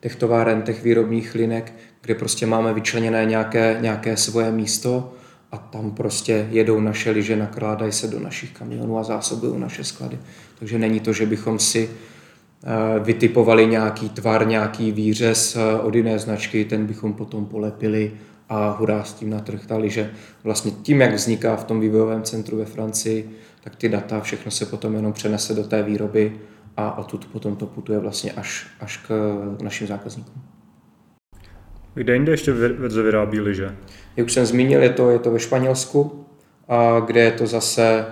těch 0.00 0.16
továren, 0.16 0.62
těch 0.62 0.84
výrobních 0.84 1.34
linek, 1.34 1.72
kde 2.02 2.14
prostě 2.14 2.46
máme 2.46 2.74
vyčleněné 2.74 3.24
nějaké, 3.24 3.78
nějaké 3.80 4.16
svoje 4.16 4.52
místo 4.52 5.12
a 5.52 5.58
tam 5.58 5.90
prostě 5.90 6.48
jedou 6.50 6.80
naše 6.80 7.10
liže, 7.10 7.36
nakládají 7.36 7.92
se 7.92 8.08
do 8.08 8.20
našich 8.20 8.50
kamionů 8.50 8.98
a 8.98 9.02
zásobují 9.02 9.60
naše 9.60 9.84
sklady. 9.84 10.18
Takže 10.60 10.78
není 10.78 11.00
to, 11.00 11.12
že 11.12 11.26
bychom 11.26 11.58
si 11.58 11.90
eh, 11.90 13.00
vytipovali 13.00 13.66
nějaký 13.66 14.08
tvar, 14.08 14.46
nějaký 14.46 14.92
výřez 14.92 15.56
eh, 15.56 15.80
od 15.80 15.94
jiné 15.94 16.18
značky, 16.18 16.64
ten 16.64 16.86
bychom 16.86 17.14
potom 17.14 17.46
polepili 17.46 18.12
a 18.48 18.70
hurá 18.70 19.04
s 19.04 19.12
tím 19.12 19.30
na 19.30 19.40
trh. 19.40 19.66
Ta 19.66 19.76
liže 19.76 20.10
vlastně 20.44 20.70
tím, 20.70 21.00
jak 21.00 21.14
vzniká 21.14 21.56
v 21.56 21.64
tom 21.64 21.80
vývojovém 21.80 22.22
centru 22.22 22.56
ve 22.56 22.64
Francii, 22.64 23.30
tak 23.64 23.76
ty 23.76 23.88
data, 23.88 24.20
všechno 24.20 24.50
se 24.50 24.66
potom 24.66 24.94
jenom 24.94 25.12
přenese 25.12 25.54
do 25.54 25.64
té 25.64 25.82
výroby 25.82 26.32
a 26.76 26.98
odtud 26.98 27.26
potom 27.32 27.56
to 27.56 27.66
putuje 27.66 27.98
vlastně 27.98 28.32
až, 28.32 28.66
až 28.80 28.96
k 28.96 29.12
našim 29.62 29.86
zákazníkům. 29.86 30.42
Kde 31.94 32.14
jinde 32.14 32.32
ještě 32.32 32.52
Verze 32.52 33.02
vyrábí 33.02 33.40
liže? 33.40 33.76
Jak 34.16 34.26
už 34.26 34.32
jsem 34.32 34.46
zmínil, 34.46 34.82
je 34.82 34.90
to, 34.90 35.10
je 35.10 35.18
to 35.18 35.30
ve 35.30 35.38
Španělsku, 35.38 36.26
a 36.68 37.00
kde 37.00 37.20
je 37.20 37.32
to 37.32 37.46
zase 37.46 38.06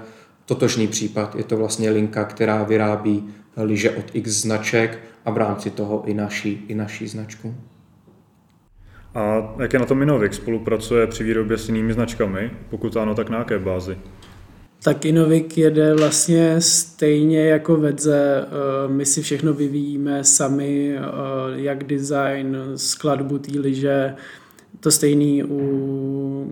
totožný 0.48 0.88
případ. 0.88 1.34
Je 1.34 1.44
to 1.44 1.56
vlastně 1.56 1.90
linka, 1.90 2.24
která 2.24 2.62
vyrábí 2.62 3.28
liže 3.56 3.90
od 3.90 4.04
X 4.12 4.30
značek 4.30 4.98
a 5.24 5.30
v 5.30 5.36
rámci 5.36 5.70
toho 5.70 6.04
i 6.06 6.14
naší, 6.14 6.64
i 6.68 6.74
naší 6.74 7.08
značku. 7.08 7.54
A 9.14 9.54
jak 9.58 9.72
je 9.72 9.78
na 9.78 9.86
tom 9.86 10.02
Inovik? 10.02 10.34
Spolupracuje 10.34 11.06
při 11.06 11.24
výrobě 11.24 11.58
s 11.58 11.68
jinými 11.68 11.92
značkami? 11.92 12.50
Pokud 12.70 12.96
ano, 12.96 13.14
tak 13.14 13.30
na 13.30 13.38
jaké 13.38 13.58
bázi? 13.58 13.98
Tak 14.82 15.04
Inovik 15.04 15.58
jede 15.58 15.94
vlastně 15.94 16.60
stejně 16.60 17.48
jako 17.48 17.76
Vedze. 17.76 18.46
Eh, 18.46 18.88
my 18.88 19.06
si 19.06 19.22
všechno 19.22 19.52
vyvíjíme 19.52 20.24
sami, 20.24 20.96
eh, 20.96 21.00
jak 21.54 21.84
design, 21.84 22.56
skladbu 22.76 23.38
té 23.38 23.60
liže, 23.60 24.14
to 24.80 24.90
stejný 24.90 25.44
u, 25.44 25.58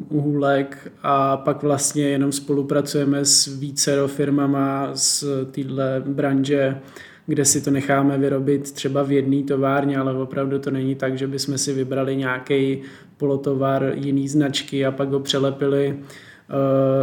u 0.08 0.20
hůlek 0.20 0.92
a 1.02 1.36
pak 1.36 1.62
vlastně 1.62 2.08
jenom 2.08 2.32
spolupracujeme 2.32 3.24
s 3.24 3.58
více 3.60 4.08
firmama 4.08 4.90
z 4.94 5.24
téhle 5.50 6.02
branže, 6.06 6.78
kde 7.26 7.44
si 7.44 7.60
to 7.60 7.70
necháme 7.70 8.18
vyrobit 8.18 8.72
třeba 8.72 9.02
v 9.02 9.12
jedné 9.12 9.42
továrně, 9.42 9.98
ale 9.98 10.12
opravdu 10.12 10.58
to 10.58 10.70
není 10.70 10.94
tak, 10.94 11.18
že 11.18 11.26
bychom 11.26 11.58
si 11.58 11.72
vybrali 11.72 12.16
nějaký 12.16 12.78
polotovar 13.16 13.92
jiný 13.94 14.28
značky 14.28 14.86
a 14.86 14.90
pak 14.90 15.08
ho 15.08 15.20
přelepili. 15.20 15.96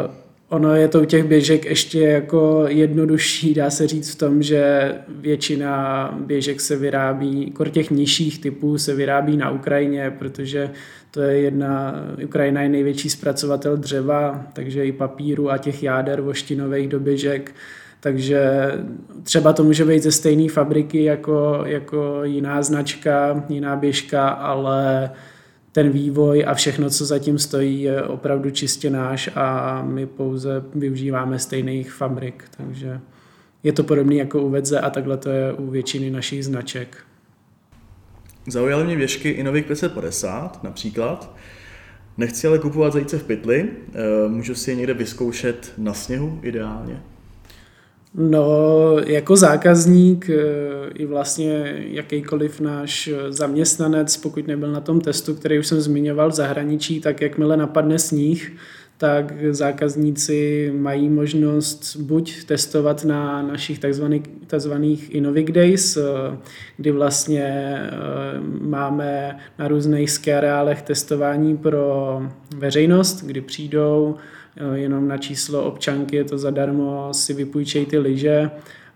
Uh, 0.05 0.11
Ono 0.53 0.75
je 0.75 0.87
to 0.87 1.01
u 1.01 1.05
těch 1.05 1.23
běžek 1.23 1.65
ještě 1.65 1.99
jako 1.99 2.65
jednodušší, 2.67 3.53
dá 3.53 3.69
se 3.69 3.87
říct 3.87 4.11
v 4.11 4.17
tom, 4.17 4.43
že 4.43 4.91
většina 5.07 6.09
běžek 6.25 6.61
se 6.61 6.75
vyrábí, 6.75 7.51
kor 7.51 7.69
těch 7.69 7.91
nižších 7.91 8.41
typů 8.41 8.77
se 8.77 8.95
vyrábí 8.95 9.37
na 9.37 9.51
Ukrajině, 9.51 10.13
protože 10.19 10.69
to 11.13 11.21
je 11.21 11.39
jedna, 11.39 11.95
Ukrajina 12.25 12.61
je 12.61 12.69
největší 12.69 13.09
zpracovatel 13.09 13.77
dřeva, 13.77 14.45
takže 14.53 14.85
i 14.85 14.91
papíru 14.91 15.51
a 15.51 15.57
těch 15.57 15.83
jáder 15.83 16.21
voštinových 16.21 16.87
do 16.87 16.99
běžek, 16.99 17.55
takže 17.99 18.71
třeba 19.23 19.53
to 19.53 19.63
může 19.63 19.85
být 19.85 20.03
ze 20.03 20.11
stejné 20.11 20.49
fabriky 20.49 21.03
jako, 21.03 21.63
jako 21.65 22.23
jiná 22.23 22.61
značka, 22.61 23.43
jiná 23.49 23.75
běžka, 23.75 24.29
ale 24.29 25.09
ten 25.71 25.89
vývoj 25.89 26.45
a 26.47 26.53
všechno, 26.53 26.89
co 26.89 27.05
zatím 27.05 27.39
stojí, 27.39 27.81
je 27.81 28.03
opravdu 28.03 28.49
čistě 28.49 28.89
náš 28.89 29.29
a 29.35 29.81
my 29.85 30.05
pouze 30.05 30.63
využíváme 30.75 31.39
stejných 31.39 31.93
fabrik, 31.93 32.43
takže 32.57 32.99
je 33.63 33.73
to 33.73 33.83
podobné 33.83 34.15
jako 34.15 34.41
u 34.41 34.49
Vedze 34.49 34.79
a 34.79 34.89
takhle 34.89 35.17
to 35.17 35.29
je 35.29 35.53
u 35.53 35.67
většiny 35.67 36.09
našich 36.09 36.45
značek. 36.45 36.97
Zaujaly 38.47 38.83
mě 38.83 38.95
věžky 38.95 39.29
Inovik 39.29 39.65
550 39.65 40.63
například. 40.63 41.35
Nechci 42.17 42.47
ale 42.47 42.59
kupovat 42.59 42.93
zajíce 42.93 43.17
v 43.19 43.23
pytli, 43.23 43.69
eh, 43.69 44.27
můžu 44.27 44.55
si 44.55 44.71
je 44.71 44.75
někde 44.75 44.93
vyzkoušet 44.93 45.73
na 45.77 45.93
sněhu 45.93 46.39
ideálně. 46.41 47.01
No, 48.15 48.95
jako 49.05 49.35
zákazník 49.35 50.29
eh, 50.29 50.39
i 50.93 51.05
vlastně 51.05 51.83
jakýkoliv 51.87 52.59
náš 52.59 53.09
zaměstnanec, 53.29 54.17
pokud 54.17 54.47
nebyl 54.47 54.71
na 54.71 54.81
tom 54.81 55.01
testu, 55.01 55.35
který 55.35 55.59
už 55.59 55.67
jsem 55.67 55.81
zmiňoval 55.81 56.29
v 56.29 56.33
zahraničí, 56.33 57.01
tak 57.01 57.21
jakmile 57.21 57.57
napadne 57.57 57.99
sníh, 57.99 58.51
tak 59.03 59.33
zákazníci 59.51 60.71
mají 60.75 61.09
možnost 61.09 61.95
buď 61.95 62.43
testovat 62.43 63.05
na 63.05 63.41
našich 63.41 63.79
takzvaných, 63.79 64.21
takzvaných 64.47 65.15
Innovic 65.15 65.51
Days, 65.51 65.97
kdy 66.77 66.91
vlastně 66.91 67.77
máme 68.61 69.37
na 69.59 69.67
různých 69.67 70.11
ski 70.11 70.33
areálech 70.33 70.81
testování 70.81 71.57
pro 71.57 72.21
veřejnost, 72.57 73.23
kdy 73.23 73.41
přijdou 73.41 74.15
jenom 74.73 75.07
na 75.07 75.17
číslo 75.17 75.63
občanky, 75.63 76.15
je 76.15 76.23
to 76.23 76.37
zadarmo, 76.37 77.09
si 77.11 77.33
vypůjčejí 77.33 77.85
ty 77.85 77.97
lyže 77.97 78.51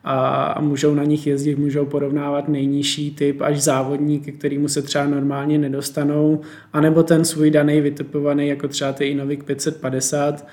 a 0.10 0.62
můžou 0.62 0.94
na 0.94 1.04
nich 1.04 1.28
jezdit, 1.28 1.56
můžou 1.56 1.86
porovnávat 1.86 2.48
nejnižší 2.48 3.16
typ 3.16 3.42
až 3.42 3.62
závodník, 3.62 4.26
ke 4.26 4.32
kterému 4.32 4.68
se 4.68 4.82
třeba 4.82 5.06
normálně 5.06 5.58
nedostanou, 5.58 6.42
anebo 6.74 7.04
ten 7.04 7.26
svůj 7.26 7.52
daný 7.52 7.82
vytipovaný, 7.82 8.48
jako 8.48 8.68
třeba 8.68 8.94
ty 8.94 9.06
Inovik 9.06 9.44
550. 9.44 10.48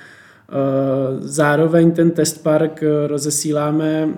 Zároveň 1.18 1.92
ten 1.92 2.10
testpark 2.10 2.84
rozesíláme 3.06 4.08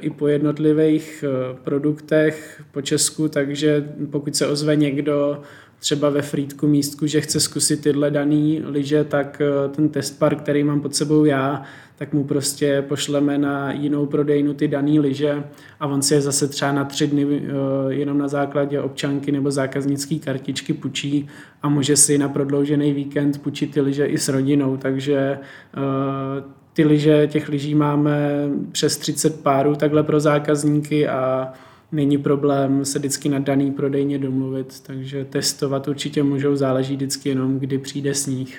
i 0.00 0.10
po 0.10 0.28
jednotlivých 0.28 1.24
produktech 1.64 2.62
po 2.72 2.82
Česku, 2.82 3.28
takže 3.28 3.88
pokud 4.10 4.36
se 4.36 4.46
ozve 4.46 4.76
někdo 4.76 5.42
třeba 5.80 6.10
ve 6.10 6.22
Frýdku 6.22 6.66
místku, 6.66 7.06
že 7.06 7.20
chce 7.20 7.40
zkusit 7.40 7.80
tyhle 7.80 8.10
daný 8.10 8.62
lyže, 8.64 9.04
tak 9.04 9.42
ten 9.70 9.88
testpark, 9.88 10.38
který 10.42 10.64
mám 10.64 10.80
pod 10.80 10.94
sebou 10.94 11.24
já, 11.24 11.62
tak 12.00 12.12
mu 12.12 12.24
prostě 12.24 12.84
pošleme 12.88 13.38
na 13.38 13.72
jinou 13.72 14.06
prodejnu 14.06 14.54
ty 14.54 14.68
daný 14.68 15.00
lyže 15.00 15.44
a 15.80 15.86
on 15.86 16.02
si 16.02 16.14
je 16.14 16.20
zase 16.20 16.48
třeba 16.48 16.72
na 16.72 16.84
tři 16.84 17.06
dny 17.06 17.26
eh, 17.26 17.50
jenom 17.88 18.18
na 18.18 18.28
základě 18.28 18.80
občanky 18.80 19.32
nebo 19.32 19.50
zákaznické 19.50 20.14
kartičky 20.14 20.72
pučí 20.72 21.28
a 21.62 21.68
může 21.68 21.96
si 21.96 22.18
na 22.18 22.28
prodloužený 22.28 22.92
víkend 22.92 23.42
půjčit 23.42 23.70
ty 23.70 23.80
lyže 23.80 24.06
i 24.06 24.18
s 24.18 24.28
rodinou, 24.28 24.76
takže 24.76 25.18
eh, 25.18 26.42
ty 26.72 26.84
lyže, 26.84 27.26
těch 27.26 27.48
lyží 27.48 27.74
máme 27.74 28.48
přes 28.72 28.96
30 28.96 29.42
párů 29.42 29.74
takhle 29.74 30.02
pro 30.02 30.20
zákazníky 30.20 31.08
a 31.08 31.52
není 31.92 32.18
problém 32.18 32.84
se 32.84 32.98
vždycky 32.98 33.28
na 33.28 33.38
daný 33.38 33.70
prodejně 33.70 34.18
domluvit, 34.18 34.80
takže 34.82 35.24
testovat 35.24 35.88
určitě 35.88 36.22
můžou, 36.22 36.56
záleží 36.56 36.96
vždycky 36.96 37.28
jenom, 37.28 37.58
kdy 37.58 37.78
přijde 37.78 38.14
sníh. 38.14 38.58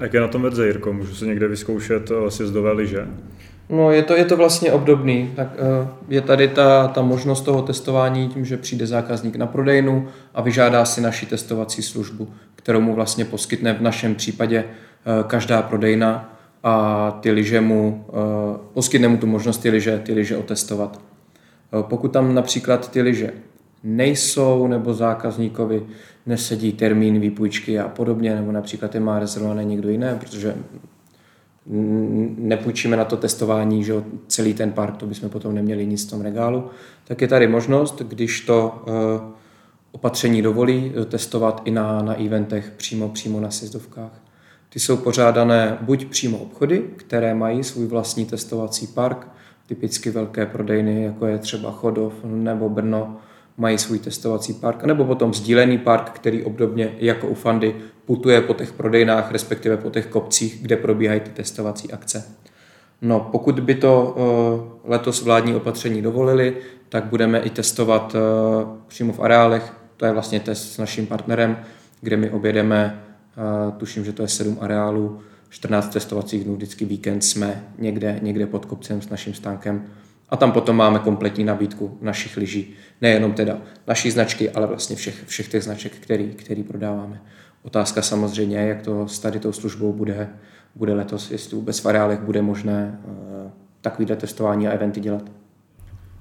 Jak 0.00 0.14
je 0.14 0.20
na 0.20 0.28
tom 0.28 0.42
vedze, 0.42 0.66
Jirko? 0.66 0.92
Můžu 0.92 1.14
se 1.14 1.26
někde 1.26 1.48
vyzkoušet 1.48 2.10
eh, 2.10 2.30
sjezdové 2.30 2.72
lyže? 2.72 3.06
No, 3.70 3.90
je 3.90 4.02
to, 4.02 4.16
je 4.16 4.24
to 4.24 4.36
vlastně 4.36 4.72
obdobný. 4.72 5.30
Tak, 5.36 5.48
uh, 5.82 5.88
je 6.08 6.20
tady 6.20 6.48
ta, 6.48 6.88
ta 6.88 7.02
možnost 7.02 7.40
toho 7.40 7.62
testování 7.62 8.28
tím, 8.28 8.44
že 8.44 8.56
přijde 8.56 8.86
zákazník 8.86 9.36
na 9.36 9.46
prodejnu 9.46 10.08
a 10.34 10.42
vyžádá 10.42 10.84
si 10.84 11.00
naši 11.00 11.26
testovací 11.26 11.82
službu, 11.82 12.28
kterou 12.54 12.80
mu 12.80 12.94
vlastně 12.94 13.24
poskytne 13.24 13.74
v 13.74 13.82
našem 13.82 14.14
případě 14.14 14.64
uh, 14.64 15.28
každá 15.28 15.62
prodejna 15.62 16.38
a 16.62 17.10
ty 17.20 17.30
lyže 17.30 17.60
mu, 17.60 18.06
poskytne 18.74 19.08
mu 19.08 19.16
tu 19.16 19.26
možnost 19.26 19.58
ty 19.58 19.70
lyže, 19.70 19.98
ty 19.98 20.12
lyže 20.12 20.36
otestovat. 20.36 21.00
Pokud 21.80 22.08
tam 22.08 22.34
například 22.34 22.90
ty 22.90 23.02
lyže 23.02 23.32
nejsou 23.84 24.66
nebo 24.66 24.94
zákazníkovi 24.94 25.86
nesedí 26.26 26.72
termín 26.72 27.20
výpůjčky 27.20 27.78
a 27.78 27.88
podobně, 27.88 28.34
nebo 28.34 28.52
například 28.52 28.94
je 28.94 29.00
má 29.00 29.18
rezervované 29.18 29.64
někdo 29.64 29.88
jiné, 29.88 30.16
protože 30.20 30.56
nepůjčíme 32.38 32.96
na 32.96 33.04
to 33.04 33.16
testování, 33.16 33.84
že 33.84 33.94
celý 34.26 34.54
ten 34.54 34.72
park, 34.72 34.96
to 34.96 35.06
bychom 35.06 35.28
potom 35.28 35.54
neměli 35.54 35.86
nic 35.86 36.06
v 36.06 36.10
tom 36.10 36.20
regálu, 36.20 36.64
tak 37.04 37.20
je 37.20 37.28
tady 37.28 37.46
možnost, 37.48 38.02
když 38.02 38.40
to 38.40 38.84
eh, 38.86 39.20
opatření 39.92 40.42
dovolí, 40.42 40.92
eh, 41.02 41.04
testovat 41.04 41.62
i 41.64 41.70
na, 41.70 42.02
na 42.02 42.14
eventech 42.24 42.72
přímo, 42.76 43.08
přímo 43.08 43.40
na 43.40 43.50
sjezdovkách. 43.50 44.22
Ty 44.68 44.80
jsou 44.80 44.96
pořádané 44.96 45.78
buď 45.80 46.04
přímo 46.04 46.38
obchody, 46.38 46.84
které 46.96 47.34
mají 47.34 47.64
svůj 47.64 47.86
vlastní 47.86 48.26
testovací 48.26 48.86
park, 48.86 49.28
typicky 49.68 50.10
velké 50.10 50.46
prodejny, 50.46 51.04
jako 51.04 51.26
je 51.26 51.38
třeba 51.38 51.72
Chodov 51.72 52.12
nebo 52.24 52.68
Brno, 52.68 53.16
mají 53.56 53.78
svůj 53.78 53.98
testovací 53.98 54.54
park, 54.54 54.84
nebo 54.84 55.04
potom 55.04 55.34
sdílený 55.34 55.78
park, 55.78 56.10
který 56.10 56.42
obdobně 56.42 56.94
jako 56.98 57.26
u 57.26 57.34
Fandy 57.34 57.74
putuje 58.04 58.40
po 58.40 58.54
těch 58.54 58.72
prodejnách, 58.72 59.32
respektive 59.32 59.76
po 59.76 59.90
těch 59.90 60.06
kopcích, 60.06 60.62
kde 60.62 60.76
probíhají 60.76 61.20
ty 61.20 61.30
testovací 61.30 61.92
akce. 61.92 62.24
No, 63.02 63.20
pokud 63.32 63.60
by 63.60 63.74
to 63.74 64.14
uh, 64.84 64.90
letos 64.90 65.22
vládní 65.22 65.54
opatření 65.54 66.02
dovolili, 66.02 66.56
tak 66.88 67.04
budeme 67.04 67.40
i 67.40 67.50
testovat 67.50 68.14
uh, 68.14 68.20
přímo 68.86 69.12
v 69.12 69.20
areálech. 69.20 69.72
To 69.96 70.06
je 70.06 70.12
vlastně 70.12 70.40
test 70.40 70.72
s 70.72 70.78
naším 70.78 71.06
partnerem, 71.06 71.58
kde 72.00 72.16
my 72.16 72.30
objedeme, 72.30 73.02
uh, 73.66 73.72
tuším, 73.72 74.04
že 74.04 74.12
to 74.12 74.22
je 74.22 74.28
7 74.28 74.58
areálů, 74.60 75.20
14 75.50 75.92
testovacích 75.92 76.44
dnů, 76.44 76.56
vždycky 76.56 76.84
víkend 76.84 77.22
jsme 77.22 77.64
někde, 77.78 78.18
někde 78.22 78.46
pod 78.46 78.66
kopcem 78.66 79.02
s 79.02 79.08
naším 79.08 79.34
stánkem 79.34 79.84
a 80.28 80.36
tam 80.36 80.52
potom 80.52 80.76
máme 80.76 80.98
kompletní 80.98 81.44
nabídku 81.44 81.98
našich 82.00 82.36
lyží. 82.36 82.74
Nejenom 83.00 83.32
teda 83.32 83.58
naší 83.86 84.10
značky, 84.10 84.50
ale 84.50 84.66
vlastně 84.66 84.96
všech, 84.96 85.24
všech 85.26 85.48
těch 85.48 85.64
značek, 85.64 85.92
který, 85.92 86.28
který 86.28 86.62
prodáváme. 86.62 87.22
Otázka 87.62 88.02
samozřejmě, 88.02 88.58
jak 88.58 88.82
to 88.82 89.08
s 89.08 89.18
tady 89.18 89.40
tou 89.40 89.52
službou 89.52 89.92
bude, 89.92 90.28
bude 90.74 90.94
letos, 90.94 91.30
jestli 91.30 91.56
vůbec 91.56 91.80
v 91.80 91.86
areálech 91.86 92.20
bude 92.20 92.42
možné 92.42 92.98
uh, 93.04 93.14
takovýhle 93.80 94.16
testování 94.16 94.68
a 94.68 94.70
eventy 94.70 95.00
dělat. 95.00 95.22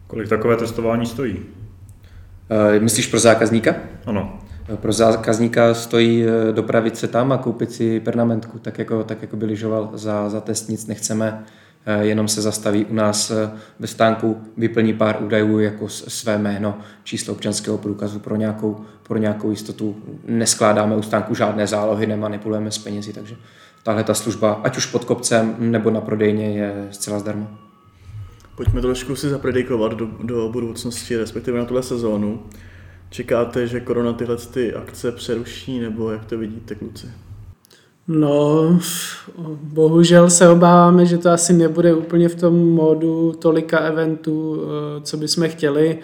Kolik 0.07 0.29
takové 0.29 0.55
testování 0.57 1.05
stojí? 1.05 1.35
Uh, 1.35 2.83
myslíš 2.83 3.07
pro 3.07 3.19
zákazníka? 3.19 3.75
Ano. 4.05 4.39
Eh, 4.73 4.77
pro 4.77 4.93
zákazníka 4.93 5.73
stojí 5.73 6.25
dopravit 6.51 6.97
se 6.97 7.07
tam 7.07 7.31
a 7.31 7.37
koupit 7.37 7.71
si 7.71 7.99
pernamentku, 7.99 8.59
tak 8.59 8.79
jako, 8.79 9.03
tak 9.03 9.21
jako 9.21 9.37
by 9.37 9.45
lyžoval 9.45 9.89
za, 9.93 10.29
za 10.29 10.41
test, 10.41 10.69
nic 10.69 10.87
nechceme 10.87 11.43
Eh, 11.89 12.05
jenom 12.05 12.27
se 12.27 12.41
zastaví 12.41 12.85
u 12.85 12.93
nás 12.93 13.31
eh, 13.31 13.51
ve 13.79 13.87
stánku, 13.87 14.41
vyplní 14.57 14.93
pár 14.93 15.23
údajů 15.23 15.59
jako 15.59 15.89
své 15.89 16.37
jméno, 16.37 16.77
číslo 17.03 17.33
občanského 17.33 17.77
průkazu 17.77 18.19
pro 18.19 18.35
nějakou, 18.35 18.85
pro 19.03 19.17
nějakou 19.17 19.49
jistotu. 19.49 19.95
Neskládáme 20.25 20.95
u 20.95 21.01
stánku 21.01 21.35
žádné 21.35 21.67
zálohy, 21.67 22.07
nemanipulujeme 22.07 22.71
s 22.71 22.77
penězi, 22.77 23.13
takže 23.13 23.35
tahle 23.83 24.03
ta 24.03 24.13
služba, 24.13 24.61
ať 24.63 24.77
už 24.77 24.85
pod 24.85 25.05
kopcem 25.05 25.55
nebo 25.59 25.91
na 25.91 26.01
prodejně, 26.01 26.59
je 26.59 26.87
zcela 26.91 27.19
zdarma. 27.19 27.47
Pojďme 28.55 28.81
trošku 28.81 29.15
si 29.15 29.29
zapredikovat 29.29 29.93
do, 29.93 30.05
do 30.23 30.49
budoucnosti, 30.49 31.17
respektive 31.17 31.59
na 31.59 31.65
tuhle 31.65 31.83
sezónu. 31.83 32.43
Čekáte, 33.09 33.67
že 33.67 33.79
korona 33.79 34.13
tyhle 34.13 34.37
ty 34.37 34.73
akce 34.73 35.11
přeruší, 35.11 35.79
nebo 35.79 36.11
jak 36.11 36.25
to 36.25 36.37
vidíte, 36.37 36.75
kluci? 36.75 37.07
No, 38.07 38.79
bohužel 39.63 40.29
se 40.29 40.49
obáváme, 40.49 41.05
že 41.05 41.17
to 41.17 41.29
asi 41.29 41.53
nebude 41.53 41.93
úplně 41.93 42.29
v 42.29 42.35
tom 42.35 42.69
módu 42.69 43.33
tolika 43.39 43.79
eventů, 43.79 44.61
eh, 44.61 45.01
co 45.01 45.17
bychom 45.17 45.49
chtěli. 45.49 45.99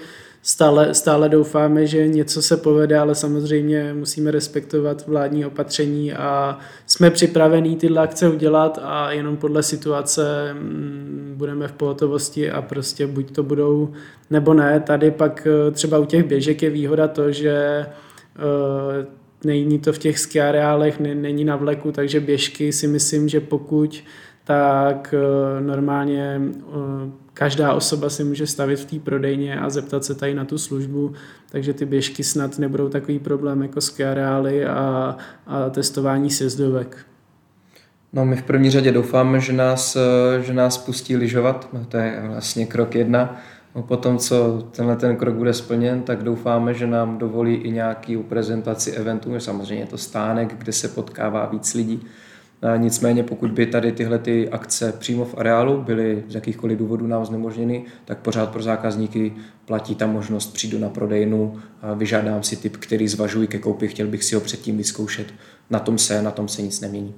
Stále, 0.46 0.94
stále 0.94 1.30
doufáme, 1.30 1.88
že 1.88 2.08
něco 2.08 2.42
se 2.42 2.58
povede, 2.58 2.98
ale 2.98 3.16
samozřejmě 3.16 3.94
musíme 3.94 4.32
respektovat 4.32 5.08
vládní 5.08 5.46
opatření 5.46 6.14
a 6.14 6.60
jsme 6.86 7.12
připravení 7.12 7.76
tyhle 7.76 8.02
akce 8.02 8.30
udělat 8.30 8.80
a 8.82 9.12
jenom 9.12 9.38
podle 9.38 9.64
situace 9.64 10.54
mm, 10.54 11.34
budeme 11.38 11.68
v 11.68 11.72
pohotovosti 11.72 12.52
a 12.52 12.62
prostě 12.62 13.08
buď 13.08 13.32
to 13.32 13.44
budou 13.44 13.94
nebo 14.30 14.54
ne. 14.54 14.80
Tady 14.80 15.12
pak 15.12 15.48
eh, 15.48 15.72
třeba 15.72 15.98
u 15.98 16.06
těch 16.06 16.24
běžek 16.24 16.64
je 16.64 16.70
výhoda 16.70 17.08
to, 17.08 17.32
že 17.32 17.56
eh, 17.56 19.06
není 19.44 19.80
to 19.80 19.94
v 19.94 19.98
těch 19.98 20.20
ski 20.20 20.42
areálech, 20.42 21.00
není 21.00 21.46
na 21.46 21.56
vleku, 21.56 21.92
takže 21.92 22.20
běžky 22.20 22.72
si 22.72 22.88
myslím, 22.88 23.30
že 23.30 23.40
pokud 23.40 24.04
tak 24.44 25.16
eh, 25.18 25.62
normálně 25.62 26.42
eh, 26.42 27.12
každá 27.34 27.74
osoba 27.74 28.10
si 28.10 28.24
může 28.24 28.48
stavit 28.48 28.80
v 28.80 28.86
té 28.86 29.00
prodejně 29.00 29.60
a 29.60 29.70
zeptat 29.70 30.06
se 30.06 30.16
tady 30.16 30.34
na 30.34 30.46
tu 30.46 30.58
službu, 30.58 31.14
takže 31.52 31.74
ty 31.74 31.86
běžky 31.86 32.24
snad 32.24 32.60
nebudou 32.60 32.90
takový 32.90 33.20
problém 33.20 33.62
jako 33.62 33.82
ski 33.82 34.06
areály 34.06 34.66
a, 34.66 35.18
a 35.48 35.70
testování 35.70 36.30
sjezdovek. 36.30 36.98
No 38.14 38.26
my 38.26 38.36
v 38.36 38.44
první 38.44 38.70
řadě 38.70 38.92
doufáme, 38.92 39.40
že 39.40 39.54
nás, 39.54 39.96
eh, 39.96 40.42
že 40.42 40.54
nás 40.54 40.78
pustí 40.78 41.18
lyžovat, 41.18 41.70
no, 41.74 41.86
to 41.86 41.98
je 41.98 42.24
vlastně 42.28 42.66
krok 42.66 42.96
jedna. 42.96 43.42
No 43.76 43.84
potom, 43.84 44.18
co 44.18 44.68
tenhle 44.72 44.96
ten 44.96 45.18
krok 45.18 45.36
bude 45.36 45.54
splněn, 45.54 46.02
tak 46.02 46.24
doufáme, 46.24 46.74
že 46.74 46.88
nám 46.88 47.18
dovolí 47.18 47.56
i 47.56 47.72
nějaký 47.72 48.18
prezentaci 48.18 48.92
eventů. 48.92 49.40
Samozřejmě 49.40 49.84
je 49.84 49.88
to 49.88 49.98
stánek, 49.98 50.56
kde 50.58 50.72
se 50.72 50.88
potkává 50.88 51.46
víc 51.46 51.74
lidí. 51.74 52.08
Nicméně 52.78 53.24
pokud 53.24 53.52
by 53.52 53.66
tady 53.66 53.92
tyhle 53.92 54.20
ty 54.20 54.50
akce 54.50 54.92
přímo 55.00 55.26
v 55.26 55.38
areálu 55.38 55.82
byly 55.82 56.24
z 56.28 56.36
jakýchkoliv 56.36 56.78
důvodů 56.80 57.08
nám 57.08 57.26
znemožněny, 57.26 57.86
tak 58.06 58.18
pořád 58.18 58.50
pro 58.50 58.62
zákazníky 58.62 59.34
platí 59.66 59.96
ta 59.96 60.08
možnost 60.08 60.54
přijdu 60.54 60.80
na 60.80 60.90
prodejnu, 60.90 61.60
vyžádám 61.96 62.44
si 62.44 62.56
typ, 62.56 62.78
který 62.78 63.08
zvažuji 63.08 63.48
ke 63.48 63.60
koupi, 63.60 63.88
chtěl 63.88 64.08
bych 64.08 64.24
si 64.24 64.36
ho 64.36 64.42
předtím 64.42 64.78
vyzkoušet. 64.78 65.34
Na 65.70 65.80
tom 65.80 65.98
se, 65.98 66.22
na 66.22 66.32
tom 66.32 66.48
se 66.48 66.62
nic 66.62 66.82
nemění. 66.82 67.16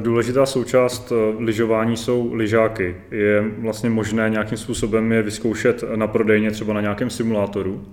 Důležitá 0.00 0.46
součást 0.46 1.12
eh, 1.12 1.42
lyžování 1.42 1.96
jsou 1.96 2.34
lyžáky. 2.34 2.96
Je 3.10 3.44
vlastně 3.58 3.90
možné 3.90 4.30
nějakým 4.30 4.58
způsobem 4.58 5.12
je 5.12 5.22
vyzkoušet 5.22 5.84
na 5.96 6.06
prodejně, 6.06 6.50
třeba 6.50 6.74
na 6.74 6.80
nějakém 6.80 7.10
simulátoru? 7.10 7.84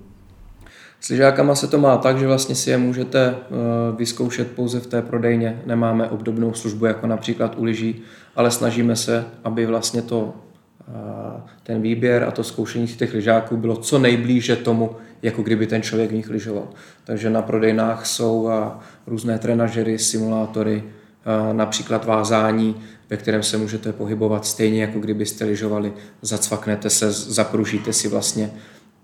S 0.99 1.09
lyžákama 1.09 1.55
se 1.55 1.67
to 1.67 1.77
má 1.77 1.97
tak, 1.97 2.19
že 2.19 2.27
vlastně 2.27 2.55
si 2.55 2.69
je 2.69 2.77
můžete 2.77 3.19
eh, 3.29 3.35
vyzkoušet 3.97 4.51
pouze 4.51 4.79
v 4.79 4.87
té 4.87 5.01
prodejně. 5.01 5.61
Nemáme 5.65 6.09
obdobnou 6.09 6.53
službu 6.53 6.85
jako 6.85 7.07
například 7.07 7.57
u 7.57 7.63
lyží, 7.63 8.01
ale 8.35 8.51
snažíme 8.51 8.95
se, 8.95 9.25
aby 9.43 9.65
vlastně 9.65 10.01
to, 10.01 10.33
eh, 10.87 11.41
ten 11.63 11.81
výběr 11.81 12.23
a 12.23 12.31
to 12.31 12.43
zkoušení 12.43 12.87
těch 12.87 13.13
lyžáků 13.13 13.57
bylo 13.57 13.75
co 13.75 13.99
nejblíže 13.99 14.55
tomu, 14.55 14.91
jako 15.21 15.41
kdyby 15.41 15.67
ten 15.67 15.81
člověk 15.81 16.09
v 16.09 16.13
nich 16.13 16.29
lyžoval. 16.29 16.67
Takže 17.03 17.29
na 17.29 17.41
prodejnách 17.41 18.05
jsou 18.05 18.49
eh, 18.49 18.71
různé 19.07 19.39
trenažery, 19.39 19.99
simulátory, 19.99 20.83
například 21.53 22.05
vázání, 22.05 22.75
ve 23.09 23.17
kterém 23.17 23.43
se 23.43 23.57
můžete 23.57 23.93
pohybovat 23.93 24.45
stejně, 24.45 24.81
jako 24.81 24.99
kdybyste 24.99 25.45
lyžovali, 25.45 25.93
zacvaknete 26.21 26.89
se, 26.89 27.11
zapružíte 27.11 27.93
si 27.93 28.07
vlastně 28.07 28.51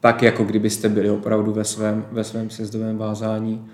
tak, 0.04 0.22
jako 0.22 0.44
kdybyste 0.44 0.90
byli 0.90 1.10
opravdu 1.10 1.54
ve 1.54 1.64
svém, 1.64 2.06
ve 2.12 2.24
svém 2.24 2.50
sjezdovém 2.50 2.98
vázání. 2.98 3.68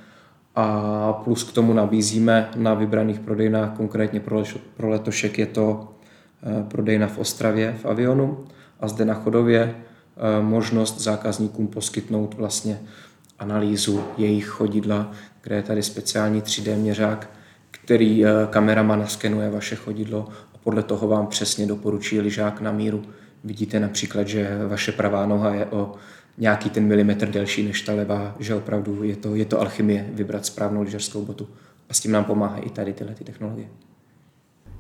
A 0.56 1.14
plus 1.14 1.44
k 1.44 1.52
tomu 1.52 1.74
nabízíme 1.74 2.50
na 2.56 2.74
vybraných 2.74 3.20
prodejnách, 3.20 3.74
konkrétně 3.78 4.20
pro, 4.20 4.44
pro 4.78 4.90
letošek 4.90 5.40
je 5.40 5.46
to 5.46 5.94
eh, 6.44 6.64
prodejna 6.64 7.08
v 7.08 7.18
Ostravě, 7.18 7.76
v 7.82 7.86
Avionu 7.86 8.46
a 8.80 8.88
zde 8.88 9.06
na 9.06 9.14
Chodově 9.14 9.76
eh, 9.76 10.42
možnost 10.42 11.02
zákazníkům 11.02 11.68
poskytnout 11.68 12.34
vlastně 12.34 12.80
analýzu 13.40 14.04
jejich 14.18 14.48
chodidla, 14.48 15.12
kde 15.42 15.56
je 15.56 15.64
tady 15.64 15.84
speciální 15.84 16.42
3D 16.42 16.78
měřák, 16.78 17.30
který 17.72 18.26
eh, 18.26 18.30
kameraman 18.50 19.08
skenuje 19.08 19.50
vaše 19.50 19.76
chodidlo 19.76 20.28
a 20.56 20.58
podle 20.58 20.84
toho 20.84 21.08
vám 21.08 21.28
přesně 21.28 21.66
doporučí 21.66 22.22
lyžák 22.22 22.62
na 22.62 22.72
míru. 22.72 23.04
Vidíte 23.44 23.80
například, 23.80 24.28
že 24.28 24.68
vaše 24.68 24.92
pravá 24.92 25.26
noha 25.26 25.54
je 25.54 25.66
o 25.66 25.96
nějaký 26.40 26.70
ten 26.70 26.86
milimetr 26.86 27.30
delší 27.30 27.64
než 27.64 27.82
ta 27.82 27.94
levá, 27.94 28.36
že 28.40 28.56
opravdu 28.56 29.04
je 29.04 29.16
to, 29.16 29.36
je 29.36 29.46
to 29.46 29.62
alchymie 29.62 30.10
vybrat 30.14 30.46
správnou 30.46 30.82
lyžařskou 30.82 31.26
botu. 31.26 31.48
A 31.90 31.94
s 31.94 32.00
tím 32.00 32.12
nám 32.12 32.24
pomáhají 32.24 32.64
i 32.64 32.70
tady 32.70 32.94
tyhle 32.94 33.16
ty 33.16 33.24
technologie. 33.24 33.68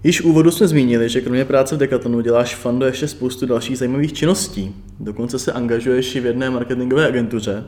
Již 0.03 0.21
v 0.21 0.25
úvodu 0.25 0.51
jsme 0.51 0.67
zmínili, 0.67 1.09
že 1.09 1.21
kromě 1.21 1.45
práce 1.45 1.75
v 1.75 1.79
Decathlonu 1.79 2.21
děláš 2.21 2.55
Fando 2.55 2.85
ještě 2.85 3.07
spoustu 3.07 3.45
dalších 3.45 3.77
zajímavých 3.77 4.13
činností. 4.13 4.75
Dokonce 4.99 5.39
se 5.39 5.53
angažuješ 5.53 6.15
i 6.15 6.19
v 6.19 6.25
jedné 6.25 6.49
marketingové 6.49 7.07
agentuře. 7.07 7.63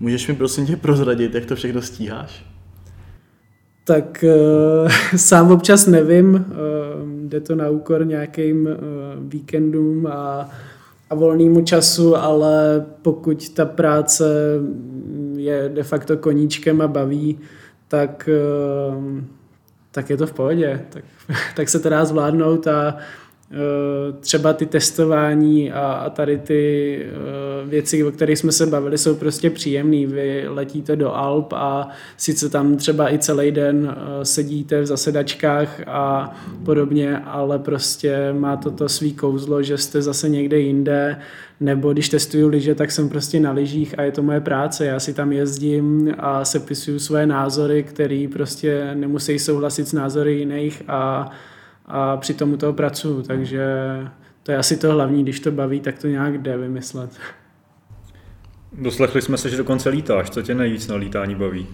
Můžeš 0.00 0.28
mi 0.28 0.34
prosím 0.34 0.66
tě 0.66 0.76
prozradit, 0.76 1.34
jak 1.34 1.46
to 1.46 1.56
všechno 1.56 1.82
stíháš? 1.82 2.46
Tak 3.84 4.24
uh, 4.82 4.90
sám 5.16 5.50
občas 5.50 5.86
nevím, 5.86 6.34
uh, 6.34 6.40
jde 7.28 7.40
to 7.40 7.54
na 7.54 7.70
úkor 7.70 8.06
nějakým 8.06 8.66
uh, 8.66 8.72
víkendům 9.18 10.06
a 10.06 10.50
a 11.10 11.14
volnému 11.14 11.60
času, 11.60 12.16
ale 12.16 12.86
pokud 13.02 13.48
ta 13.48 13.64
práce 13.64 14.24
je 15.36 15.70
de 15.74 15.82
facto 15.82 16.16
koníčkem 16.16 16.80
a 16.80 16.88
baví, 16.88 17.38
tak, 17.88 18.28
eh, 18.32 19.24
tak 19.90 20.10
je 20.10 20.16
to 20.16 20.26
v 20.26 20.32
pohodě. 20.32 20.86
Tak, 20.88 21.04
tak 21.56 21.68
se 21.68 21.78
to 21.78 21.88
dá 21.88 22.04
zvládnout 22.04 22.66
a 22.66 22.96
třeba 24.20 24.52
ty 24.52 24.66
testování 24.66 25.72
a, 25.72 25.80
a 25.80 26.10
tady 26.10 26.38
ty 26.38 27.02
uh, 27.62 27.70
věci, 27.70 28.04
o 28.04 28.12
kterých 28.12 28.38
jsme 28.38 28.52
se 28.52 28.66
bavili, 28.66 28.98
jsou 28.98 29.14
prostě 29.14 29.50
příjemný. 29.50 30.06
Vy 30.06 30.44
letíte 30.48 30.96
do 30.96 31.14
Alp 31.14 31.52
a 31.52 31.88
sice 32.16 32.48
tam 32.48 32.76
třeba 32.76 33.12
i 33.12 33.18
celý 33.18 33.50
den 33.50 33.76
uh, 33.84 34.22
sedíte 34.22 34.80
v 34.80 34.86
zasedačkách 34.86 35.80
a 35.86 36.34
podobně, 36.64 37.18
ale 37.18 37.58
prostě 37.58 38.32
má 38.32 38.56
to 38.56 38.70
to 38.70 38.88
svý 38.88 39.12
kouzlo, 39.12 39.62
že 39.62 39.78
jste 39.78 40.02
zase 40.02 40.28
někde 40.28 40.58
jinde, 40.58 41.16
nebo 41.60 41.92
když 41.92 42.08
testuju 42.08 42.48
lyže, 42.48 42.74
tak 42.74 42.90
jsem 42.90 43.08
prostě 43.08 43.40
na 43.40 43.52
lyžích 43.52 43.98
a 43.98 44.02
je 44.02 44.12
to 44.12 44.22
moje 44.22 44.40
práce. 44.40 44.86
Já 44.86 45.00
si 45.00 45.14
tam 45.14 45.32
jezdím 45.32 46.14
a 46.18 46.44
sepisuju 46.44 46.98
svoje 46.98 47.26
názory, 47.26 47.82
které 47.82 48.26
prostě 48.32 48.90
nemusí 48.94 49.38
souhlasit 49.38 49.88
s 49.88 49.92
názory 49.92 50.32
jiných 50.32 50.82
a 50.88 51.30
a 51.90 52.16
při 52.16 52.34
tomu 52.34 52.56
toho 52.56 52.72
pracuju, 52.72 53.22
takže 53.22 53.64
to 54.42 54.52
je 54.52 54.58
asi 54.58 54.76
to 54.76 54.92
hlavní, 54.92 55.22
když 55.22 55.40
to 55.40 55.52
baví, 55.52 55.80
tak 55.80 55.98
to 55.98 56.06
nějak 56.06 56.38
jde 56.38 56.56
vymyslet. 56.56 57.10
Doslechli 58.72 59.22
jsme 59.22 59.36
se, 59.36 59.50
že 59.50 59.56
dokonce 59.56 59.88
lítáš. 59.88 60.30
Co 60.30 60.42
tě 60.42 60.54
nejvíc 60.54 60.88
na 60.88 60.96
lítání 60.96 61.34
baví? 61.34 61.66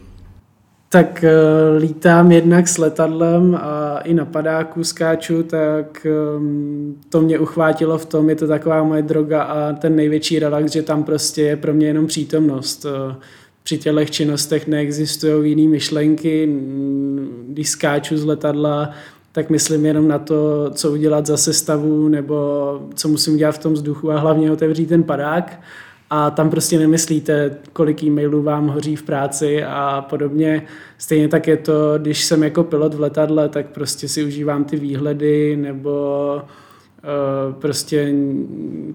Tak 0.88 1.24
uh, 1.24 1.82
lítám 1.82 2.32
jednak 2.32 2.68
s 2.68 2.78
letadlem 2.78 3.54
a 3.54 3.98
i 3.98 4.14
na 4.14 4.24
padáku 4.24 4.84
skáču, 4.84 5.42
tak 5.42 6.06
um, 6.36 6.96
to 7.08 7.20
mě 7.20 7.38
uchvátilo 7.38 7.98
v 7.98 8.06
tom, 8.06 8.28
je 8.28 8.36
to 8.36 8.46
taková 8.46 8.82
moje 8.82 9.02
droga 9.02 9.42
a 9.42 9.72
ten 9.72 9.96
největší 9.96 10.38
relax, 10.38 10.72
že 10.72 10.82
tam 10.82 11.04
prostě 11.04 11.42
je 11.42 11.56
pro 11.56 11.74
mě 11.74 11.86
jenom 11.86 12.06
přítomnost. 12.06 12.84
Uh, 12.84 13.14
při 13.62 13.78
těchto 13.78 14.04
činnostech 14.04 14.66
neexistují 14.66 15.50
jiné 15.50 15.70
myšlenky, 15.70 16.48
když 17.48 17.68
skáču 17.68 18.16
z 18.16 18.24
letadla, 18.24 18.90
tak 19.36 19.50
myslím 19.50 19.86
jenom 19.86 20.08
na 20.08 20.18
to, 20.18 20.70
co 20.70 20.92
udělat 20.92 21.26
za 21.26 21.36
sestavu 21.36 22.08
nebo 22.08 22.36
co 22.94 23.08
musím 23.08 23.34
udělat 23.34 23.52
v 23.52 23.58
tom 23.58 23.72
vzduchu 23.72 24.10
a 24.10 24.18
hlavně 24.18 24.52
otevřít 24.52 24.86
ten 24.86 25.02
padák 25.02 25.60
a 26.10 26.30
tam 26.30 26.50
prostě 26.50 26.78
nemyslíte, 26.78 27.56
kolik 27.72 28.02
e-mailů 28.02 28.42
vám 28.42 28.68
hoří 28.68 28.96
v 28.96 29.02
práci 29.02 29.64
a 29.64 30.06
podobně. 30.10 30.62
Stejně 30.98 31.28
tak 31.28 31.46
je 31.46 31.56
to, 31.56 31.72
když 31.98 32.24
jsem 32.24 32.42
jako 32.42 32.64
pilot 32.64 32.94
v 32.94 33.00
letadle, 33.00 33.48
tak 33.48 33.66
prostě 33.66 34.08
si 34.08 34.24
užívám 34.24 34.64
ty 34.64 34.76
výhledy 34.76 35.56
nebo 35.56 36.34
uh, 36.36 37.54
prostě 37.54 38.14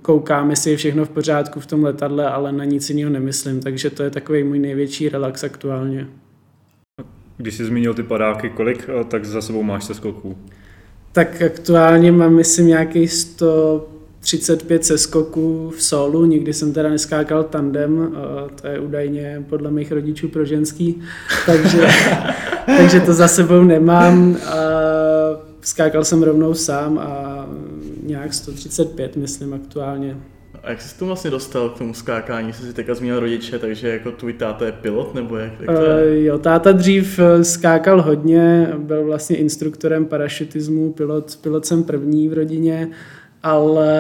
koukám, 0.02 0.50
jestli 0.50 0.72
je 0.72 0.78
všechno 0.78 1.06
v 1.06 1.10
pořádku 1.10 1.60
v 1.60 1.66
tom 1.66 1.84
letadle, 1.84 2.28
ale 2.30 2.52
na 2.52 2.66
nic 2.66 2.90
jiného 2.90 3.12
nemyslím, 3.12 3.60
takže 3.60 3.90
to 3.90 4.04
je 4.04 4.10
takový 4.10 4.44
můj 4.44 4.60
největší 4.60 5.10
relax 5.10 5.44
aktuálně. 5.44 6.08
Když 7.42 7.56
jsi 7.56 7.66
zmínil 7.66 7.94
ty 7.94 8.04
padáky, 8.04 8.50
kolik 8.50 8.90
eh, 8.90 9.04
tak 9.04 9.26
za 9.26 9.42
sebou 9.42 9.64
máš 9.64 9.84
se 9.84 9.94
skoků? 9.94 10.38
Tak 11.12 11.42
aktuálně 11.42 12.12
mám, 12.12 12.36
myslím, 12.36 12.68
nějaký 12.68 13.08
135 13.08 14.86
seskoků 14.86 15.74
v 15.78 15.84
solu, 15.84 16.26
nikdy 16.26 16.54
jsem 16.54 16.74
teda 16.74 16.90
neskákal 16.90 17.44
tandem, 17.44 18.16
to 18.62 18.68
je 18.68 18.80
údajně 18.80 19.46
podle 19.50 19.72
mých 19.72 19.92
rodičů 19.92 20.28
pro 20.28 20.46
ženský, 20.46 21.02
takže, 21.46 21.88
takže 22.66 23.00
to 23.00 23.14
za 23.14 23.28
sebou 23.28 23.64
nemám. 23.64 24.38
Skákal 25.62 26.04
jsem 26.04 26.24
rovnou 26.24 26.54
sám 26.54 27.00
a 27.00 27.46
nějak 28.04 28.34
135, 28.34 29.16
myslím, 29.16 29.54
aktuálně. 29.54 30.18
A 30.64 30.70
jak 30.70 30.82
jsi 30.82 31.00
to 31.00 31.06
vlastně 31.06 31.32
dostal 31.32 31.70
k 31.70 31.78
tomu 31.78 31.94
skákání? 31.94 32.54
Jsi 32.54 32.64
si 32.64 32.74
teďka 32.74 32.94
zmínil 32.94 33.20
rodiče, 33.20 33.60
takže 33.60 33.90
jako 33.90 34.12
tvůj 34.12 34.34
táta 34.34 34.66
je 34.66 34.72
pilot, 34.72 35.16
nebo 35.16 35.38
jak, 35.38 35.52
jak 35.60 35.78
to 35.78 35.86
je? 35.86 36.20
Uh, 36.20 36.26
jo, 36.26 36.38
táta 36.38 36.72
dřív 36.72 37.20
eh, 37.20 37.44
skákal 37.44 38.02
hodně, 38.02 38.74
byl 38.78 39.06
vlastně 39.06 39.36
instruktorem 39.36 40.06
parašutismu, 40.06 40.92
pilot, 40.92 41.38
pilot 41.42 41.66
jsem 41.66 41.84
první 41.84 42.30
v 42.30 42.34
rodině, 42.34 42.90
ale 43.44 44.00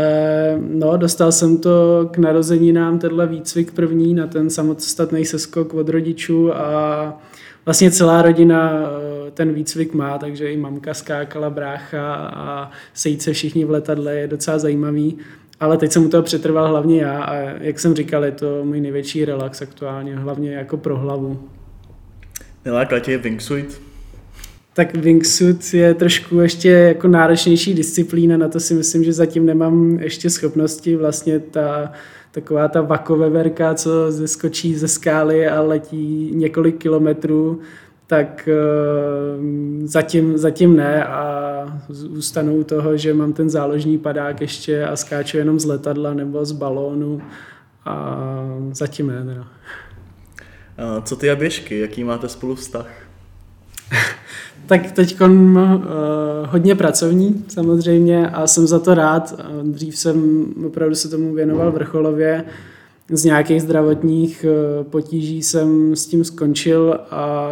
no, 0.70 0.97
dostal 0.97 1.32
jsem 1.32 1.57
to 1.57 2.09
k 2.12 2.18
narozeninám, 2.18 2.99
tenhle 2.99 3.28
výcvik 3.28 3.72
první 3.72 4.14
na 4.14 4.28
ten 4.28 4.49
samostatný 4.49 5.26
seskok 5.26 5.74
od 5.74 5.89
rodičů 5.89 6.55
a 6.55 7.22
vlastně 7.66 7.91
celá 7.91 8.22
rodina 8.22 8.72
eh, 8.74 9.32
ten 9.32 9.53
výcvik 9.53 9.93
má, 9.93 10.18
takže 10.18 10.51
i 10.51 10.57
mamka 10.57 10.93
skákala, 10.93 11.49
brácha 11.49 12.16
a 12.16 12.72
sejít 12.93 13.22
se 13.22 13.34
všichni 13.34 13.66
v 13.66 13.72
letadle 13.72 14.16
je 14.16 14.28
docela 14.28 14.59
zajímavý 14.59 15.18
ale 15.62 15.78
teď 15.78 15.91
jsem 15.91 16.05
u 16.05 16.09
toho 16.09 16.24
přetrval 16.24 16.68
hlavně 16.68 17.01
já 17.01 17.24
a 17.24 17.36
jak 17.36 17.80
jsem 17.80 17.95
říkal, 17.95 18.26
je 18.26 18.32
to 18.32 18.66
můj 18.66 18.82
největší 18.82 19.26
relax 19.26 19.62
aktuálně, 19.62 20.16
hlavně 20.16 20.53
jako 20.53 20.78
pro 20.78 20.97
hlavu. 20.97 21.39
Neláká 22.66 22.99
tě 22.99 23.18
wingsuit? 23.18 23.82
Tak 24.74 24.95
wingsuit 24.95 25.74
je 25.74 25.93
trošku 25.93 26.39
ještě 26.39 26.70
jako 26.70 27.07
náročnější 27.07 27.74
disciplína, 27.74 28.38
na 28.38 28.47
to 28.47 28.59
si 28.59 28.74
myslím, 28.74 29.03
že 29.03 29.14
zatím 29.14 29.45
nemám 29.45 29.99
ještě 29.99 30.30
schopnosti. 30.30 30.95
Vlastně 30.95 31.39
ta, 31.39 31.91
taková 32.32 32.68
ta 32.68 32.82
vakoveverka, 32.82 33.74
co 33.74 34.12
zeskočí 34.12 34.76
ze 34.76 34.88
skály 34.88 35.47
a 35.47 35.62
letí 35.62 36.32
několik 36.36 36.78
kilometrů, 36.78 37.59
tak 38.12 38.49
uh, 38.51 39.88
zatím, 39.88 40.38
zatím 40.38 40.76
ne 40.76 41.05
a 41.05 41.82
zůstanu 41.89 42.64
toho, 42.64 42.97
že 42.97 43.14
mám 43.14 43.34
ten 43.34 43.49
záložní 43.49 43.97
padák 43.97 44.41
ještě 44.41 44.86
a 44.86 44.95
skáču 44.95 45.38
jenom 45.38 45.59
z 45.59 45.66
letadla 45.66 46.14
nebo 46.14 46.45
z 46.45 46.51
balónu 46.51 47.22
a 47.86 48.18
zatím 48.72 49.07
ne. 49.07 49.24
Teda. 49.26 49.47
Co 51.03 51.16
ty 51.16 51.32
a 51.32 51.36
běžky, 51.36 51.80
jaký 51.80 52.03
máte 52.03 52.30
spolu 52.30 52.55
vztah? 52.55 52.89
tak 54.66 54.91
teď 54.91 55.22
uh, 55.22 55.28
hodně 56.45 56.76
pracovní 56.76 57.45
samozřejmě 57.47 58.30
a 58.30 58.47
jsem 58.47 58.68
za 58.68 58.80
to 58.80 58.93
rád. 58.93 59.41
Dřív 59.64 59.97
jsem 59.97 60.45
opravdu 60.66 60.95
se 60.95 61.09
tomu 61.09 61.34
věnoval 61.34 61.72
vrcholově. 61.72 62.45
Z 63.09 63.24
nějakých 63.24 63.62
zdravotních 63.62 64.45
uh, 64.45 64.84
potíží 64.84 65.43
jsem 65.43 65.95
s 65.95 66.05
tím 66.05 66.24
skončil 66.24 66.99
a 67.12 67.47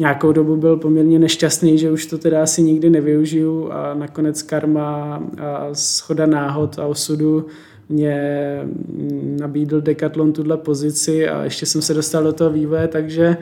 nějakou 0.00 0.32
dobu 0.32 0.56
byl 0.56 0.76
poměrně 0.76 1.18
nešťastný, 1.18 1.78
že 1.78 1.90
už 1.90 2.06
to 2.06 2.18
teda 2.18 2.42
asi 2.42 2.62
nikdy 2.62 2.90
nevyužiju 2.90 3.72
a 3.72 3.94
nakonec 3.94 4.42
karma 4.42 5.22
a 5.38 5.68
schoda 5.72 6.26
náhod 6.26 6.78
a 6.78 6.86
osudu 6.86 7.46
mě 7.88 8.20
nabídl 9.40 9.80
Decathlon 9.80 10.32
tuhle 10.32 10.56
pozici 10.56 11.28
a 11.28 11.44
ještě 11.44 11.66
jsem 11.66 11.82
se 11.82 11.94
dostal 11.94 12.22
do 12.22 12.32
toho 12.32 12.50
vývoje, 12.50 12.88
takže 12.88 13.36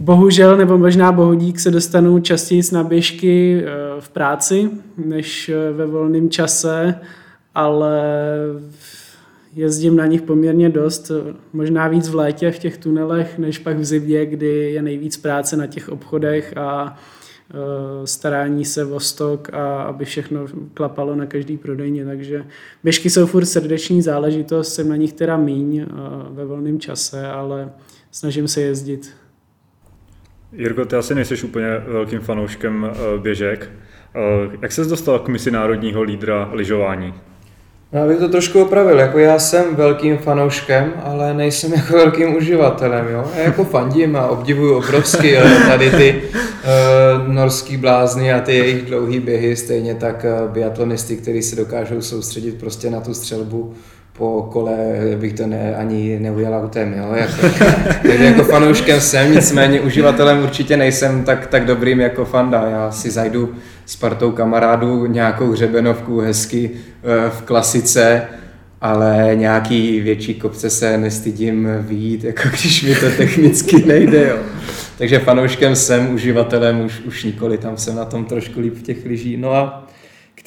bohužel, 0.00 0.56
nebo 0.56 0.78
možná 0.78 1.12
bohudík 1.12 1.60
se 1.60 1.70
dostanu 1.70 2.20
častěji 2.20 2.62
na 2.72 2.84
běžky 2.84 3.62
eh, 3.62 3.70
v 4.00 4.08
práci, 4.08 4.70
než 5.04 5.48
eh, 5.48 5.72
ve 5.72 5.86
volném 5.86 6.30
čase, 6.30 6.94
ale 7.54 8.02
jezdím 9.58 9.96
na 9.96 10.06
nich 10.06 10.22
poměrně 10.22 10.68
dost, 10.68 11.10
možná 11.52 11.88
víc 11.88 12.08
v 12.08 12.14
létě 12.14 12.50
v 12.50 12.58
těch 12.58 12.78
tunelech, 12.78 13.38
než 13.38 13.58
pak 13.58 13.78
v 13.78 13.84
zimě, 13.84 14.26
kdy 14.26 14.72
je 14.72 14.82
nejvíc 14.82 15.16
práce 15.16 15.56
na 15.56 15.66
těch 15.66 15.88
obchodech 15.88 16.56
a 16.56 16.98
Eh, 17.54 18.06
starání 18.06 18.64
se 18.64 18.84
o 18.84 19.00
stok 19.00 19.54
a 19.54 19.82
aby 19.82 20.04
všechno 20.04 20.46
klapalo 20.74 21.14
na 21.14 21.26
každý 21.26 21.56
prodejně. 21.56 22.04
Takže 22.04 22.44
běžky 22.84 23.10
jsou 23.10 23.26
furt 23.26 23.44
srdeční 23.44 24.02
záležitost, 24.02 24.74
jsem 24.74 24.88
na 24.88 24.96
nich 24.96 25.12
teda 25.12 25.36
míň 25.36 25.78
eh, 25.78 25.86
ve 26.30 26.44
volném 26.44 26.80
čase, 26.80 27.26
ale 27.26 27.70
snažím 28.10 28.48
se 28.48 28.60
jezdit. 28.60 29.16
Jirko, 30.52 30.84
ty 30.84 30.96
asi 30.96 31.14
nejsi 31.14 31.46
úplně 31.46 31.78
velkým 31.86 32.20
fanouškem 32.20 32.90
eh, 32.90 33.18
běžek. 33.18 33.70
Jak 34.62 34.72
se 34.72 34.84
dostal 34.84 35.18
k 35.18 35.28
misi 35.28 35.50
národního 35.50 36.02
lídra 36.02 36.50
lyžování? 36.52 37.14
No, 37.92 38.02
abych 38.02 38.18
to 38.18 38.28
trošku 38.28 38.62
opravil, 38.62 38.98
jako 38.98 39.18
já 39.18 39.38
jsem 39.38 39.76
velkým 39.76 40.18
fanouškem, 40.18 40.92
ale 41.04 41.34
nejsem 41.34 41.72
jako 41.76 41.92
velkým 41.92 42.36
uživatelem, 42.36 43.08
jo. 43.08 43.24
Já 43.36 43.42
jako 43.42 43.64
fandím 43.64 44.16
a 44.16 44.26
obdivuju 44.26 44.76
obrovsky 44.76 45.30
jo, 45.30 45.40
tady 45.68 45.90
ty 45.90 46.22
uh, 46.22 47.34
norský 47.34 47.76
blázny 47.76 48.32
a 48.32 48.40
ty 48.40 48.56
jejich 48.56 48.82
dlouhý 48.84 49.20
běhy, 49.20 49.56
stejně 49.56 49.94
tak 49.94 50.26
uh, 50.42 50.50
biatlonisty, 50.50 51.16
kteří 51.16 51.42
se 51.42 51.56
dokážou 51.56 52.00
soustředit 52.00 52.60
prostě 52.60 52.90
na 52.90 53.00
tu 53.00 53.14
střelbu 53.14 53.74
po 54.18 54.48
kole 54.52 54.76
bych 55.16 55.32
to 55.32 55.46
ne, 55.46 55.76
ani 55.76 56.18
neujel 56.20 56.54
autem, 56.54 56.94
jo, 56.98 57.12
jako, 57.14 57.46
takže 58.02 58.24
jako 58.24 58.44
fanouškem 58.44 59.00
jsem, 59.00 59.34
nicméně 59.34 59.80
uživatelem 59.80 60.42
určitě 60.42 60.76
nejsem 60.76 61.24
tak, 61.24 61.46
tak 61.46 61.64
dobrým 61.64 62.00
jako 62.00 62.24
fanda, 62.24 62.68
já 62.70 62.90
si 62.90 63.10
zajdu 63.10 63.54
s 63.86 63.96
partou 63.96 64.32
kamarádů 64.32 65.06
nějakou 65.06 65.50
hřebenovku 65.50 66.20
hezky 66.20 66.70
eh, 66.74 67.30
v 67.30 67.42
klasice, 67.42 68.22
ale 68.80 69.30
nějaký 69.34 70.00
větší 70.00 70.34
kopce 70.34 70.70
se 70.70 70.98
nestydím 70.98 71.68
výjít, 71.80 72.24
jako 72.24 72.42
když 72.48 72.82
mi 72.82 72.94
to 72.94 73.06
technicky 73.16 73.84
nejde. 73.86 74.28
Jo. 74.28 74.36
Takže 74.98 75.18
fanouškem 75.18 75.76
jsem, 75.76 76.14
uživatelem 76.14 76.80
už, 76.80 77.00
už 77.00 77.24
nikoli, 77.24 77.58
tam 77.58 77.76
jsem 77.76 77.96
na 77.96 78.04
tom 78.04 78.24
trošku 78.24 78.60
líp 78.60 78.74
v 78.74 78.82
těch 78.82 79.06
lyží. 79.06 79.36
No 79.36 79.54
a 79.54 79.87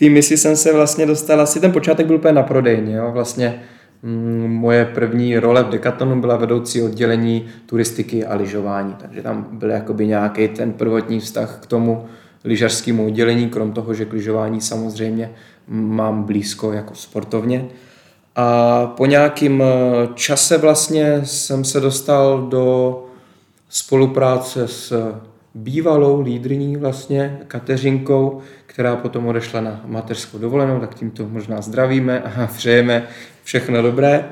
té 0.01 0.09
misi 0.09 0.37
jsem 0.37 0.55
se 0.55 0.73
vlastně 0.73 1.05
dostal, 1.05 1.41
asi 1.41 1.59
ten 1.59 1.71
počátek 1.71 2.05
byl 2.05 2.15
úplně 2.15 2.33
na 2.33 2.43
prodejně, 2.43 2.95
jo. 2.95 3.11
vlastně 3.11 3.63
mm, 4.03 4.47
moje 4.47 4.85
první 4.85 5.39
role 5.39 5.63
v 5.63 5.69
Decathlonu 5.69 6.21
byla 6.21 6.37
vedoucí 6.37 6.81
oddělení 6.81 7.45
turistiky 7.65 8.25
a 8.25 8.35
lyžování, 8.35 8.95
takže 8.97 9.21
tam 9.21 9.47
byl 9.51 9.69
jakoby 9.69 10.07
nějaký 10.07 10.47
ten 10.47 10.73
prvotní 10.73 11.19
vztah 11.19 11.59
k 11.61 11.65
tomu, 11.65 12.05
lyžařskému 12.43 13.05
oddělení, 13.05 13.49
krom 13.49 13.71
toho, 13.71 13.93
že 13.93 14.05
k 14.05 14.13
lyžování 14.13 14.61
samozřejmě 14.61 15.31
mám 15.67 16.23
blízko 16.23 16.73
jako 16.73 16.95
sportovně. 16.95 17.65
A 18.35 18.85
po 18.97 19.05
nějakém 19.05 19.61
eh, 19.61 20.07
čase 20.13 20.57
vlastně 20.57 21.21
jsem 21.23 21.63
se 21.63 21.79
dostal 21.79 22.41
do 22.41 22.97
spolupráce 23.69 24.67
s 24.67 25.13
bývalou 25.55 26.21
lídrní 26.21 26.77
vlastně 26.77 27.39
Kateřinkou, 27.47 28.39
která 28.71 28.95
potom 28.95 29.27
odešla 29.27 29.61
na 29.61 29.81
mateřskou 29.85 30.37
dovolenou, 30.37 30.79
tak 30.79 30.95
tímto 30.95 31.27
možná 31.27 31.61
zdravíme 31.61 32.21
a 32.21 32.47
přejeme 32.55 33.07
všechno 33.43 33.81
dobré. 33.81 34.29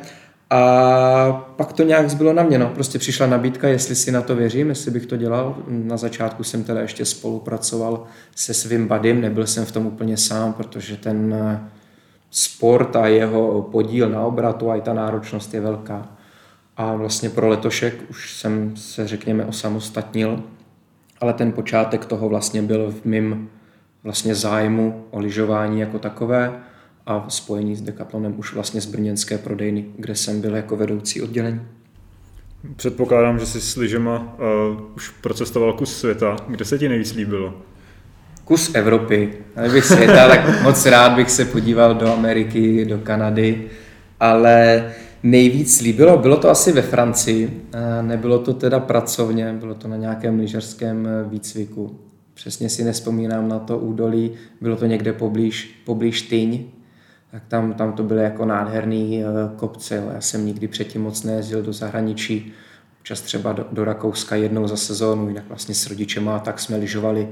A 0.49 1.31
pak 1.55 1.73
to 1.73 1.83
nějak 1.83 2.09
zbylo 2.09 2.33
na 2.33 2.43
mě, 2.43 2.57
no. 2.57 2.69
Prostě 2.69 2.99
přišla 2.99 3.27
nabídka, 3.27 3.67
jestli 3.67 3.95
si 3.95 4.11
na 4.11 4.21
to 4.21 4.35
věřím, 4.35 4.69
jestli 4.69 4.91
bych 4.91 5.05
to 5.05 5.17
dělal. 5.17 5.57
Na 5.67 5.97
začátku 5.97 6.43
jsem 6.43 6.63
teda 6.63 6.81
ještě 6.81 7.05
spolupracoval 7.05 8.03
se 8.35 8.53
svým 8.53 8.87
badym, 8.87 9.21
nebyl 9.21 9.47
jsem 9.47 9.65
v 9.65 9.71
tom 9.71 9.85
úplně 9.85 10.17
sám, 10.17 10.53
protože 10.53 10.97
ten 10.97 11.33
eh, 11.33 11.59
sport 12.31 12.95
a 12.95 13.07
jeho 13.07 13.61
podíl 13.61 14.09
na 14.09 14.21
obratu 14.21 14.71
a 14.71 14.75
i 14.75 14.81
ta 14.81 14.93
náročnost 14.93 15.53
je 15.53 15.61
velká. 15.61 16.07
A 16.77 16.95
vlastně 16.95 17.29
pro 17.29 17.47
letošek 17.47 17.95
už 18.09 18.33
jsem 18.33 18.75
se, 18.75 19.07
řekněme, 19.07 19.45
osamostatnil, 19.45 20.43
ale 21.21 21.33
ten 21.33 21.51
počátek 21.51 22.05
toho 22.05 22.29
vlastně 22.29 22.61
byl 22.61 22.91
v 23.01 23.05
mým 23.05 23.49
vlastně 24.03 24.35
zájmu 24.35 25.05
o 25.11 25.19
lyžování 25.19 25.79
jako 25.79 25.99
takové 25.99 26.59
a 27.05 27.25
spojení 27.29 27.75
s 27.75 27.81
Decathlonem 27.81 28.33
už 28.37 28.53
vlastně 28.53 28.81
z 28.81 28.85
brněnské 28.85 29.37
prodejny, 29.37 29.85
kde 29.97 30.15
jsem 30.15 30.41
byl 30.41 30.55
jako 30.55 30.75
vedoucí 30.75 31.21
oddělení. 31.21 31.61
Předpokládám, 32.75 33.39
že 33.39 33.45
jsi 33.45 33.61
s 33.61 33.75
lyžema 33.75 34.19
uh, 34.19 34.81
už 34.95 35.09
procestoval 35.09 35.73
kus 35.73 35.99
světa. 35.99 36.35
Kde 36.47 36.65
se 36.65 36.79
ti 36.79 36.89
nejvíc 36.89 37.13
líbilo? 37.13 37.53
Kus 38.45 38.75
Evropy. 38.75 39.33
Kdybych 39.61 39.85
světa, 39.85 40.27
tak 40.27 40.63
moc 40.63 40.85
rád 40.85 41.09
bych 41.09 41.31
se 41.31 41.45
podíval 41.45 41.95
do 41.95 42.13
Ameriky, 42.13 42.85
do 42.85 42.97
Kanady, 42.97 43.67
ale 44.19 44.85
nejvíc 45.23 45.81
líbilo, 45.81 46.17
bylo 46.17 46.37
to 46.37 46.49
asi 46.49 46.71
ve 46.71 46.81
Francii, 46.81 47.67
nebylo 48.01 48.39
to 48.39 48.53
teda 48.53 48.79
pracovně, 48.79 49.53
bylo 49.53 49.75
to 49.75 49.87
na 49.87 49.95
nějakém 49.95 50.39
lyžařském 50.39 51.07
výcviku. 51.29 51.99
Přesně 52.39 52.69
si 52.69 52.83
nespomínám 52.83 53.49
na 53.49 53.59
to 53.59 53.77
údolí, 53.77 54.31
bylo 54.61 54.75
to 54.75 54.85
někde 54.85 55.13
poblíž, 55.13 55.81
poblíž 55.85 56.21
Tyň, 56.21 56.63
tak 57.31 57.43
tam, 57.47 57.73
tam 57.73 57.93
to 57.93 58.03
byly 58.03 58.23
jako 58.23 58.45
nádherný 58.45 59.23
eh, 59.23 59.25
kopce. 59.55 60.03
Já 60.13 60.21
jsem 60.21 60.45
nikdy 60.45 60.67
předtím 60.67 61.01
moc 61.01 61.23
nejezdil 61.23 61.61
do 61.61 61.73
zahraničí, 61.73 62.53
občas 62.99 63.21
třeba 63.21 63.53
do, 63.53 63.65
do 63.71 63.85
Rakouska 63.85 64.35
jednou 64.35 64.67
za 64.67 64.77
sezónu, 64.77 65.27
jinak 65.27 65.43
vlastně 65.47 65.75
s 65.75 65.87
rodičema, 65.87 66.39
tak 66.39 66.59
jsme 66.59 66.77
lyžovali 66.77 67.29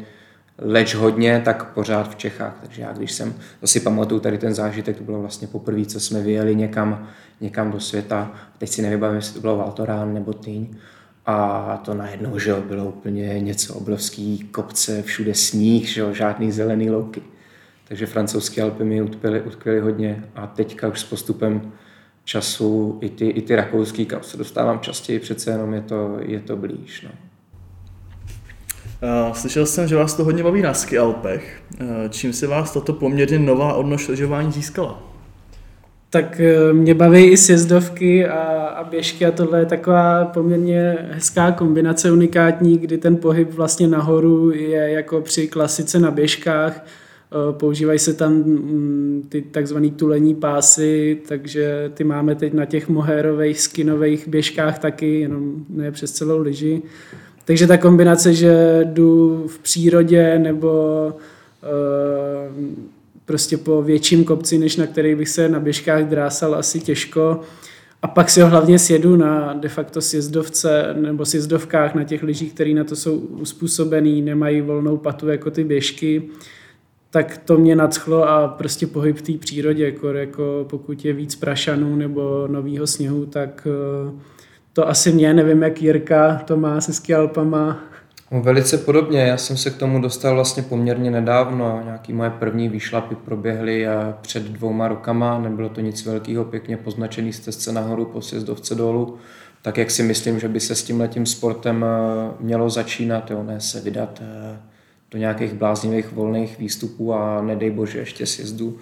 leč 0.58 0.96
hodně, 0.96 1.42
tak 1.46 1.74
pořád 1.74 2.12
v 2.12 2.16
Čechách. 2.16 2.58
Takže 2.62 2.82
já 2.82 2.94
když 2.94 3.12
jsem, 3.12 3.34
to 3.60 3.68
si 3.68 3.80
pamatuju 3.80 4.22
tady 4.22 4.38
ten 4.38 4.54
zážitek, 4.54 4.98
to 4.98 5.04
bylo 5.04 5.22
vlastně 5.22 5.48
poprvé, 5.48 5.86
co 5.86 6.00
jsme 6.00 6.22
vyjeli 6.22 6.56
někam, 6.56 7.08
někam 7.42 7.72
do 7.72 7.80
světa. 7.80 8.32
Teď 8.58 8.70
si 8.70 8.82
nevybavím, 8.82 9.16
jestli 9.16 9.34
to 9.34 9.40
bylo 9.40 9.58
Valtorán 9.58 10.14
nebo 10.14 10.34
Tyň. 10.34 10.68
A 11.28 11.82
to 11.86 11.94
najednou, 11.94 12.40
že 12.40 12.50
jo, 12.50 12.62
bylo 12.62 12.86
úplně 12.86 13.40
něco 13.40 13.76
obrovský, 13.76 14.40
kopce, 14.52 15.04
všude 15.04 15.34
sníh, 15.34 15.90
že 15.90 16.02
jo, 16.02 16.14
žádný 16.14 16.52
zelený 16.52 16.90
louky. 16.90 17.22
Takže 17.88 18.06
francouzské 18.06 18.62
Alpy 18.62 18.84
mi 18.84 19.02
utkvěly, 19.02 19.42
utkvěly 19.42 19.80
hodně 19.80 20.24
a 20.36 20.48
teďka 20.48 20.88
už 20.88 21.00
s 21.00 21.04
postupem 21.04 21.72
času 22.24 22.98
i 23.02 23.10
ty, 23.10 23.28
i 23.28 23.42
ty 23.42 23.56
rakouský, 23.56 24.06
kam 24.06 24.24
se 24.24 24.38
dostávám 24.38 24.80
častěji, 24.80 25.20
přece 25.20 25.52
jenom 25.52 25.74
je 25.74 25.82
to, 25.82 26.18
je 26.22 26.40
to 26.40 26.58
blíž. 26.58 27.02
No. 27.02 27.10
Uh, 29.28 29.34
slyšel 29.34 29.66
jsem, 29.66 29.88
že 29.88 29.96
vás 29.96 30.14
to 30.14 30.24
hodně 30.24 30.44
baví 30.44 30.62
na 30.62 30.74
ski 30.74 30.98
Alpech. 30.98 31.62
Uh, 31.82 31.88
čím 32.10 32.34
se 32.34 32.48
vás 32.48 32.74
tato 32.74 32.94
poměrně 32.94 33.40
nová 33.40 33.74
odnož 33.74 34.12
získala? 34.50 35.17
Tak 36.10 36.42
uh, 36.70 36.78
mě 36.78 36.94
baví 36.94 37.26
i 37.26 37.38
sjezdovky 37.38 38.28
a, 38.28 38.68
a 38.68 38.84
běžky 38.84 39.26
a 39.26 39.32
tohle 39.32 39.60
je 39.60 39.66
taková 39.66 40.26
poměrně 40.26 40.98
hezká 41.12 41.52
kombinace 41.52 42.12
unikátní, 42.12 42.78
kdy 42.78 42.98
ten 42.98 43.18
pohyb 43.18 43.54
vlastně 43.54 43.88
nahoru 43.88 44.52
je 44.52 44.92
jako 44.92 45.22
při 45.22 45.48
klasice 45.48 46.00
na 46.00 46.12
běžkách, 46.12 46.84
Eh, 47.32 47.54
používají 47.54 48.00
se 48.00 48.14
tam 48.14 48.34
mm, 48.34 49.28
ty 49.30 49.42
takzvané 49.42 49.90
tulení 49.90 50.36
pásy, 50.36 51.18
takže 51.28 51.92
ty 51.94 52.04
máme 52.04 52.36
teď 52.36 52.54
na 52.54 52.66
těch 52.66 52.90
mohérových 52.90 53.62
skinových 53.62 54.28
běžkách 54.28 54.80
taky, 54.80 55.20
jenom 55.20 55.66
ne 55.70 55.92
přes 55.92 56.12
celou 56.12 56.42
lyži. 56.42 56.82
Takže 57.46 57.68
ta 57.68 57.78
kombinace, 57.78 58.34
že 58.34 58.82
jdu 58.84 59.44
v 59.48 59.60
přírodě 59.60 60.40
nebo 60.40 60.72
uh, 61.08 62.56
prostě 63.28 63.58
po 63.58 63.82
větším 63.82 64.24
kopci, 64.24 64.58
než 64.58 64.76
na 64.76 64.88
který 64.88 65.16
bych 65.16 65.30
se 65.30 65.50
na 65.50 65.60
běžkách 65.60 66.04
drásal 66.04 66.56
asi 66.56 66.80
těžko. 66.80 67.42
A 68.02 68.08
pak 68.08 68.30
si 68.30 68.42
ho 68.42 68.50
hlavně 68.50 68.80
sjedu 68.80 69.16
na 69.16 69.54
de 69.54 69.70
facto 69.70 70.02
sjezdovce 70.02 70.94
nebo 70.94 71.26
sjezdovkách 71.26 71.96
na 71.96 72.04
těch 72.04 72.24
lyžích, 72.24 72.54
které 72.54 72.74
na 72.74 72.84
to 72.84 72.96
jsou 72.96 73.18
uspůsobený, 73.18 74.22
nemají 74.22 74.62
volnou 74.62 74.98
patu 74.98 75.28
jako 75.28 75.52
ty 75.52 75.64
běžky 75.64 76.24
tak 77.10 77.38
to 77.38 77.58
mě 77.58 77.76
nadchlo 77.76 78.30
a 78.30 78.48
prostě 78.48 78.88
pohyb 78.88 79.18
v 79.18 79.22
té 79.22 79.34
přírodě, 79.38 79.86
jako, 79.86 80.08
jako 80.08 80.66
pokud 80.70 81.06
je 81.06 81.14
víc 81.14 81.36
prašanů 81.36 81.96
nebo 81.96 82.48
nového 82.48 82.88
sněhu, 82.88 83.26
tak 83.26 83.68
eh, 83.68 84.12
to 84.74 84.90
asi 84.90 85.12
mě, 85.12 85.34
nevím 85.34 85.62
jak 85.64 85.82
Jirka 85.82 86.42
to 86.46 86.58
má 86.58 86.82
se 86.82 86.94
skialpama. 86.94 87.84
No, 88.32 88.42
velice 88.42 88.78
podobně, 88.78 89.20
já 89.20 89.38
jsem 89.38 89.58
se 89.58 89.70
k 89.70 89.78
tomu 89.78 90.02
dostal 90.02 90.36
vlastně 90.36 90.64
poměrně 90.64 91.12
nedávno, 91.12 91.82
nějaký 91.84 92.14
moje 92.14 92.30
první 92.30 92.70
výšlapy 92.70 93.16
proběhly 93.16 93.88
eh, 93.88 93.92
před 94.22 94.44
dvouma 94.44 94.88
rokama, 94.88 95.40
nebylo 95.40 95.70
to 95.70 95.82
nic 95.82 96.06
velkého, 96.06 96.46
pěkně 96.46 96.78
poznačený 96.78 97.34
stezce 97.34 97.72
nahoru 97.72 98.06
po 98.06 98.22
sjezdovce 98.22 98.76
dolů, 98.76 99.18
tak 99.62 99.78
jak 99.78 99.92
si 99.92 100.04
myslím, 100.04 100.40
že 100.40 100.48
by 100.48 100.60
se 100.60 100.76
s 100.76 100.84
tím 100.84 101.00
letím 101.00 101.26
sportem 101.26 101.86
eh, 101.86 102.34
mělo 102.40 102.70
začínat, 102.70 103.32
jo, 103.32 103.44
ne 103.44 103.62
se 103.62 103.82
vydat 103.82 104.22
do 105.12 105.18
nějakých 105.18 105.54
bláznivých 105.54 106.12
volných 106.12 106.60
výstupů 106.60 107.14
a 107.14 107.42
nedej 107.42 107.72
bože 107.72 108.00
ještě 108.00 108.26
sjezdu. 108.26 108.78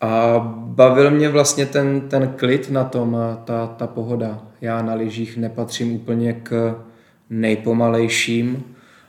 A 0.00 0.38
bavil 0.56 1.10
mě 1.10 1.28
vlastně 1.28 1.66
ten, 1.66 2.00
ten 2.00 2.34
klid 2.36 2.70
na 2.70 2.84
tom, 2.84 3.16
ta, 3.44 3.66
ta 3.66 3.86
pohoda. 3.86 4.42
Já 4.60 4.82
na 4.82 4.94
lyžích 4.94 5.36
nepatřím 5.36 5.92
úplně 5.92 6.32
k 6.32 6.74
nejpomalejším, 7.30 8.64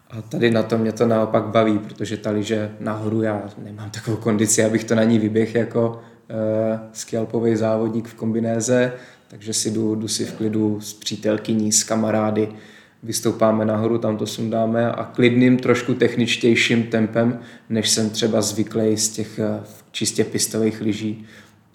a 0.09 0.21
tady 0.21 0.51
na 0.51 0.63
to 0.63 0.77
mě 0.77 0.91
to 0.91 1.07
naopak 1.07 1.43
baví, 1.43 1.79
protože 1.79 2.17
ta 2.17 2.31
liže 2.31 2.71
nahoru, 2.79 3.21
já 3.21 3.43
nemám 3.63 3.89
takovou 3.89 4.17
kondici, 4.17 4.63
abych 4.63 4.83
to 4.83 4.95
na 4.95 5.03
ní 5.03 5.19
vyběh 5.19 5.55
jako 5.55 5.89
uh, 5.89 6.79
skialpový 6.93 7.55
závodník 7.55 8.07
v 8.07 8.13
kombinéze, 8.13 8.93
takže 9.27 9.53
si 9.53 9.71
jdu, 9.71 9.95
jdu 9.95 10.07
si 10.07 10.25
v 10.25 10.33
klidu 10.33 10.81
s 10.81 10.93
přítelkyní, 10.93 11.71
s 11.71 11.83
kamarády, 11.83 12.49
vystoupáme 13.03 13.65
nahoru, 13.65 13.97
tam 13.97 14.17
to 14.17 14.27
sundáme 14.27 14.91
a 14.91 15.03
klidným, 15.03 15.57
trošku 15.57 15.93
techničtějším 15.93 16.83
tempem, 16.83 17.39
než 17.69 17.89
jsem 17.89 18.09
třeba 18.09 18.41
zvyklý 18.41 18.97
z 18.97 19.09
těch 19.09 19.39
eh, 19.39 19.63
čistě 19.91 20.23
pistových 20.23 20.81
lyží. 20.81 21.25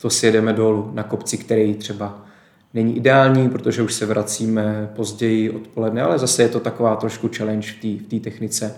To 0.00 0.10
si 0.10 0.26
jedeme 0.26 0.52
dolů 0.52 0.90
na 0.94 1.02
kopci, 1.02 1.38
který 1.38 1.74
třeba 1.74 2.26
není 2.74 2.96
ideální, 2.96 3.48
protože 3.48 3.82
už 3.82 3.94
se 3.94 4.06
vracíme 4.06 4.90
později 4.96 5.50
odpoledne, 5.50 6.02
ale 6.02 6.18
zase 6.18 6.42
je 6.42 6.48
to 6.48 6.60
taková 6.60 6.96
trošku 6.96 7.30
challenge 7.36 7.68
v 7.82 8.06
té 8.08 8.20
technice. 8.20 8.74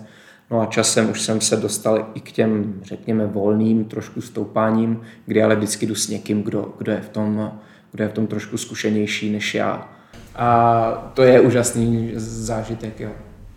No 0.51 0.61
a 0.61 0.65
časem 0.65 1.09
už 1.09 1.21
jsem 1.21 1.41
se 1.41 1.57
dostal 1.57 2.07
i 2.13 2.19
k 2.19 2.31
těm, 2.31 2.73
řekněme, 2.83 3.25
volným 3.25 3.85
trošku 3.85 4.21
stoupáním, 4.21 5.01
kdy 5.25 5.43
ale 5.43 5.55
vždycky 5.55 5.85
jdu 5.85 5.95
s 5.95 6.09
někým, 6.09 6.43
kdo, 6.43 6.73
kdo, 6.77 6.91
je, 6.91 7.01
v 7.01 7.09
tom, 7.09 7.51
kdo 7.91 8.03
je 8.03 8.09
v 8.09 8.13
tom 8.13 8.27
trošku 8.27 8.57
zkušenější 8.57 9.31
než 9.31 9.55
já. 9.55 9.89
A 10.35 11.11
to 11.13 11.23
je 11.23 11.41
úžasný 11.41 12.11
zážitek, 12.15 12.99
jo, 12.99 13.09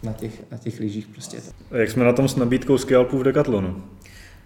na 0.02 0.12
těch, 0.12 0.50
na 0.50 0.58
těch 0.58 0.80
lyžích 0.80 1.06
prostě. 1.06 1.36
Jak 1.70 1.90
jsme 1.90 2.04
na 2.04 2.12
tom 2.12 2.28
s 2.28 2.36
nabídkou 2.36 2.78
skialpů 2.78 3.18
v 3.18 3.22
Decathlonu? 3.22 3.82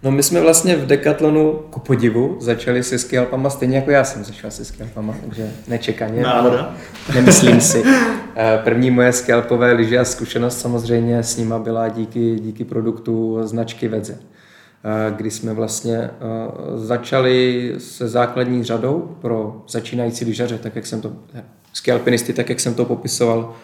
No 0.02 0.10
my 0.10 0.22
jsme 0.22 0.40
vlastně 0.40 0.76
v 0.76 0.86
Decathlonu, 0.86 1.52
ku 1.70 1.80
podivu, 1.80 2.36
začali 2.40 2.82
se 2.82 2.98
skialpama, 2.98 3.50
stejně 3.50 3.76
jako 3.76 3.90
já 3.90 4.04
jsem 4.04 4.24
začal 4.24 4.50
se 4.50 4.64
skialpama, 4.64 5.14
takže 5.20 5.50
nečekaně. 5.68 6.22
Náhoda? 6.22 6.74
Nemyslím 7.14 7.60
si. 7.60 7.84
Eh, 8.36 8.60
první 8.64 8.90
moje 8.90 9.12
skialpové 9.12 9.72
lyže 9.72 9.98
a 9.98 10.04
zkušenost 10.04 10.60
samozřejmě 10.60 11.18
s 11.18 11.36
nima 11.36 11.58
byla 11.58 11.88
díky, 11.88 12.36
díky 12.40 12.64
produktu 12.64 13.38
značky 13.42 13.88
Vedze 13.88 14.18
eh, 14.84 15.12
kdy 15.16 15.30
jsme 15.30 15.54
vlastně 15.54 15.96
eh, 15.96 16.10
začali 16.74 17.72
se 17.78 18.08
základní 18.08 18.64
řadou 18.64 19.16
pro 19.20 19.62
začínající 19.68 20.24
lyžaře, 20.24 20.58
tak 20.58 20.76
jak 20.76 20.86
jsem 20.86 21.00
to, 21.00 21.12
skialpinisty, 21.72 22.32
tak 22.32 22.48
jak 22.48 22.60
jsem 22.60 22.74
to 22.74 22.84
popisoval, 22.84 23.54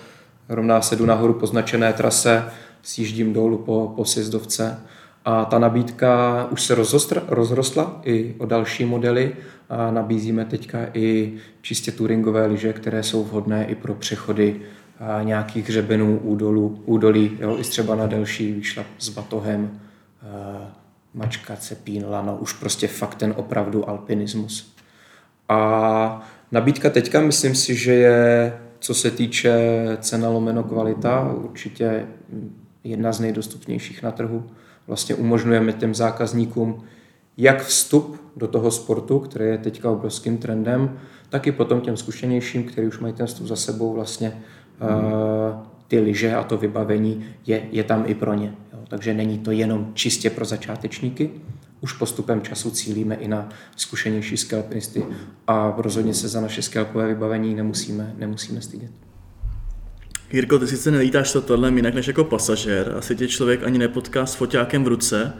rovná 0.49 0.81
se 0.83 0.97
jdu 0.97 1.07
nahoru 1.07 1.33
po 1.33 1.47
značené 1.47 1.93
trase, 1.93 2.45
sjíždím 2.83 3.33
dolů 3.33 3.59
po, 3.59 3.93
po 3.97 4.05
sjezdovce, 4.05 4.79
a 5.27 5.45
ta 5.45 5.59
nabídka 5.59 6.45
už 6.51 6.63
se 6.63 6.75
rozostr, 6.75 7.23
rozrostla 7.29 8.01
i 8.05 8.35
o 8.39 8.47
další 8.47 8.85
modely 8.85 9.37
a 9.69 9.91
nabízíme 9.91 10.45
teďka 10.45 10.79
i 10.95 11.33
čistě 11.63 11.93
touringové 11.93 12.47
lyže, 12.47 12.73
které 12.73 13.03
jsou 13.03 13.25
vhodné 13.25 13.67
i 13.67 13.75
pro 13.75 13.95
přechody 13.95 14.61
nějakých 15.23 15.69
hřebenů, 15.69 16.19
údolů, 16.19 16.83
údolí, 16.85 17.39
jo, 17.41 17.57
i 17.59 17.63
třeba 17.63 17.95
na 17.95 18.07
delší 18.07 18.53
výšlap 18.53 18.87
s 18.99 19.09
batohem, 19.09 19.81
mačka, 21.15 21.57
cepín, 21.57 22.05
lano, 22.09 22.37
už 22.37 22.53
prostě 22.53 22.89
fakt 22.89 23.15
ten 23.15 23.35
opravdu 23.37 23.89
alpinismus. 23.89 24.75
A 25.49 26.29
nabídka 26.53 26.91
teďka 26.91 27.21
myslím 27.21 27.55
si, 27.55 27.75
že 27.75 27.95
je, 27.95 28.59
co 28.79 28.95
se 28.95 29.11
týče 29.11 29.59
cena 30.01 30.29
lomeno 30.29 30.63
kvalita, 30.63 31.33
určitě 31.33 32.07
jedna 32.85 33.13
z 33.13 33.21
nejdostupnějších 33.21 34.03
na 34.03 34.11
trhu 34.11 34.45
vlastně 34.87 35.15
umožňujeme 35.15 35.73
těm 35.73 35.95
zákazníkům 35.95 36.85
jak 37.37 37.65
vstup 37.65 38.21
do 38.37 38.49
toho 38.49 38.71
sportu, 38.71 39.19
který 39.19 39.45
je 39.45 39.59
teďka 39.59 39.91
obrovským 39.91 40.39
trendem, 40.39 40.99
tak 41.29 41.47
i 41.47 41.53
potom 41.53 41.81
těm 41.81 41.97
zkušenějším, 41.97 42.65
kteří 42.65 42.87
už 42.87 42.99
mají 42.99 43.15
ten 43.15 43.27
vstup 43.27 43.47
za 43.47 43.57
sebou, 43.57 43.93
vlastně 43.93 44.43
uh, 44.81 45.59
ty 45.89 46.01
lyže 46.01 46.35
a 46.35 46.45
to 46.45 46.59
vybavení 46.59 47.25
je, 47.47 47.69
je 47.73 47.85
tam 47.85 48.05
i 48.07 48.15
pro 48.15 48.35
ně. 48.35 48.55
Jo. 48.73 48.79
Takže 48.89 49.15
není 49.15 49.39
to 49.39 49.51
jenom 49.51 49.91
čistě 49.95 50.31
pro 50.31 50.45
začátečníky, 50.45 51.31
už 51.81 51.93
postupem 51.93 52.43
času 52.43 52.71
cílíme 52.71 53.15
i 53.15 53.29
na 53.29 53.49
zkušenější 53.77 54.37
skelpinisty 54.37 55.05
a 55.47 55.75
rozhodně 55.79 56.15
se 56.15 56.29
za 56.29 56.41
naše 56.41 56.63
skelpové 56.63 57.09
vybavení 57.09 57.55
nemusíme, 57.55 58.15
nemusíme 58.19 58.61
stydět. 58.61 59.06
Jirko, 60.33 60.59
ty 60.59 60.67
sice 60.67 60.91
nelítáš 60.91 61.37
tohle 61.47 61.71
jinak 61.71 61.95
než 61.95 62.07
jako 62.07 62.25
pasažér, 62.25 62.95
asi 62.99 63.17
tě 63.17 63.29
člověk 63.29 63.63
ani 63.65 63.79
nepotká 63.79 64.27
s 64.27 64.35
foťákem 64.35 64.85
v 64.85 64.89
ruce, 64.89 65.33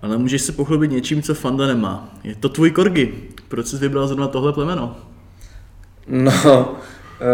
ale 0.00 0.18
můžeš 0.18 0.42
se 0.42 0.52
pochlubit 0.52 0.90
něčím, 0.90 1.22
co 1.22 1.34
Fanda 1.34 1.66
nemá. 1.66 2.18
Je 2.24 2.34
to 2.34 2.48
tvůj 2.48 2.70
korgi. 2.70 3.14
Proč 3.48 3.66
jsi 3.66 3.76
vybral 3.76 4.06
zrovna 4.06 4.28
tohle 4.28 4.52
plemeno? 4.52 4.96
No, 6.08 6.32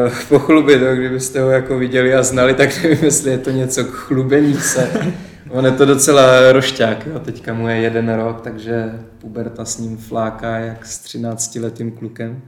uh, 0.07 0.13
pochlubit, 0.29 0.81
no, 0.81 0.97
kdybyste 0.97 1.41
ho 1.41 1.51
jako 1.51 1.79
viděli 1.79 2.15
a 2.15 2.23
znali, 2.23 2.55
tak 2.55 2.83
nevím, 2.83 3.05
jestli 3.05 3.31
je 3.31 3.39
to 3.39 3.51
něco 3.51 3.85
k 3.85 3.91
chlubení 3.91 4.55
se. 4.55 5.13
On 5.49 5.67
je 5.67 5.73
to 5.73 5.85
docela 5.85 6.53
rošťák, 6.53 7.07
jo. 7.07 7.19
teďka 7.19 7.55
mu 7.55 7.69
je 7.69 7.77
jeden 7.77 8.15
rok, 8.15 8.41
takže 8.41 8.93
puberta 9.19 9.65
s 9.65 9.79
ním 9.79 9.97
fláká 9.97 10.59
jak 10.59 10.87
s 10.87 10.99
13 10.99 11.55
letým 11.55 11.91
klukem. 11.91 12.43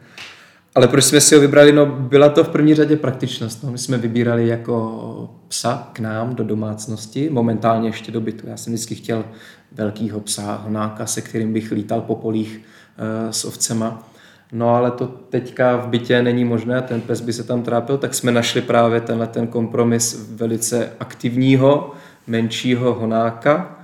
Ale 0.75 0.89
proč 0.89 1.05
jsme 1.05 1.21
si 1.21 1.35
ho 1.35 1.41
vybrali? 1.41 1.73
No, 1.73 1.87
byla 1.87 2.29
to 2.29 2.45
v 2.45 2.49
první 2.49 2.75
řadě 2.75 2.97
praktičnost. 2.97 3.65
No, 3.65 3.71
my 3.71 3.79
jsme 3.79 3.99
vybírali 3.99 4.49
jako 4.49 5.31
psa 5.49 5.89
k 5.93 6.01
nám 6.01 6.35
do 6.35 6.45
domácnosti, 6.45 7.31
momentálně 7.31 7.89
ještě 7.89 8.13
do 8.13 8.21
bytu. 8.21 8.47
Já 8.47 8.57
jsem 8.57 8.73
vždycky 8.73 8.95
chtěl 8.95 9.25
velkýho 9.73 10.21
psa, 10.21 10.63
honáka, 10.65 11.07
se 11.07 11.21
kterým 11.21 11.53
bych 11.53 11.73
lítal 11.73 12.01
po 12.01 12.15
polích 12.15 12.61
e, 12.99 13.33
s 13.33 13.45
ovcema. 13.45 14.09
No 14.53 14.75
ale 14.75 14.91
to 14.91 15.07
teďka 15.07 15.77
v 15.77 15.89
bytě 15.89 16.23
není 16.23 16.45
možné, 16.45 16.83
ten 16.83 17.01
pes 17.01 17.21
by 17.21 17.33
se 17.33 17.43
tam 17.43 17.63
trápil, 17.63 17.99
tak 17.99 18.15
jsme 18.15 18.33
našli 18.33 18.61
právě 18.61 19.01
tenhle 19.01 19.27
ten 19.27 19.47
kompromis 19.47 20.27
velice 20.31 20.93
aktivního, 21.01 21.93
menšího 22.27 22.95
honáka, 22.95 23.82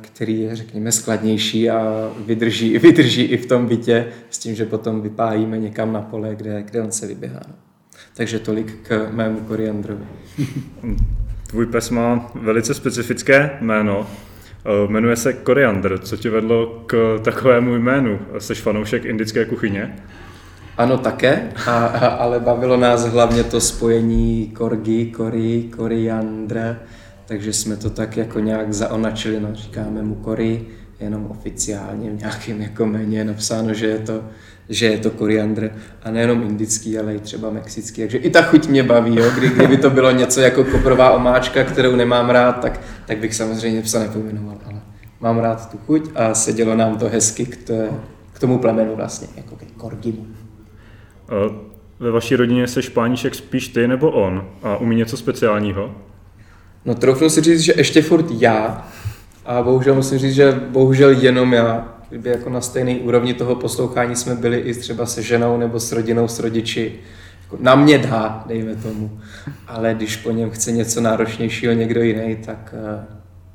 který 0.00 0.40
je, 0.40 0.56
řekněme, 0.56 0.92
skladnější 0.92 1.70
a 1.70 2.10
vydrží, 2.26 2.78
vydrží 2.78 3.22
i 3.22 3.36
v 3.36 3.46
tom 3.46 3.66
bytě 3.66 4.06
s 4.30 4.38
tím, 4.38 4.54
že 4.54 4.66
potom 4.66 5.00
vypájíme 5.00 5.58
někam 5.58 5.92
na 5.92 6.00
pole, 6.00 6.34
kde, 6.34 6.62
kde 6.62 6.82
on 6.82 6.92
se 6.92 7.06
vyběhá. 7.06 7.42
Takže 8.16 8.38
tolik 8.38 8.74
k 8.82 9.08
mému 9.12 9.40
koriandrovi. 9.40 10.04
Tvůj 11.50 11.66
pes 11.66 11.90
má 11.90 12.30
velice 12.34 12.74
specifické 12.74 13.50
jméno. 13.60 14.06
E, 14.64 14.88
jmenuje 14.92 15.16
se 15.16 15.32
koriandr. 15.32 15.98
Co 15.98 16.16
tě 16.16 16.30
vedlo 16.30 16.84
k 16.86 17.20
takovému 17.24 17.74
jménu? 17.74 18.18
Jsi 18.38 18.54
fanoušek 18.54 19.04
indické 19.04 19.44
kuchyně? 19.44 19.96
Ano, 20.76 20.98
také, 20.98 21.52
a, 21.66 21.86
a, 21.86 22.06
ale 22.06 22.40
bavilo 22.40 22.76
nás 22.76 23.04
hlavně 23.04 23.44
to 23.44 23.60
spojení 23.60 24.46
korgi, 24.46 25.06
kori, 25.06 25.70
koriandr 25.76 26.76
takže 27.26 27.52
jsme 27.52 27.76
to 27.76 27.90
tak 27.90 28.16
jako 28.16 28.40
nějak 28.40 28.72
zaonačili, 28.72 29.40
no 29.40 29.48
říkáme 29.54 30.02
mu 30.02 30.14
kory, 30.14 30.66
jenom 31.00 31.26
oficiálně 31.26 32.10
v 32.10 32.18
nějakém 32.18 32.60
jako 32.60 32.86
méně 32.86 33.18
je 33.18 33.24
napsáno, 33.24 33.74
že 33.74 33.86
je 33.86 33.98
to, 33.98 34.24
že 34.68 34.86
je 34.86 34.98
to 34.98 35.10
koriandr 35.10 35.70
a 36.02 36.10
nejenom 36.10 36.42
indický, 36.42 36.98
ale 36.98 37.14
i 37.14 37.18
třeba 37.18 37.50
mexický. 37.50 38.02
Takže 38.02 38.18
i 38.18 38.30
ta 38.30 38.42
chuť 38.42 38.68
mě 38.68 38.82
baví, 38.82 39.16
jo? 39.16 39.30
Kdy, 39.38 39.48
kdyby 39.48 39.76
to 39.76 39.90
bylo 39.90 40.10
něco 40.10 40.40
jako 40.40 40.64
koprová 40.64 41.10
omáčka, 41.10 41.64
kterou 41.64 41.96
nemám 41.96 42.30
rád, 42.30 42.52
tak, 42.52 42.80
tak 43.06 43.18
bych 43.18 43.34
samozřejmě 43.34 43.82
psa 43.82 43.98
nepomenoval, 43.98 44.58
ale 44.64 44.80
mám 45.20 45.38
rád 45.38 45.70
tu 45.70 45.78
chuť 45.78 46.10
a 46.14 46.34
sedělo 46.34 46.76
nám 46.76 46.98
to 46.98 47.08
hezky 47.08 47.46
k, 47.46 47.56
té, 47.56 47.90
k 48.32 48.38
tomu 48.38 48.58
plemenu 48.58 48.96
vlastně, 48.96 49.28
jako 49.36 49.56
ke 49.56 49.66
korgimu. 49.76 50.26
Ve 52.00 52.10
vaší 52.10 52.36
rodině 52.36 52.66
se 52.66 52.82
špáníšek 52.82 53.34
spíš 53.34 53.68
ty 53.68 53.88
nebo 53.88 54.10
on 54.10 54.48
a 54.62 54.76
umí 54.76 54.96
něco 54.96 55.16
speciálního? 55.16 55.94
No 56.86 56.94
troufnu 56.94 57.30
si 57.30 57.40
říct, 57.40 57.60
že 57.60 57.74
ještě 57.76 58.02
furt 58.02 58.26
já 58.30 58.88
a 59.46 59.62
bohužel 59.62 59.94
musím 59.94 60.18
říct, 60.18 60.34
že 60.34 60.52
bohužel 60.52 61.10
jenom 61.10 61.52
já. 61.52 61.92
Kdyby 62.08 62.30
jako 62.30 62.50
na 62.50 62.60
stejné 62.60 62.94
úrovni 62.94 63.34
toho 63.34 63.54
poslouchání 63.54 64.16
jsme 64.16 64.34
byli 64.34 64.58
i 64.58 64.74
třeba 64.74 65.06
se 65.06 65.22
ženou 65.22 65.56
nebo 65.56 65.80
s 65.80 65.92
rodinou, 65.92 66.28
s 66.28 66.38
rodiči. 66.38 66.92
Jako 67.42 67.56
na 67.60 67.74
mě 67.74 67.98
dá, 67.98 68.44
dejme 68.46 68.76
tomu. 68.76 69.20
Ale 69.66 69.94
když 69.94 70.16
po 70.16 70.30
něm 70.30 70.50
chce 70.50 70.72
něco 70.72 71.00
náročnějšího 71.00 71.72
někdo 71.72 72.02
jiný, 72.02 72.36
tak 72.36 72.74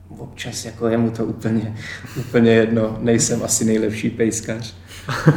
uh, 0.09 0.21
občas 0.21 0.65
jako 0.65 0.87
je 0.87 0.97
mu 0.97 1.11
to 1.11 1.25
úplně, 1.25 1.75
úplně 2.19 2.51
jedno. 2.51 2.97
Nejsem 3.01 3.43
asi 3.43 3.65
nejlepší 3.65 4.09
pejskař. 4.09 4.75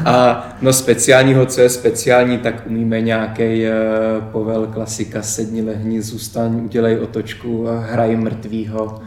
A 0.04 0.48
no 0.62 0.72
speciálního, 0.72 1.46
co 1.46 1.60
je 1.60 1.68
speciální, 1.68 2.38
tak 2.38 2.62
umíme 2.66 3.00
nějaký 3.00 3.42
uh, 3.42 4.24
povel 4.32 4.66
klasika, 4.66 5.22
sedni, 5.22 5.62
lehni, 5.62 6.02
zůstaň, 6.02 6.60
udělej 6.64 6.98
otočku, 6.98 7.66
hraj 7.80 8.16
mrtvýho 8.16 9.00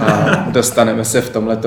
a 0.00 0.30
dostaneme 0.50 1.04
se 1.04 1.20
v 1.20 1.30
tomhle 1.30 1.58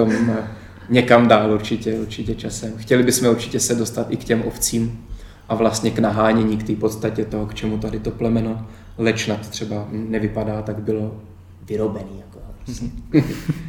někam 0.89 1.28
dál 1.28 1.52
určitě, 1.52 1.93
určitě 1.93 2.36
časem. 2.36 2.74
Chtěli 2.78 3.04
bychom 3.04 3.30
určitě 3.30 3.60
se 3.60 3.76
dostat 3.76 4.08
i 4.10 4.18
k 4.18 4.24
těm 4.24 4.43
ovcím 4.45 5.06
a 5.50 5.56
vlastně 5.56 5.91
k 5.91 6.00
nahánění, 6.00 6.58
k 6.58 6.68
té 6.68 6.76
podstatě 6.76 7.26
toho, 7.26 7.45
k 7.45 7.54
čemu 7.54 7.78
tady 7.78 8.00
to 8.00 8.12
plemeno 8.12 8.68
lečnat 8.98 9.50
třeba 9.50 9.88
nevypadá, 9.91 10.62
tak 10.62 10.80
bylo 10.80 11.16
vyrobený. 11.68 12.24
Jako. 12.26 12.39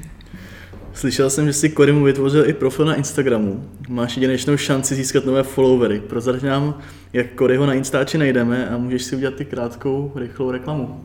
Slyšel 0.98 1.30
jsem, 1.30 1.46
že 1.46 1.52
si 1.52 1.68
Korimu 1.68 2.04
vytvořil 2.04 2.48
i 2.48 2.52
profil 2.52 2.84
na 2.84 2.94
Instagramu. 2.94 3.64
Máš 3.88 4.16
jedinečnou 4.16 4.56
šanci 4.56 4.94
získat 4.94 5.24
nové 5.24 5.42
followery. 5.42 6.00
Prozrať 6.00 6.42
nám, 6.42 6.78
jak 7.12 7.26
Koryho 7.34 7.66
na 7.66 7.74
Instači 7.74 8.18
najdeme 8.18 8.68
a 8.68 8.76
můžeš 8.76 9.02
si 9.02 9.16
udělat 9.16 9.34
ty 9.34 9.44
krátkou, 9.44 10.12
rychlou 10.16 10.50
reklamu. 10.50 11.00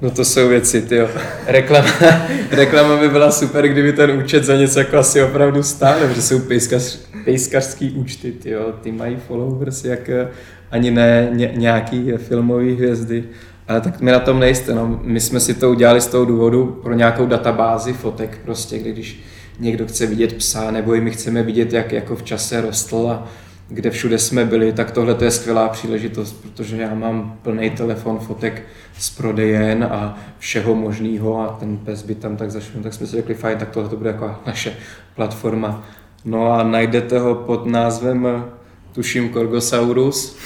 No 0.00 0.10
to 0.10 0.24
jsou 0.24 0.48
věci, 0.48 0.82
ty 0.82 1.00
Reklama, 1.46 1.88
reklama 2.50 2.96
by 2.96 3.08
byla 3.08 3.30
super, 3.30 3.68
kdyby 3.68 3.92
ten 3.92 4.10
účet 4.10 4.44
za 4.44 4.56
něco 4.56 4.78
jako 4.78 4.96
asi 4.96 5.22
opravdu 5.22 5.62
stál, 5.62 5.94
protože 6.00 6.22
jsou 6.22 6.40
pejskař, 6.40 6.98
pejskařský 7.24 7.90
účty, 7.90 8.32
ty 8.32 8.54
Ty 8.82 8.92
mají 8.92 9.16
followers 9.16 9.84
jak 9.84 10.08
eh, 10.08 10.28
ani 10.70 10.90
ne 10.90 11.28
ně, 11.32 11.52
nějaký 11.56 12.12
filmový 12.16 12.74
hvězdy. 12.74 13.24
Ale 13.68 13.80
tak 13.80 14.00
my 14.00 14.12
na 14.12 14.18
tom 14.18 14.40
nejste, 14.40 14.74
no. 14.74 15.00
My 15.02 15.20
jsme 15.20 15.40
si 15.40 15.54
to 15.54 15.70
udělali 15.70 16.00
z 16.00 16.06
toho 16.06 16.24
důvodu 16.24 16.80
pro 16.82 16.94
nějakou 16.94 17.26
databázi 17.26 17.92
fotek 17.92 18.38
prostě, 18.44 18.78
když 18.78 19.22
někdo 19.58 19.86
chce 19.86 20.06
vidět 20.06 20.34
psa, 20.34 20.70
nebo 20.70 20.94
i 20.94 21.00
my 21.00 21.10
chceme 21.10 21.42
vidět, 21.42 21.72
jak 21.72 21.92
jako 21.92 22.16
v 22.16 22.22
čase 22.22 22.60
rostl 22.60 23.08
a 23.10 23.28
kde 23.68 23.90
všude 23.90 24.18
jsme 24.18 24.44
byli, 24.44 24.72
tak 24.72 24.90
tohle 24.90 25.14
to 25.14 25.24
je 25.24 25.30
skvělá 25.30 25.68
příležitost, 25.68 26.32
protože 26.42 26.82
já 26.82 26.94
mám 26.94 27.38
plný 27.42 27.70
telefon 27.70 28.18
fotek 28.18 28.62
z 28.98 29.10
prodejen 29.10 29.84
a 29.84 30.18
všeho 30.38 30.74
možného 30.74 31.40
a 31.40 31.56
ten 31.60 31.76
pes 31.76 32.02
by 32.02 32.14
tam 32.14 32.36
tak 32.36 32.50
zašel, 32.50 32.82
tak 32.82 32.94
jsme 32.94 33.06
si 33.06 33.16
řekli, 33.16 33.34
fajn, 33.34 33.58
tak 33.58 33.70
tohle 33.70 33.88
to 33.88 33.96
bude 33.96 34.10
jako 34.10 34.36
naše 34.46 34.72
platforma. 35.14 35.84
No 36.24 36.52
a 36.52 36.62
najdete 36.62 37.18
ho 37.18 37.34
pod 37.34 37.66
názvem, 37.66 38.44
tuším, 38.92 39.28
Korgosaurus. 39.28 40.36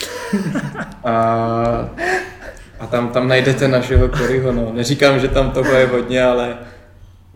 A, 1.04 1.14
a 2.80 2.86
tam, 2.86 3.08
tam 3.08 3.28
najdete 3.28 3.68
našeho 3.68 4.08
Koryho, 4.08 4.52
no. 4.52 4.72
Neříkám, 4.72 5.20
že 5.20 5.28
tam 5.28 5.50
toho 5.50 5.72
je 5.72 5.86
hodně, 5.86 6.24
ale 6.24 6.56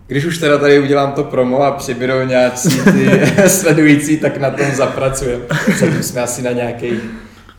když 0.07 0.25
už 0.25 0.39
teda 0.39 0.59
tady 0.59 0.79
udělám 0.79 1.13
to 1.13 1.25
promo 1.25 1.63
a 1.63 1.71
přibydou 1.71 2.27
nějací 2.27 2.69
ty 2.69 3.09
sledující, 3.49 4.17
tak 4.17 4.37
na 4.37 4.51
tom 4.51 4.67
zapracujeme. 4.75 5.45
Zatím 5.79 6.03
jsme 6.03 6.21
asi 6.21 6.43
na 6.43 6.51
nějakých 6.51 7.01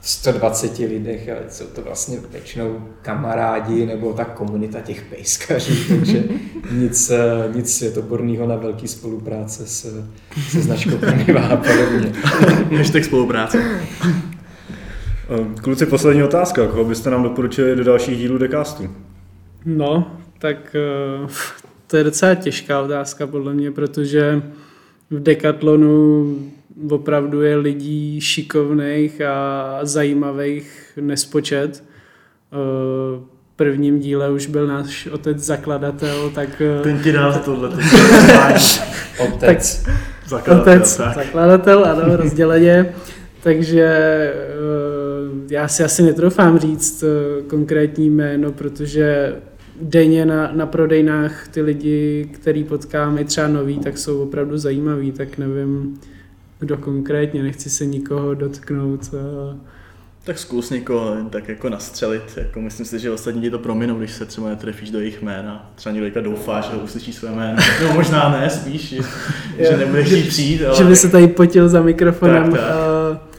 120 0.01 0.77
lidech, 0.77 1.29
ale 1.29 1.39
jsou 1.49 1.65
to 1.65 1.81
vlastně 1.81 2.17
většinou 2.31 2.87
kamarádi 3.01 3.85
nebo 3.85 4.13
ta 4.13 4.25
komunita 4.25 4.81
těch 4.81 5.01
pejskařů, 5.01 5.73
takže 5.95 6.23
nic, 6.71 7.11
nic 7.53 7.77
světoborného 7.77 8.47
na 8.47 8.55
velký 8.55 8.87
spolupráce 8.87 9.67
s, 9.67 10.05
se 10.49 10.61
značkou 10.61 10.97
Proniva 10.97 11.41
a 11.41 11.55
podobně. 11.55 12.11
Hashtag 12.77 13.03
spolupráce. 13.03 13.63
Kluci, 15.61 15.85
poslední 15.85 16.23
otázka. 16.23 16.67
Koho 16.67 16.85
byste 16.85 17.09
nám 17.09 17.23
doporučili 17.23 17.75
do 17.75 17.83
dalších 17.83 18.17
dílů 18.17 18.37
Decastu? 18.37 18.89
No, 19.65 20.17
tak 20.39 20.75
eh, 20.75 21.27
to 21.87 21.97
je 21.97 22.03
docela 22.03 22.35
těžká 22.35 22.81
otázka 22.81 23.27
podle 23.27 23.53
mě, 23.53 23.71
protože 23.71 24.41
v 25.09 25.23
Decathlonu 25.23 26.35
opravdu 26.89 27.41
je 27.41 27.55
lidí 27.55 28.21
šikovných 28.21 29.21
a 29.21 29.79
zajímavých 29.83 30.91
nespočet. 31.01 31.83
V 32.51 33.23
prvním 33.55 33.99
díle 33.99 34.31
už 34.31 34.47
byl 34.47 34.67
náš 34.67 35.07
otec 35.07 35.37
zakladatel, 35.37 36.29
tak... 36.35 36.61
Ten 36.83 36.99
ti 36.99 37.11
dal 37.11 37.41
tohle. 37.45 37.69
otec. 39.19 39.85
Zakladatel, 40.27 40.73
otec, 40.73 40.97
tak. 40.97 41.15
zakladatel, 41.15 41.85
ano, 41.85 42.17
rozděleně. 42.17 42.93
Takže 43.43 43.83
eh, 43.83 45.53
já 45.53 45.67
si 45.67 45.83
asi 45.83 46.03
netrofám 46.03 46.59
říct 46.59 47.03
eh, 47.03 47.41
konkrétní 47.41 48.09
jméno, 48.09 48.51
protože 48.51 49.35
denně 49.81 50.25
na, 50.25 50.51
na 50.51 50.65
prodejnách 50.65 51.47
ty 51.47 51.61
lidi, 51.61 52.29
který 52.33 52.63
potkám, 52.63 53.17
i 53.17 53.25
třeba 53.25 53.47
noví, 53.47 53.79
tak 53.79 53.97
jsou 53.97 54.23
opravdu 54.23 54.57
zajímaví, 54.57 55.11
tak 55.11 55.37
nevím, 55.37 55.99
kdo 56.59 56.77
konkrétně, 56.77 57.43
nechci 57.43 57.69
se 57.69 57.85
nikoho 57.85 58.33
dotknout. 58.33 59.11
Tak 60.23 60.39
zkus 60.39 60.69
někoho 60.69 61.15
tak 61.29 61.47
jako 61.47 61.69
nastřelit. 61.69 62.23
Jako 62.37 62.61
myslím 62.61 62.85
si, 62.85 62.99
že 62.99 63.11
ostatní 63.11 63.41
ti 63.41 63.49
to 63.49 63.59
prominou, 63.59 63.95
když 63.95 64.11
se 64.11 64.25
třeba 64.25 64.49
netrefíš 64.49 64.91
do 64.91 64.99
jejich 64.99 65.21
jména. 65.21 65.71
Třeba 65.75 65.95
někdo 65.95 66.21
doufá, 66.21 66.61
že 66.61 66.77
uslyší 66.77 67.13
své 67.13 67.31
jméno. 67.31 67.57
No 67.83 67.93
možná 67.93 68.29
ne, 68.29 68.49
spíš, 68.49 68.89
že, 68.89 68.97
že 69.69 69.77
nebudeš 69.77 70.07
chtít 70.07 70.27
přijít. 70.27 70.65
Ale... 70.65 70.77
Že 70.77 70.83
by 70.83 70.95
se 70.95 71.09
tady 71.09 71.27
potil 71.27 71.69
za 71.69 71.81
mikrofonem. 71.81 72.51
Tak, 72.51 72.61
tak. 72.61 73.34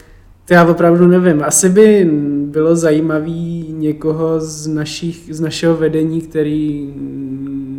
To 0.47 0.53
já 0.53 0.65
opravdu 0.65 1.07
nevím. 1.07 1.43
Asi 1.43 1.69
by 1.69 2.09
bylo 2.45 2.75
zajímavé 2.75 3.29
někoho 3.69 4.39
z, 4.39 4.67
našich, 4.67 5.29
z 5.31 5.39
našeho 5.39 5.77
vedení, 5.77 6.21
který, 6.21 6.93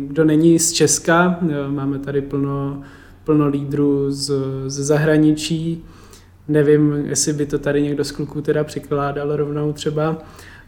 kdo 0.07 0.25
není 0.25 0.59
z 0.59 0.71
Česka. 0.71 1.39
Máme 1.67 1.99
tady 1.99 2.21
plno, 2.21 2.81
plno 3.23 3.47
lídrů 3.47 4.11
z, 4.11 4.31
ze 4.67 4.83
zahraničí. 4.83 5.83
Nevím, 6.47 6.91
jestli 7.05 7.33
by 7.33 7.45
to 7.45 7.59
tady 7.59 7.81
někdo 7.81 8.03
z 8.03 8.11
kluků 8.11 8.41
teda 8.41 8.63
překládal 8.63 9.35
rovnou 9.35 9.73
třeba. 9.73 10.17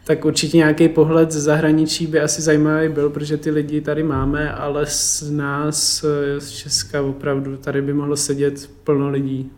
Tak 0.06 0.26
určitě 0.26 0.58
nějaký 0.58 0.89
pohled 0.89 1.32
ze 1.32 1.41
zahraničí 1.41 2.08
by 2.08 2.20
asi 2.20 2.41
zajímavý 2.41 2.89
byl, 2.89 3.10
protože 3.10 3.38
ty 3.38 3.52
lidi 3.52 3.82
tady 3.82 4.04
máme, 4.04 4.52
ale 4.52 4.86
z 4.86 5.32
nás, 5.32 6.06
z 6.38 6.49
Česka 6.49 7.02
opravdu, 7.02 7.58
tady 7.58 7.82
by 7.82 7.93
mohlo 7.93 8.18
sedět 8.18 8.70
plno 8.84 9.10
lidí. 9.10 9.52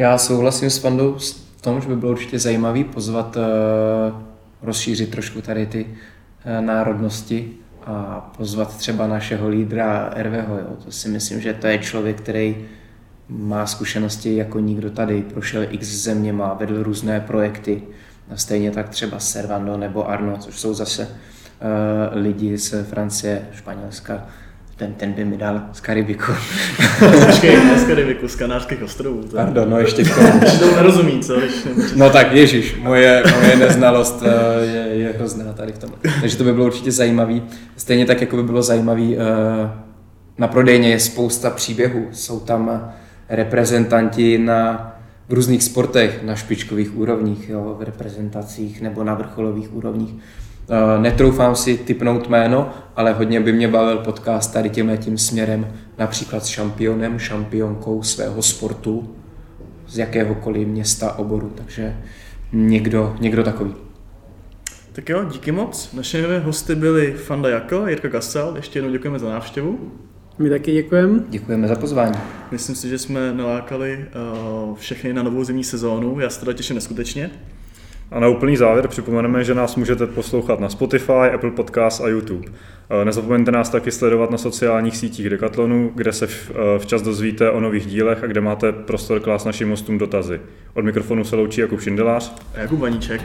Já 0.00 0.18
souhlasím 0.18 0.70
s 0.70 0.82
Vandou 0.82 1.16
v 1.56 1.62
tom, 1.62 1.80
že 1.80 1.88
by 1.88 1.96
bylo 1.96 2.12
určitě 2.12 2.38
zajímavý 2.38 2.84
pozvat, 2.84 3.36
uh, 3.36 3.42
rozšířit 4.62 5.10
trošku 5.10 5.40
tady 5.40 5.66
ty 5.66 5.84
uh, 5.86 6.66
národnosti 6.66 7.52
a 7.86 8.20
pozvat 8.36 8.76
třeba 8.76 9.06
našeho 9.06 9.48
lídra 9.48 10.12
Erveho. 10.14 10.58
Jo. 10.58 10.66
To 10.84 10.92
si 10.92 11.08
myslím, 11.08 11.40
že 11.40 11.54
to 11.54 11.66
je 11.66 11.78
člověk, 11.78 12.20
který 12.20 12.56
má 13.28 13.66
zkušenosti 13.66 14.36
jako 14.36 14.60
nikdo 14.60 14.90
tady, 14.90 15.22
prošel 15.22 15.66
x 15.70 15.86
země, 15.86 16.32
má 16.32 16.54
vedl 16.54 16.82
různé 16.82 17.20
projekty, 17.20 17.82
a 18.32 18.36
stejně 18.36 18.70
tak 18.70 18.88
třeba 18.88 19.18
Servando 19.18 19.76
nebo 19.76 20.08
Arno, 20.08 20.38
což 20.38 20.60
jsou 20.60 20.74
zase 20.74 21.02
uh, 21.02 22.22
lidi 22.22 22.58
z 22.58 22.84
Francie, 22.84 23.48
Španělska, 23.52 24.26
ten, 24.80 24.94
ten 24.94 25.12
by 25.12 25.24
mi 25.24 25.36
dal 25.36 25.62
z 25.72 25.80
Karibiku. 25.80 26.32
Počkej, 27.26 27.56
ne 27.64 27.78
z 27.84 27.84
Karibiku, 27.84 28.28
z 28.28 28.36
Kanářských 28.36 28.82
ostrovů. 28.82 29.22
To... 29.22 29.36
Pardon, 29.36 29.70
no 29.70 29.78
ještě 29.80 30.04
to 30.58 30.76
nerozumí, 30.76 31.20
co? 31.20 31.34
No 31.96 32.10
tak, 32.10 32.32
ježíš, 32.32 32.76
moje, 32.82 33.22
moje 33.40 33.56
neznalost 33.56 34.22
eh, 34.22 34.64
je, 34.64 34.88
je 34.98 35.12
hrozná 35.12 35.52
tady 35.52 35.72
v 35.72 35.78
tom. 35.78 35.90
Takže 36.20 36.36
to 36.36 36.44
by 36.44 36.52
bylo 36.52 36.66
určitě 36.66 36.92
zajímavý. 36.92 37.42
Stejně 37.76 38.06
tak, 38.06 38.20
jako 38.20 38.36
by 38.36 38.42
bylo 38.42 38.62
zajímavý, 38.62 39.16
eh, 39.16 39.20
na 40.38 40.48
prodejně 40.48 40.90
je 40.90 41.00
spousta 41.00 41.50
příběhů. 41.50 42.08
Jsou 42.12 42.40
tam 42.40 42.92
reprezentanti 43.28 44.38
na 44.38 44.86
v 45.28 45.32
různých 45.32 45.62
sportech 45.62 46.22
na 46.22 46.36
špičkových 46.36 46.96
úrovních, 46.96 47.48
jo, 47.48 47.76
v 47.78 47.82
reprezentacích 47.82 48.80
nebo 48.80 49.04
na 49.04 49.14
vrcholových 49.14 49.74
úrovních. 49.74 50.14
Eh, 50.72 50.98
netroufám 50.98 51.56
si 51.56 51.78
typnout 51.78 52.28
jméno, 52.28 52.70
ale 52.96 53.12
hodně 53.12 53.40
by 53.40 53.52
mě 53.52 53.68
bavil 53.68 53.98
podcast 53.98 54.52
tady 54.52 54.70
tímhle 54.70 54.96
tím 54.96 55.18
směrem, 55.18 55.66
například 55.98 56.44
s 56.44 56.46
šampionem, 56.46 57.18
šampionkou 57.18 58.02
svého 58.02 58.42
sportu, 58.42 59.16
z 59.88 59.98
jakéhokoliv 59.98 60.68
města, 60.68 61.12
oboru, 61.18 61.52
takže 61.54 61.96
někdo, 62.52 63.16
někdo 63.20 63.44
takový. 63.44 63.74
Tak 64.92 65.08
jo, 65.08 65.24
díky 65.24 65.52
moc. 65.52 65.92
Naše 65.92 66.38
hosty 66.38 66.74
byli 66.74 67.12
Fanda 67.12 67.48
Jako, 67.48 67.86
Jirka 67.86 68.08
Gasal, 68.08 68.56
ještě 68.56 68.78
jednou 68.78 68.92
děkujeme 68.92 69.18
za 69.18 69.28
návštěvu. 69.30 69.78
My 70.38 70.50
taky 70.50 70.72
děkujeme. 70.72 71.20
Děkujeme 71.28 71.68
za 71.68 71.76
pozvání. 71.76 72.16
Myslím 72.50 72.76
si, 72.76 72.88
že 72.88 72.98
jsme 72.98 73.32
nalákali 73.32 74.06
uh, 74.68 74.76
všechny 74.76 75.12
na 75.12 75.22
novou 75.22 75.44
zimní 75.44 75.64
sezónu. 75.64 76.20
Já 76.20 76.30
se 76.30 76.40
teda 76.40 76.52
těším 76.52 76.74
neskutečně. 76.74 77.30
A 78.10 78.20
na 78.20 78.28
úplný 78.28 78.56
závěr 78.56 78.88
připomeneme, 78.88 79.44
že 79.44 79.54
nás 79.54 79.76
můžete 79.76 80.06
poslouchat 80.06 80.60
na 80.60 80.68
Spotify, 80.68 81.12
Apple 81.12 81.50
Podcast 81.50 82.04
a 82.04 82.08
YouTube. 82.08 82.48
Eh, 82.90 83.04
nezapomeňte 83.04 83.50
nás 83.50 83.70
taky 83.70 83.90
sledovat 83.90 84.30
na 84.30 84.38
sociálních 84.38 84.96
sítích 84.96 85.30
Decathlonu, 85.30 85.92
kde 85.94 86.12
se 86.12 86.26
eh, 86.26 86.78
včas 86.78 87.02
dozvíte 87.02 87.50
o 87.50 87.60
nových 87.60 87.86
dílech 87.86 88.24
a 88.24 88.26
kde 88.26 88.40
máte 88.40 88.72
prostor 88.72 89.20
klást 89.20 89.44
našim 89.44 89.70
hostům 89.70 89.98
dotazy. 89.98 90.40
Od 90.74 90.84
mikrofonu 90.84 91.24
se 91.24 91.36
loučí 91.36 91.60
Jakub 91.60 91.80
Šindelář 91.80 92.34
a 92.54 92.60
Jakub 92.60 92.80
Vaníček. 92.80 93.22